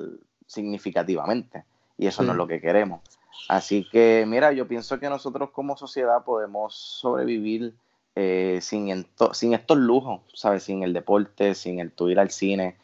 [0.47, 1.65] significativamente.
[1.99, 3.01] Y eso no es lo que queremos.
[3.49, 7.75] Así que, mira, yo pienso que nosotros como sociedad podemos sobrevivir
[8.15, 10.63] eh, sin, sin estos lujos, ¿sabes?
[10.63, 12.77] Sin el deporte, sin el tu ir al cine.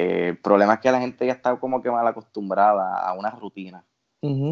[0.00, 3.30] Eh, el problema es que la gente ya está como que mal acostumbrada a una
[3.30, 3.84] rutina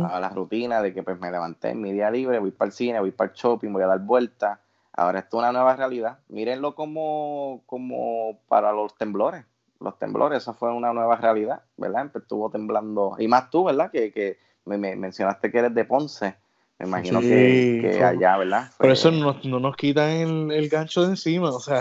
[0.05, 2.73] a la rutina de que pues me levanté en mi día libre, voy para el
[2.73, 4.59] cine, voy para el shopping, voy a dar vueltas.
[4.93, 6.18] Ahora esto es una nueva realidad.
[6.28, 9.44] Mírenlo como, como para los temblores.
[9.81, 12.10] Los temblores, eso fue una nueva realidad, ¿verdad?
[12.14, 13.16] Estuvo temblando.
[13.18, 13.90] Y más tú, ¿verdad?
[13.90, 16.36] Que, que me, me mencionaste que eres de Ponce.
[16.78, 18.68] Me imagino Sí, que, allá, ¿verdad?
[18.78, 21.81] Por Fue- eso no, no nos quitan el, el gancho de encima, o sea.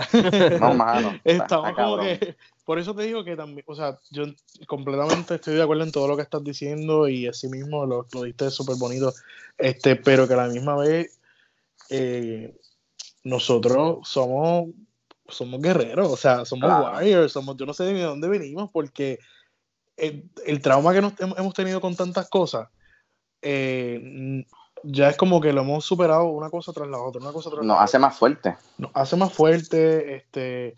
[0.60, 1.12] No, mano.
[1.24, 2.06] Estamos como cabrón.
[2.18, 2.36] que.
[2.66, 4.24] Por eso te digo que también, o sea, yo
[4.66, 8.22] completamente estoy de acuerdo en todo lo que estás diciendo y así mismo lo, lo
[8.24, 9.14] diste súper bonito,
[9.56, 11.18] este, pero que a la misma vez
[11.90, 12.54] eh,
[13.22, 14.70] nosotros somos,
[15.28, 19.20] somos guerreros, o sea, somos warriors, somos, yo no sé de dónde venimos porque
[19.96, 22.68] el, el trauma que nos hem- hemos tenido con tantas cosas,
[23.42, 24.44] eh,
[24.82, 27.60] ya es como que lo hemos superado una cosa tras la otra, una cosa tras
[27.62, 27.84] la Nos otra.
[27.84, 28.56] hace más fuerte.
[28.78, 30.74] nos hace más fuerte, este,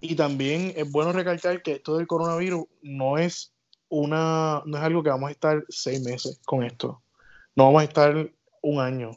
[0.00, 3.52] y también es bueno recalcar que esto del coronavirus no es
[3.88, 7.00] una, no es algo que vamos a estar seis meses con esto,
[7.54, 8.30] no vamos a estar
[8.62, 9.12] un año.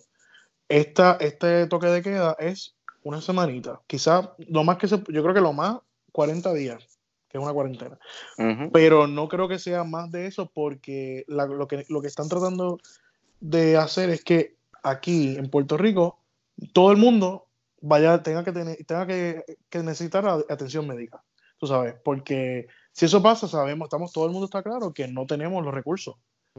[0.67, 5.33] Esta, este toque de queda es una semanita, quizás lo más que se, yo creo
[5.33, 5.77] que lo más
[6.11, 7.97] 40 días, que es una cuarentena.
[8.71, 12.29] Pero no creo que sea más de eso porque la- lo, que, lo que están
[12.29, 12.79] tratando
[13.39, 16.19] de hacer es que aquí en Puerto Rico
[16.73, 17.47] todo el mundo
[17.81, 21.23] vaya tenga que tener tenga que, que necesitar atención médica
[21.57, 25.25] tú sabes porque si eso pasa sabemos estamos todo el mundo está claro que no
[25.25, 26.15] tenemos los recursos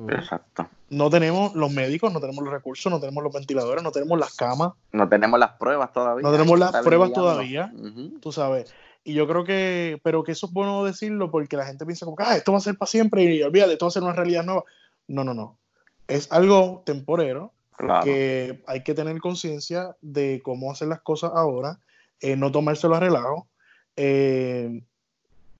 [0.08, 0.68] Exacto.
[0.88, 4.34] no tenemos los médicos no tenemos los recursos no tenemos los ventiladores no tenemos las
[4.34, 6.22] camas No tenemos las pruebas todavía.
[6.22, 7.72] No tenemos las pruebas todavía.
[7.74, 8.18] Ujú.
[8.20, 8.72] tú sabes.
[9.02, 12.16] Y yo creo que, pero que eso es bueno decirlo porque la gente piensa como,
[12.16, 14.12] que, ah, esto va a ser para siempre y olvídate, esto va a ser una
[14.12, 14.64] realidad nueva.
[15.08, 15.58] No, no, no.
[16.06, 17.52] Es algo temporero
[17.86, 18.04] Claro.
[18.04, 21.78] que hay que tener conciencia de cómo hacer las cosas ahora,
[22.20, 23.48] eh, no tomárselo a relajo.
[23.96, 24.82] eh,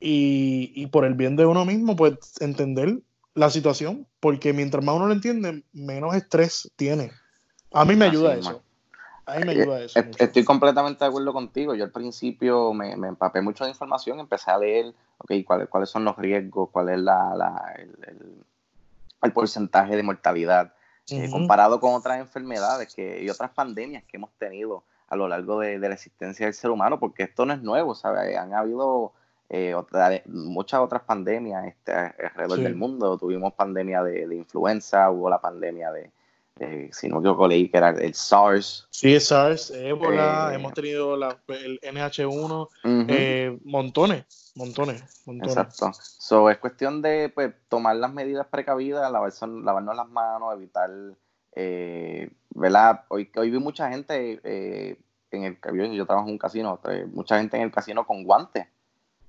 [0.03, 3.01] y, y por el bien de uno mismo, pues entender
[3.35, 7.13] la situación, porque mientras más uno lo entiende, menos estrés tiene.
[7.73, 8.63] A mí me ayuda es, eso.
[9.27, 10.03] A mí me Eh, ayuda eso.
[10.03, 10.25] mucho.
[10.25, 11.75] Estoy completamente de acuerdo contigo.
[11.75, 15.91] Yo al principio me, me empapé mucho de información, empecé a leer, ok, cuáles, cuáles
[15.91, 18.45] son los riesgos, cuál es la, la- el, el-
[19.23, 20.73] el porcentaje de mortalidad,
[21.13, 25.59] eh, comparado con otras enfermedades que, y otras pandemias que hemos tenido a lo largo
[25.61, 28.37] de, de la existencia del ser humano, porque esto no es nuevo, ¿sabes?
[28.37, 29.13] Han habido
[29.49, 32.63] eh, otra- muchas otras pandemias este, alrededor Sí.
[32.63, 33.19] del mundo.
[33.19, 36.11] Tuvimos pandemia de, de influenza, hubo la pandemia de,
[36.93, 38.87] si no me equivoco, leí que era el SARS.
[38.91, 43.07] Sí, es SARS, ébola, Eh, hemos tenido la- el NH1, Ujú.
[43.09, 45.57] eh, montones, montones, montones.
[45.57, 45.91] Exacto.
[45.93, 50.91] So, es cuestión de pues, tomar las medidas precavidas, lavarse- lavarnos las manos, evitar,
[51.57, 53.05] eh, ¿verdad?
[53.09, 54.97] Hoy, hoy vi mucha gente eh,
[55.31, 58.25] en el yo, yo trabajo en un casino, eh, mucha gente en el casino con
[58.25, 58.67] guantes,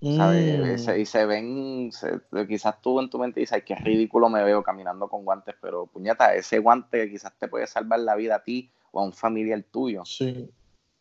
[0.02, 0.88] ¿sabes?
[0.88, 4.44] Mm, y se ven, se- quizás tú en tu mente dices, ay, qué ridículo me
[4.44, 8.44] veo caminando con guantes, pero puñeta, ese guante quizás te puede salvar la vida a
[8.44, 10.50] ti o a un familiar tuyo sí,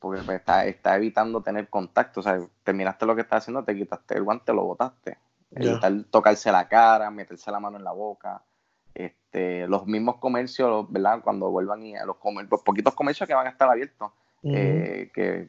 [0.00, 2.20] porque pues, está, está evitando tener contacto.
[2.20, 5.18] O sea, terminaste lo que estás haciendo, te quitaste el guante, lo botaste.
[5.52, 8.42] Evitar tocarse la cara, meterse la mano en la boca.
[8.94, 11.20] Este, los mismos comercios, ¿verdad?
[11.22, 12.16] Cuando vuelvan y los,
[12.50, 14.10] los poquitos comercios que van a estar abiertos,
[14.42, 15.48] eh, que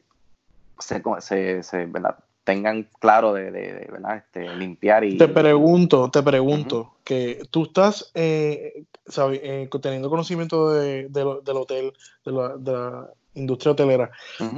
[0.78, 2.16] se, se, se, ¿verdad?
[2.44, 4.16] tengan claro de, de- de, ¿verdad?
[4.16, 5.16] Este, limpiar y...
[5.16, 11.92] Te pregunto, te pregunto, que tú estás eh, sabe, eh, teniendo conocimiento de, del hotel,
[12.24, 14.10] de la, de la industria hotelera.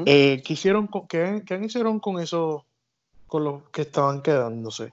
[0.06, 2.62] Eh, ¿qué, hicieron con- qué, qué hicieron con esos,
[3.26, 4.92] con los que estaban quedándose?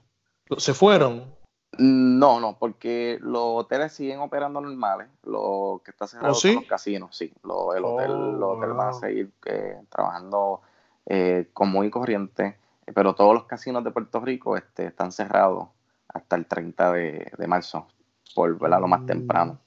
[0.58, 1.34] ¿Se fueron?
[1.78, 5.08] No, no, porque los hoteles siguen operando normales.
[5.22, 6.48] Lo que está cerrado ¿Oh, sí?
[6.48, 7.32] son los casinos, sí.
[7.42, 10.60] Lo- el hotel, Oh, los hoteles van a seguir eh, trabajando
[11.06, 15.68] eh, común y corriente, eh, pero todos los casinos de Puerto Rico este, están cerrados
[16.08, 17.88] hasta el 30 de, de marzo,
[18.34, 18.80] por ¿verdad?
[18.80, 19.06] lo más Mm.
[19.06, 19.58] temprano.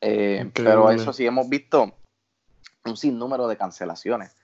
[0.00, 1.94] Eh, pero eso sí, hemos visto
[2.84, 4.36] un sinnúmero de cancelaciones.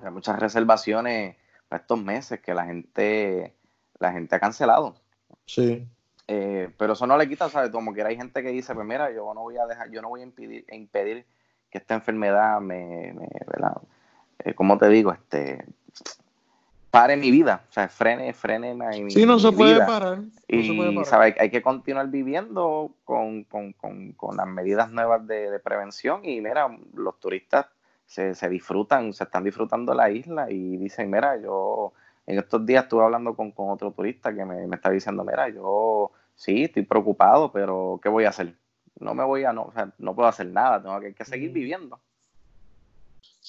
[0.00, 1.36] Sea, muchas reservaciones
[1.68, 3.54] para estos meses que la gente,
[3.98, 4.94] la gente ha cancelado.
[5.46, 5.86] Sí.
[6.26, 7.70] Eh, pero eso no le quita, ¿sabes?
[7.70, 10.08] Como que hay gente que dice, pues mira, yo no voy a dejar, yo no
[10.08, 11.26] voy a impedir, impedir
[11.70, 13.78] que esta enfermedad me, me ¿verdad?
[14.38, 15.64] Eh, como te digo, este
[16.90, 19.86] pare mi vida, o sea, frene, frene mi, Sí, no se puede vida.
[19.86, 20.18] parar.
[20.18, 21.06] no se Y puede parar.
[21.06, 21.34] ¿sabes?
[21.38, 26.24] hay que continuar viviendo con, con- con- con las medidas nuevas de, de prevención.
[26.24, 27.66] Y mira, los turistas
[28.06, 31.92] se, se disfrutan, se están disfrutando la isla y dicen, mira, yo
[32.26, 35.48] en estos días estuve hablando con, con otro turista que me, me está diciendo, mira,
[35.50, 38.54] yo sí, estoy preocupado, pero ¿qué voy a hacer?
[39.00, 41.50] No me voy a, no, o sea, no puedo hacer nada, tengo que, que seguir
[41.50, 41.54] Mm.
[41.54, 42.00] viviendo.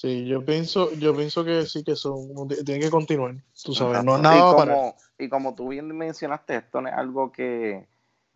[0.00, 4.16] Sí, yo pienso, yo pienso que sí que son, tienen que continuar, tú sabes, no
[4.16, 7.86] nada y, como, y como tú bien mencionaste, esto no es algo que,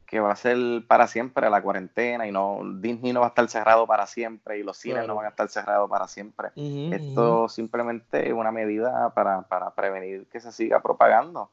[0.06, 3.48] que va a ser para siempre la cuarentena y no Disney no va a estar
[3.48, 5.08] cerrado para siempre y los cines Claro.
[5.08, 6.50] no van a estar cerrados para siempre.
[6.54, 11.48] Esto simplemente es una medida para, para prevenir que se siga propagando.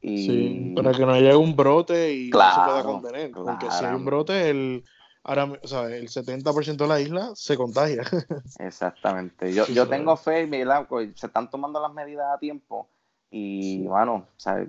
[0.00, 3.32] Y Sí, para que no haya un brote y no se pueda Claro, contener.
[3.32, 3.96] Porque si hay claro.
[3.96, 4.84] un brote, el,
[5.26, 8.02] ahora, mi- o sea, el 70% de la isla se contagia.
[8.58, 9.52] Exactamente.
[9.52, 10.86] Yo, Sí, yo tengo fe, ¿verdad?
[10.88, 12.88] Pues, se están tomando las medidas a tiempo
[13.30, 14.68] y, bueno, ¿sabes?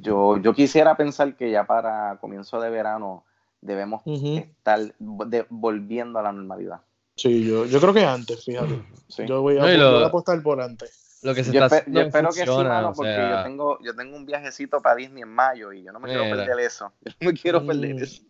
[0.00, 3.24] Yo, yo quisiera pensar que ya para comienzo de verano
[3.60, 4.36] debemos Ujú.
[4.38, 6.80] estar de- volviendo a la normalidad.
[7.16, 8.82] Sí, yo, yo creo que antes, fíjate.
[9.08, 9.26] Sí.
[9.26, 11.18] Yo voy a, No, lo- voy a apostar por antes.
[11.22, 13.42] Lo que se Yo, está yo espero que sí, funciona, mano, o porque sea, yo
[13.42, 16.36] tengo, yo tengo un viajecito para Disney en mayo y yo no me quiero Mira.
[16.36, 16.92] perder eso.
[17.04, 17.98] Yo no me quiero perder Mm.
[18.02, 18.22] eso.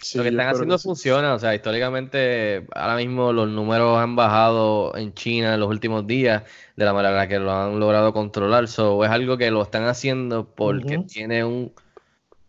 [0.00, 0.88] Sí, lo que están haciendo que sí.
[0.88, 6.06] funciona, o sea, históricamente ahora mismo los números han bajado en China en los últimos
[6.06, 6.42] días
[6.76, 9.62] de la manera en la que lo han logrado controlar, so, es algo que lo
[9.62, 11.72] están haciendo porque tiene un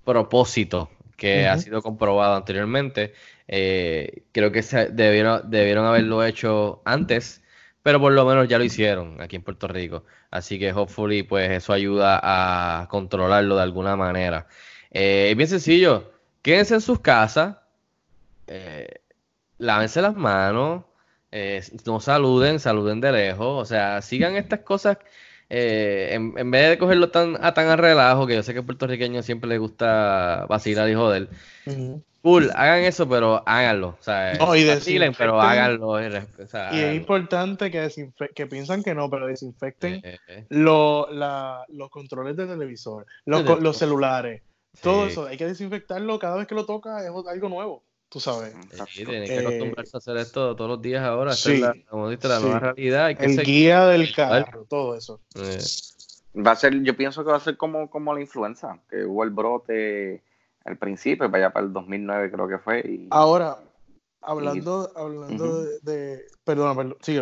[0.04, 3.14] propósito que ha sido comprobado anteriormente.
[3.48, 7.44] Eh, creo que se debieron, debieron haberlo hecho antes,
[7.82, 10.06] pero por lo menos ya lo hicieron aquí en Puerto Rico.
[10.32, 14.48] Así que hopefully pues eso ayuda a controlarlo de alguna manera.
[14.92, 16.12] Eh, es bien sencillo,
[16.48, 17.58] quédense en sus casas,
[18.48, 18.88] eh,
[19.58, 20.86] lávense las manos,
[21.30, 24.98] eh, no saluden, saluden de lejos, o sea, sigan estas cosas
[25.50, 28.60] eh, en, en vez de cogerlo tan a tan a relajo, que yo sé que
[28.60, 31.30] a puertorriqueños siempre les gusta vacilar y joder.
[31.66, 32.02] Ujú.
[32.22, 33.90] Cool, hagan eso, pero háganlo.
[34.00, 35.90] O sea, No, y vacilen, pero háganlo.
[35.90, 36.00] o
[36.48, 41.08] sea, Y es importante que, desinfe- que piensan que no, pero desinfecten Eh, eh, lo-
[41.12, 44.42] la- los controles de televisor, los, los celulares,
[44.82, 45.12] todo sí.
[45.12, 45.26] eso.
[45.28, 48.54] Hay que desinfectarlo cada vez que lo toca, es algo nuevo, tú sabes.
[48.88, 51.34] Sí, tienen que Eh, acostumbrarse a hacer esto todos los días ahora.
[51.34, 52.44] Esta sí, es la, como dices, la sí.
[52.44, 53.06] nueva realidad.
[53.06, 55.20] Hay que El guía del carro, todo eso.
[55.36, 55.60] Eh,
[56.40, 59.24] Va a ser, yo pienso que va a ser como, como la influenza, que hubo
[59.24, 60.22] el brote
[60.66, 62.80] al principio, para allá para el 2009 creo que fue.
[62.82, 63.58] Y, Ahora,
[64.22, 67.14] hablando, hablando de, de- Perdona, perdona, sí,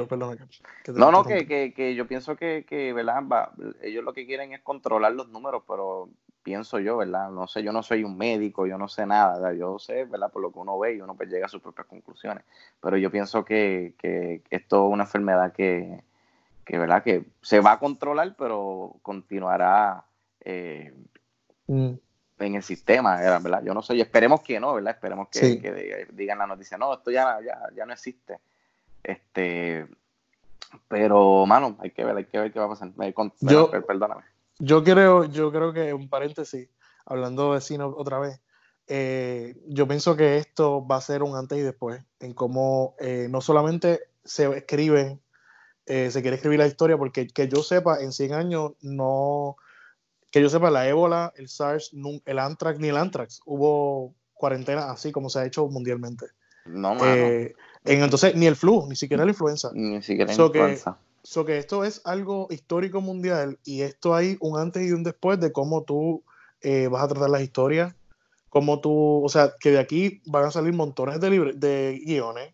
[0.84, 3.24] que- No, no, que, que, que yo pienso que, que ¿verdad?
[3.24, 6.10] Va- ellos lo que quieren es controlar los números, pero
[6.46, 7.32] pienso yo, ¿verdad?
[7.32, 9.54] No sé, yo no soy un médico, yo no sé nada, ¿verdad?
[9.58, 10.32] yo sé, ¿verdad?
[10.32, 12.44] Por lo que uno ve y uno pues llega a sus propias conclusiones,
[12.80, 16.04] pero yo pienso que, que esto es una enfermedad que,
[16.64, 17.02] que, ¿verdad?
[17.04, 20.04] Que se va a controlar, pero continuará
[20.42, 20.94] eh,
[21.68, 21.94] Mm,
[22.38, 23.64] en el sistema, ¿verdad?
[23.64, 24.94] Yo no sé, y esperemos que no, ¿verdad?
[24.94, 25.60] Esperemos que, Sí.
[25.60, 28.38] que diga- digan la noticia, no, esto ya, ya, ya no existe.
[29.04, 29.88] Este,
[30.88, 32.90] pero, mano, hay que ver, hay que ver qué va a pasar.
[32.98, 34.22] Me con- Yo- per- perdóname.
[34.60, 36.70] Yo creo, yo creo que, un paréntesis,
[37.06, 38.40] hablando de cine otra vez,
[38.88, 43.28] eh, yo pienso que esto va a ser un antes y después en cómo eh,
[43.30, 45.20] no solamente se escribe,
[45.88, 49.58] eh, se quiere escribir la historia, porque que yo sepa, en 100 años no,
[50.32, 51.92] que yo sepa, la ébola, el SARS,
[52.26, 56.28] el anthrax, ni el anthrax, hubo cuarentena así como se ha hecho mundialmente.
[56.66, 57.54] No, mano, Eh,
[57.84, 59.72] en, entonces, ni el flu, ni siquiera la influenza.
[59.74, 60.98] ni siquiera so que- influenza.
[61.28, 65.40] So que esto es algo histórico mundial y esto hay un antes y un después
[65.40, 66.24] de cómo tú
[66.62, 67.96] eh, vas a tratar las historias,
[68.50, 72.54] cómo tú, o sea, que de aquí van a salir montones de, libre- de guiones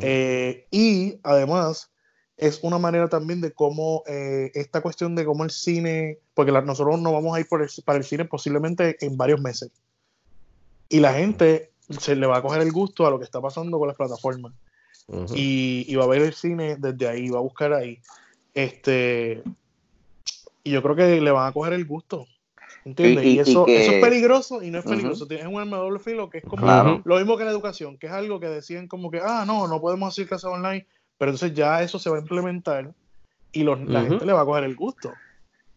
[0.00, 1.90] eh, y además
[2.38, 6.62] es una manera también de cómo eh, esta cuestión de cómo el cine, porque la-
[6.62, 9.70] nosotros no vamos a ir por el- para el cine posiblemente en varios meses
[10.88, 13.78] y la gente se le va a coger el gusto a lo que está pasando
[13.78, 14.54] con las plataformas
[15.34, 17.98] Y, y va a ver el cine desde ahí, va a buscar ahí.
[18.54, 19.42] Este,
[20.64, 22.26] y yo creo que le van a coger el gusto.
[22.84, 23.24] ¿Entiendes?
[23.24, 25.26] Y- Y, y- y eso, que- eso es peligroso y no es peligroso.
[25.26, 27.02] Tienes un arma de doble filo que es como Claro.
[27.04, 29.80] lo mismo que la educación, que es algo que decían como que, ah, no, no
[29.80, 30.86] podemos hacer clases online,
[31.18, 32.92] pero entonces ya eso se va a implementar
[33.52, 35.12] y los- la gente le va a coger el gusto.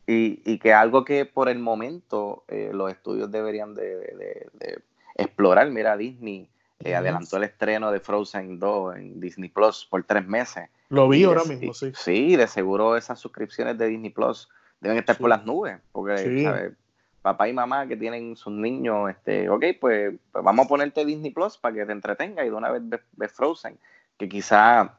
[0.07, 4.47] Y, y que algo que por el momento eh, los estudios deberían de, de- de-
[4.60, 4.81] de
[5.15, 5.69] explorar.
[5.72, 6.47] Mira, Disney
[6.80, 10.69] eh, adelantó el estreno de Frozen 2 en Disney Plus por tres meses.
[10.89, 12.35] Lo vi Y ahora de- mismo, y- sí.
[12.35, 14.49] de seguro esas suscripciones de Disney Plus
[14.80, 15.38] deben estar por Sí.
[15.38, 16.43] las nubes, porque Sí.
[16.43, 16.73] ¿sabes?
[17.22, 21.31] papá y mamá que tienen sus niños, este, ok, pues, pues vamos a ponerte Disney
[21.31, 22.81] Plus para que te entretenga y de una vez
[23.11, 23.77] ves, Frozen,
[24.18, 24.97] que quizá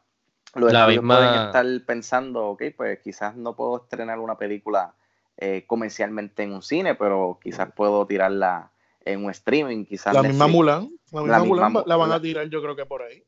[0.54, 4.92] los La misma- pueden estar pensando, ok, pues quizás no puedo estrenar una película
[5.38, 8.70] eh, comercialmente en un cine, pero quizás puedo tirarla
[9.04, 10.46] en un streaming, quizás La misma.
[10.46, 13.02] Mulan, la misma La misma Mulan Mu- la van a tirar yo creo que por
[13.02, 13.22] ahí.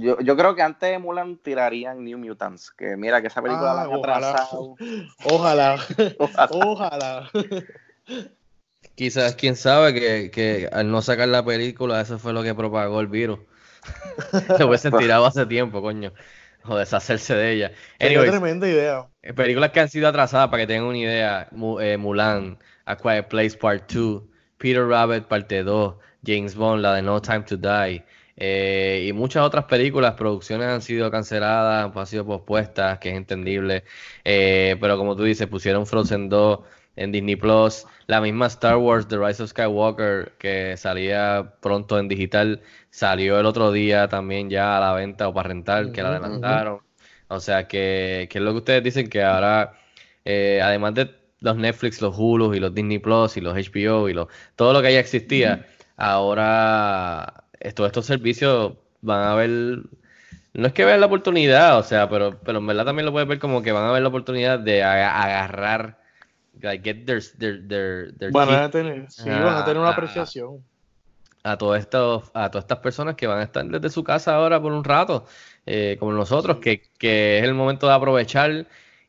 [0.00, 3.72] Yo, yo creo que antes de Mulan tirarían New Mutants, que mira que esa película
[3.72, 4.30] Ah, la han ojalá.
[4.30, 4.74] atrasado.
[5.24, 5.76] Ojalá,
[6.18, 6.48] Ojalá.
[6.50, 7.30] ojalá.
[8.94, 13.00] Quizás, quién sabe, que, que al no sacar la película, eso fue lo que propagó
[13.00, 13.40] el virus.
[14.58, 16.12] Lo hubiesen tirado hace tiempo, coño.
[16.64, 17.72] O deshacerse de ella.
[17.98, 19.06] Tremenda idea.
[19.22, 21.48] eh, películas que han sido atrasadas, para que tengan una idea.
[21.80, 24.22] Eh, Mulan, A Quiet Place Part 2,
[24.58, 28.04] Peter Rabbit Parte 2, James Bond, la de No Time to Die.
[28.36, 33.84] eh, y muchas otras películas, producciones han sido canceladas, han sido pospuestas, que es entendible.
[34.24, 36.60] Eh, pero como tú dices, pusieron Frozen 2
[36.96, 37.84] en Disney Plus.
[38.06, 43.46] La misma Star Wars, The Rise of Skywalker, que salía pronto en digital, salió el
[43.46, 46.80] otro día también ya a la venta o para rentar, que la adelantaron.
[47.28, 49.74] O sea que, que es lo que ustedes dicen que ahora,
[50.24, 54.14] eh, además de los Netflix, los Hulu y los Disney Plus y los HBO y
[54.14, 55.66] los, todo lo que ya existía,
[55.96, 59.50] ahora eh, todos estos servicios van a ver,
[60.54, 63.28] no es que vean la oportunidad, o sea, pero, pero en verdad también lo puedes
[63.28, 66.00] ver como que van a ver la oportunidad de aga- agarrar,
[66.60, 69.90] like, get their, their, their, their Van a tener, sí, van a tener una Ah,
[69.90, 70.64] apreciación.
[71.44, 74.60] a todos estos, a todas estas personas que van a estar desde su casa ahora
[74.60, 75.26] por un rato,
[75.66, 78.66] eh, como nosotros, que, que es el momento de aprovechar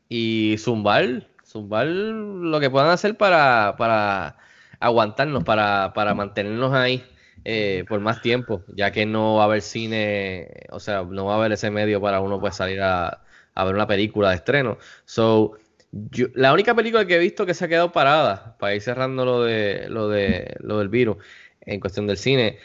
[0.08, 4.36] y zumbar, zumbar lo que puedan hacer para, para
[4.78, 7.04] aguantarnos, para, para mantenernos ahí
[7.44, 11.34] eh, por más tiempo, ya que no va a haber cine, o sea, no va
[11.34, 13.22] a haber ese medio para uno pues salir a,
[13.54, 14.78] a ver una película de estreno.
[15.06, 15.52] So,
[15.90, 19.24] yo- la única película que he visto que se ha quedado parada, para ir cerrando
[19.24, 21.16] lo de lo de lo del virus,
[21.62, 22.58] en cuestión del cine,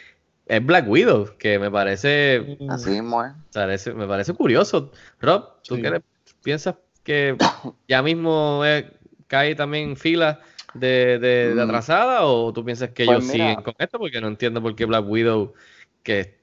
[0.45, 4.91] es Black Widow, que me parece, Así mismo parece- me parece curioso.
[5.19, 5.81] Rob, ¿tú Sí.
[5.81, 6.01] qué le-
[6.43, 6.75] piensas
[7.05, 7.37] que
[7.87, 8.91] ya mismo eh,
[9.27, 10.41] cae también en fila
[10.73, 11.59] de, de- de Mm.
[11.69, 13.49] atrasada o tú piensas que Pues ellos mira.
[13.51, 13.97] siguen con esto?
[13.97, 15.53] Porque no entiendo por qué Black Widow,
[16.03, 16.39] que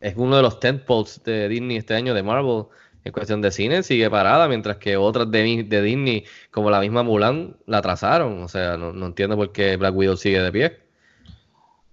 [0.00, 2.64] es uno de los tentpoles de Disney este año, de Marvel,
[3.04, 7.02] en cuestión de cine, sigue parada, mientras que otras de, de Disney, como la misma
[7.02, 8.42] Mulan, la atrasaron.
[8.42, 10.83] O sea, no, no entiendo por qué Black Widow sigue de pie.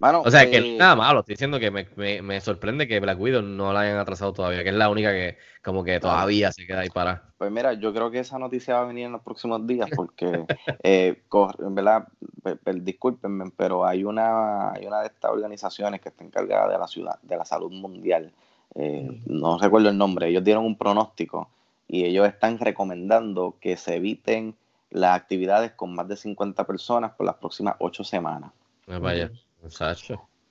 [0.02, 2.88] Mano, O sea, que eh, es nada malo, estoy diciendo que me, me- me sorprende
[2.88, 6.00] que Black Widow no la hayan atrasado todavía, que es la única que como que
[6.00, 7.22] todavía se queda ahí parada.
[7.38, 10.44] Pues mira, yo creo que esa noticia va a venir en los próximos días porque,
[10.82, 11.22] eh,
[11.60, 12.08] en verdad,
[12.42, 16.78] pe- pe- discúlpenme, pero hay una, hay una de estas organizaciones que está encargada de
[16.78, 18.32] la ciudad, de la salud mundial,
[18.74, 21.48] eh, no recuerdo el nombre, ellos dieron un pronóstico
[21.88, 24.54] y ellos están recomendando que se eviten
[24.90, 28.50] las actividades con más de 50 personas por las próximas ocho semanas.
[28.86, 29.30] No vaya,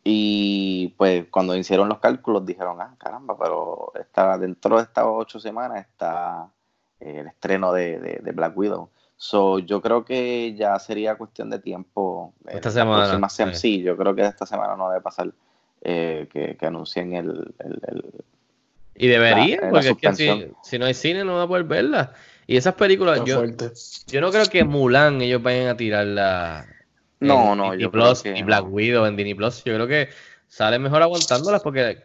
[0.04, 5.40] Y pues cuando hicieron los cálculos dijeron, ah, caramba, pero está, dentro de estas ocho
[5.40, 6.48] semanas está
[7.00, 8.90] eh, el estreno de, de- de Black Widow.
[9.16, 12.34] So, yo creo que ya sería cuestión de tiempo.
[12.48, 13.78] eh, Esta semana, sí.
[13.78, 15.32] sí, yo creo que esta semana no debe pasar
[15.84, 18.24] eh, que, que anuncien el, el- el-
[18.96, 20.26] Y debería, La- la porque es que si,
[20.64, 22.14] si no hay cine no va a poder verla.
[22.48, 23.36] Y esas películas, yo,
[24.08, 26.66] yo no creo que Mulan ellos vayan a tirarla
[27.22, 28.66] No, en no, Disney yo creo Plus que y Black.
[28.70, 29.64] Widow en Disney Plus.
[29.64, 30.10] Yo creo que
[30.48, 31.98] sale mejor aguantándolas porque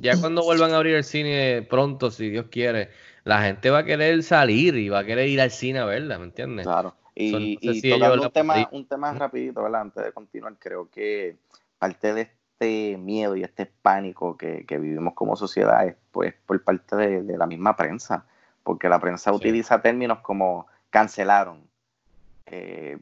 [0.00, 2.90] ya cuando vuelvan a abrir el cine pronto, si Dios quiere,
[3.24, 6.18] la gente va a querer salir y va a querer ir al cine a verla,
[6.18, 6.66] ¿me entiendes?
[6.66, 6.94] Claro.
[7.14, 9.80] Y, So, no sé y si tocando un tema, un tema rapidito, ¿verdad?
[9.82, 11.36] Antes de continuar, creo que
[11.78, 16.62] parte de este miedo y este pánico que, que vivimos como sociedad es pues por
[16.62, 18.26] parte de, de la misma prensa,
[18.62, 19.36] porque la prensa Sí.
[19.36, 21.67] utiliza términos como cancelaron,
[22.50, 22.98] eh.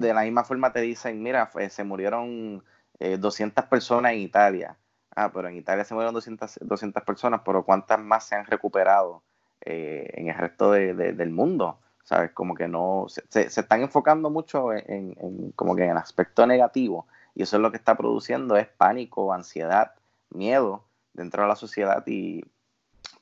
[0.00, 2.62] De la misma forma te dicen, mira, se murieron
[2.98, 4.76] eh, 200 personas en Italia.
[5.14, 9.22] Ah, pero en Italia se murieron 200, 200 personas, pero ¿cuántas más se han recuperado
[9.64, 11.78] eh, en el resto de- de- del mundo?
[12.04, 12.30] ¿Sabes?
[12.32, 15.96] Como que no, se, se- se están enfocando mucho en, en- como que en el
[15.96, 19.92] aspecto negativo y eso es lo que está produciendo es pánico, ansiedad,
[20.30, 20.84] miedo
[21.14, 22.44] dentro de la sociedad y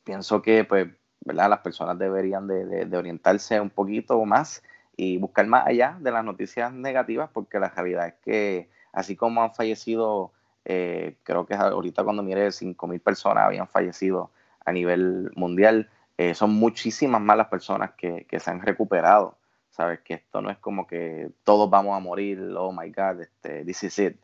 [0.05, 0.89] pienso que pues,
[1.21, 1.49] ¿verdad?
[1.51, 4.63] Las personas deberían de, de- de orientarse un poquito más
[4.97, 9.43] y buscar más allá de las noticias negativas porque la realidad es que así como
[9.43, 10.33] han fallecido,
[10.65, 14.31] eh, creo que ahorita cuando mire 5.000 personas habían fallecido
[14.65, 19.37] a nivel mundial, eh, son muchísimas más las personas que, que se han recuperado.
[19.71, 23.65] Sabes que esto no es como que todos vamos a morir, oh my god, este,
[23.65, 24.17] this is it.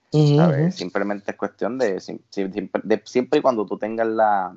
[0.71, 1.99] Simplemente es cuestión de
[3.05, 4.57] siempre y cuando tú tengas la,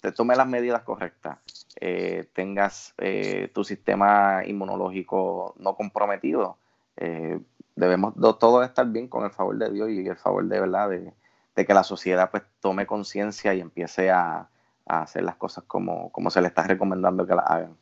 [0.00, 1.38] te tomes las medidas correctas,
[1.80, 6.58] eh, tengas eh, tu sistema inmunológico no comprometido,
[6.96, 7.40] eh,
[7.76, 10.90] debemos do- todos estar bien con el favor de Dios y el favor de verdad
[10.90, 11.12] de,
[11.56, 14.48] de que la sociedad pues tome conciencia y empiece a,
[14.86, 17.76] a hacer las cosas como, como se le está recomendando que las hagan.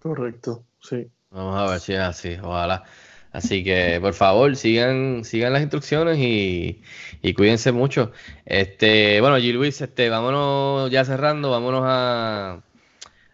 [0.00, 1.10] Correcto, sí.
[1.30, 2.84] Vamos a ver si es así, ojalá.
[3.32, 6.82] Así que, por favor, sigan, sigan las instrucciones y,
[7.22, 8.10] y cuídense mucho.
[8.44, 9.52] Este, bueno, G.
[9.52, 12.62] Luis, este, vámonos ya cerrando, vámonos a,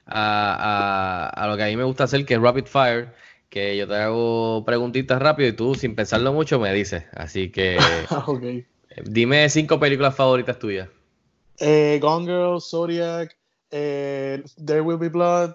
[0.07, 3.13] a, a, a lo que a mí me gusta hacer, que es Rapid Fire,
[3.49, 7.05] que yo te hago preguntitas rápido y tú, sin pensarlo mucho, me dices.
[7.13, 7.79] Así que,
[8.27, 8.43] ok.
[9.05, 10.89] dime cinco películas favoritas tuyas.
[11.59, 13.37] Eh, Gone Girl, Zodiac,
[13.71, 15.55] eh, There Will Be Blood,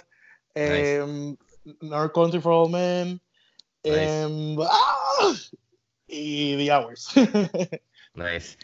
[0.55, 1.35] em,
[1.81, 3.21] No Country for All Men,
[3.83, 5.33] em, ¡ah!
[6.07, 7.09] y The Hours.
[8.13, 8.57] Nice.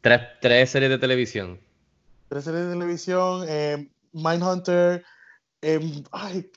[0.00, 1.60] Tres, tres series de televisión.
[2.28, 5.04] Tres series de televisión, em, Mindhunter,
[5.62, 6.50] em, ay,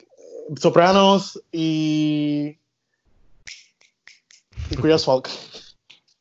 [0.59, 2.59] Sopranos y,
[4.69, 5.29] y Queer as Folk.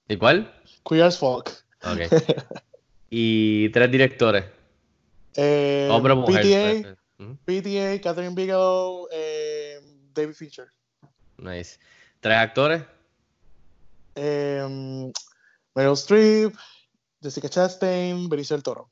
[0.09, 0.55] ¿Y cuál?
[0.89, 1.51] Queer as Folk.
[1.83, 2.01] Ok.
[3.11, 4.45] y tres directores.
[5.37, 6.43] Eh, Hombre o mujer.
[6.43, 6.99] PTA, puede ser.
[7.19, 7.39] Ujú.
[7.45, 9.81] PTA, Catherine Bigelow, eh,
[10.13, 10.69] David Fincher.
[11.39, 11.79] Nice.
[12.21, 12.83] Tres actores.
[14.15, 15.11] Eh,
[15.75, 16.55] Meryl Streep,
[17.21, 18.91] Jessica Chastain, Benicio del Toro.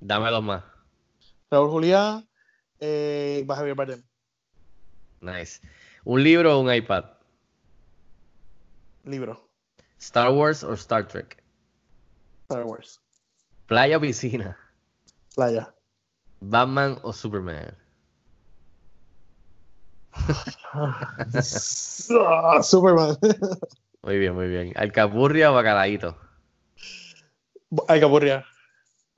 [0.00, 0.62] Dame dos más.
[1.50, 2.24] Raúl Juliá,
[2.80, 4.02] eh, y Javier Bardem.
[5.20, 5.60] Nice.
[6.04, 7.04] ¿Un libro o un iPad?
[9.04, 9.48] Libro,
[9.98, 11.42] ¿Star Wars o Star Trek?
[12.42, 13.00] Star Wars.
[13.66, 14.56] ¿Playa o piscina?
[15.34, 15.74] Playa.
[16.40, 17.76] ¿Batman o Superman?
[22.62, 23.16] Superman.
[24.02, 24.72] Muy bien, muy bien.
[24.76, 26.16] ¿Alcapurria o bacalaíto?
[27.88, 28.44] Ay, Capurria.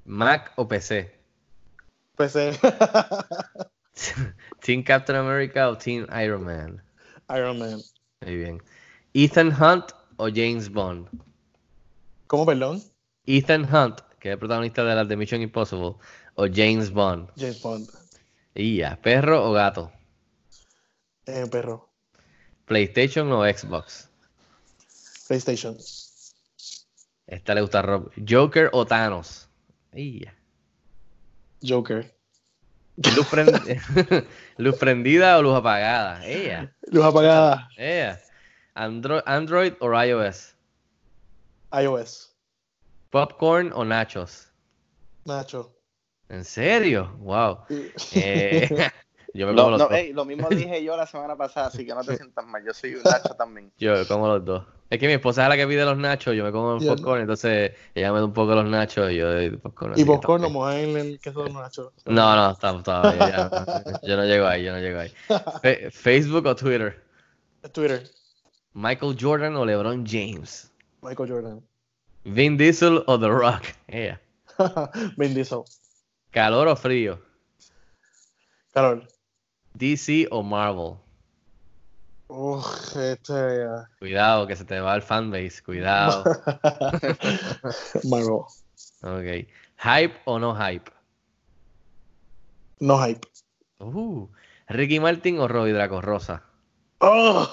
[0.05, 1.20] ¿Mac o PC?
[2.21, 2.53] PC.
[4.61, 6.83] ¿Team Captain America o Team Iron Man?
[7.31, 7.81] Iron Man.
[8.21, 8.63] Muy bien.
[9.15, 11.09] ¿Ethan Hunt o James Bond?
[12.27, 12.83] ¿Cómo, perdón?
[13.25, 15.95] Ethan Hunt, que es el protagonista de las de Mission Impossible,
[16.35, 17.31] o James Bond.
[17.39, 17.89] James Bond.
[18.55, 19.91] Y ya, ¿perro o gato?
[21.25, 21.89] Eh, perro.
[22.67, 24.11] ¿PlayStation o Xbox?
[25.27, 25.75] PlayStation.
[27.27, 28.13] Esta le gusta a Rob.
[28.29, 29.49] ¿Joker o Thanos?
[29.95, 30.40] Y ya.
[31.63, 32.15] Joker.
[32.97, 34.27] ¿Luz, prend-
[34.59, 36.25] ¿Luz prendida o luz apagada?
[36.27, 36.75] Ella.
[36.91, 37.69] Luz apagada.
[37.77, 38.21] Ella.
[38.75, 40.55] Andro- ¿Android o iOS?
[41.73, 42.35] iOS.
[43.11, 44.49] ¿Popcorn o nachos?
[45.25, 45.75] Nacho.
[46.29, 47.17] ¿En serio?
[47.19, 47.59] Wow.
[47.69, 48.21] Sí.
[48.23, 48.69] Eh,
[49.35, 49.97] yo me Lo, como los no, dos.
[49.97, 52.65] ey, lo mismo dije yo la semana pasada, así que no te sientas mal.
[52.65, 53.73] Yo soy un Nacho también.
[53.79, 54.65] Yo como los dos.
[54.91, 56.97] Es que mi esposa es la que pide los nachos, yo me como el Yo-
[56.97, 59.93] popcorn, entonces ella me da un poco los nachos y yo doy popcorn.
[59.97, 61.93] Y popcorn está lo mojan en el queso de Nacho.
[62.07, 63.19] No, no, estamos todavía.
[63.31, 64.01] ya no.
[64.09, 65.13] yo no llego ahí, yo no llego ahí.
[65.63, 67.01] Fe- ¿Facebook o Twitter?
[67.73, 68.03] Twitter.
[68.73, 70.73] ¿Michael Jordan o LeBron James?
[71.03, 71.63] Michael Jordan.
[72.25, 73.63] ¿Vin Diesel o The Rock?
[73.87, 74.21] Ella.
[75.17, 75.61] Vin Diesel.
[76.33, 77.21] ¿Calor o frío?
[78.73, 79.07] Carol.
[79.75, 80.95] ¿DC o Marvel?
[82.29, 83.67] Uf, este.
[83.99, 86.25] Cuidado, que se te va el fanbase, cuidado.
[88.05, 88.45] Marvel.
[89.03, 89.49] Ok.
[89.83, 90.91] ¿Hype o no hype?
[92.81, 93.27] No hype.
[93.79, 94.29] Uh,
[94.69, 96.45] ¿Ricky Martin o Robbie Draco Rosa?
[96.99, 97.49] Oh,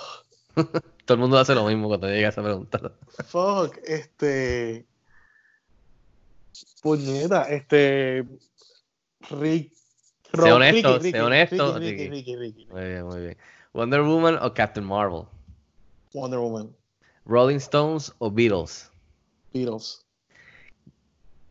[1.06, 2.80] Todo el mundo hace lo mismo cuando llega esa pregunta.
[3.26, 3.78] fuck.
[3.84, 4.86] Este.
[6.82, 7.44] Puñeta.
[7.44, 8.26] Este.
[9.30, 9.74] Rick.
[10.34, 12.10] Sé honesto, Ricky, sé Ricky, honesto, Ricky.
[12.70, 13.38] Muy bien, muy bien.
[13.74, 15.24] ¿Wonder Woman o Captain Marvel?
[16.14, 16.76] Wonder Woman.
[17.26, 18.92] ¿Rolling Stones o Beatles?
[19.54, 20.06] Beatles.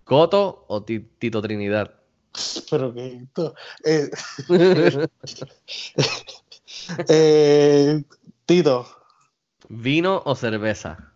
[0.05, 1.95] ¿Coto o Ti- Tito Trinidad?
[2.71, 3.55] Pero que esto.
[3.85, 4.11] Eh,
[7.09, 8.05] eh,
[8.45, 8.87] Tito.
[9.69, 11.13] ¿Vino o cerveza?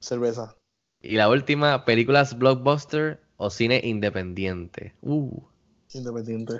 [0.00, 0.56] Cerveza.
[1.02, 4.94] Y la última, ¿películas blockbuster o cine independiente?
[5.02, 5.40] Uh,
[5.92, 6.54] Independiente.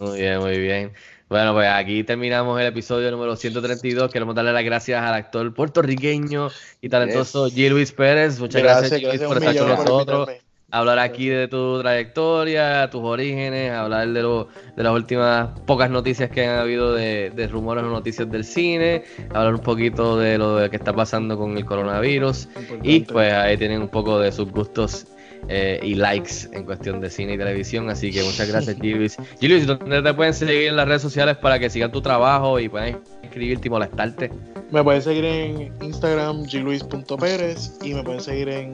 [0.00, 0.92] muy bien, muy bien.
[1.28, 4.12] Bueno, pues aquí terminamos el episodio número 132.
[4.12, 6.50] Queremos darle las gracias al actor puertorriqueño
[6.82, 7.70] y talentoso G.
[7.70, 8.38] Luis Pérez.
[8.38, 9.02] Muchas gracias.
[9.02, 10.28] Luis, por estar con nosotros.
[10.70, 16.30] hablar aquí de tu trayectoria, tus orígenes, hablar de, lo, de las últimas pocas noticias
[16.30, 20.68] que han habido de, de rumores o noticias del cine, hablar un poquito de lo
[20.68, 22.48] que está pasando con el coronavirus
[22.82, 25.06] y pues ahí tienen un poco de sus gustos
[25.48, 29.16] eh, y likes en cuestión de cine y televisión, así que muchas gracias Gilvis.
[29.40, 32.68] Gilvis, ¿dónde te pueden seguir en las redes sociales para que sigan tu trabajo y
[32.68, 34.30] puedan escribirte y molestarte?
[34.70, 38.72] Me pueden seguir en Instagram, gluis.pérez, y me pueden seguir en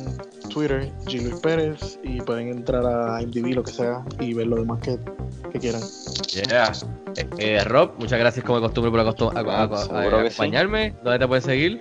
[0.49, 4.97] Twitter, gluispérez, y pueden entrar a IMDb, lo que sea, y ver lo demás que
[5.53, 5.81] que quieran.
[6.49, 6.73] Yeah.
[7.17, 10.31] Eh, eh, Rob, muchas gracias como de costumbre por acostu- a- a- a- seguro que
[10.31, 10.35] sí.
[10.35, 10.95] acompañarme.
[11.03, 11.81] ¿Dónde te puedes seguir?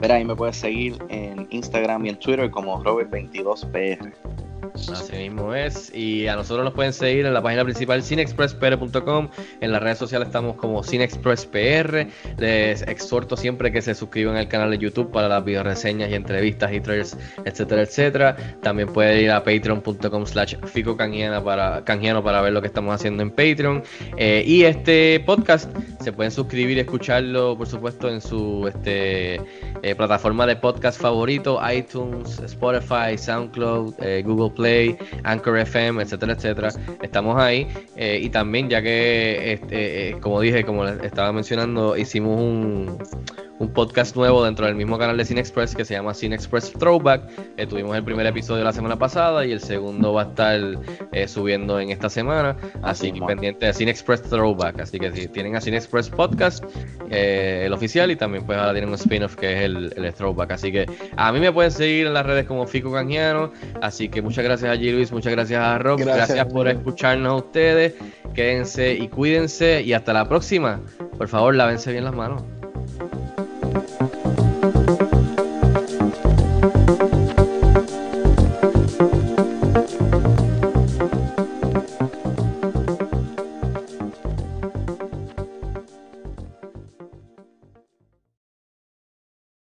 [0.00, 4.13] Mira, ahí me puedes seguir en Instagram y en Twitter como Robert22PR.
[4.22, 4.53] Thank you.
[4.74, 5.94] Así mismo es.
[5.94, 9.28] Y a nosotros nos pueden seguir en la página principal cinexpresspr.com.
[9.60, 12.06] En las redes sociales estamos como cinexpresspr.
[12.38, 16.72] Les exhorto siempre que se suscriban al canal de YouTube para las videoreseñas y entrevistas
[16.72, 18.36] y trailers, etcétera, etcétera.
[18.62, 23.22] También pueden ir a patreon.com slash fico para, canjiano para ver lo que estamos haciendo
[23.22, 23.82] en Patreon.
[24.16, 25.70] Eh, y este podcast
[26.00, 29.34] se pueden suscribir y escucharlo, por supuesto, en su este,
[29.82, 36.68] eh, plataforma de podcast favorito, iTunes, Spotify, SoundCloud, eh, Google Play, Anchor FM, etcétera, etcétera.
[37.02, 37.66] Estamos ahí.
[37.96, 42.98] eh, y también, ya que, este, eh, como dije, como les estaba mencionando, hicimos un,
[43.58, 46.72] un podcast nuevo dentro del mismo canal de Cine Express que se llama Cine Express
[46.72, 47.30] Throwback.
[47.56, 50.60] Eh, tuvimos el primer episodio la semana pasada y el segundo va a estar
[51.12, 52.56] eh, subiendo en esta semana.
[52.82, 54.80] Así que pendiente de Cine Express Throwback.
[54.80, 56.64] Así que si tienen a Cine Express Podcast,
[57.10, 60.52] eh, el oficial, y también pues ahora tienen un spin-off que es el, el Throwback.
[60.52, 60.86] Así que
[61.16, 63.52] a mí me pueden seguir en las redes como Fico Canjiano.
[63.80, 64.92] Así que muchas gracias a G.
[64.92, 66.00] Luis, muchas gracias a Rob.
[66.00, 67.94] Gracias, Gracias, por escucharnos a ustedes.
[68.34, 69.82] Quédense y cuídense.
[69.82, 70.80] Y hasta la próxima.
[71.16, 72.42] Por favor, lávense bien las manos.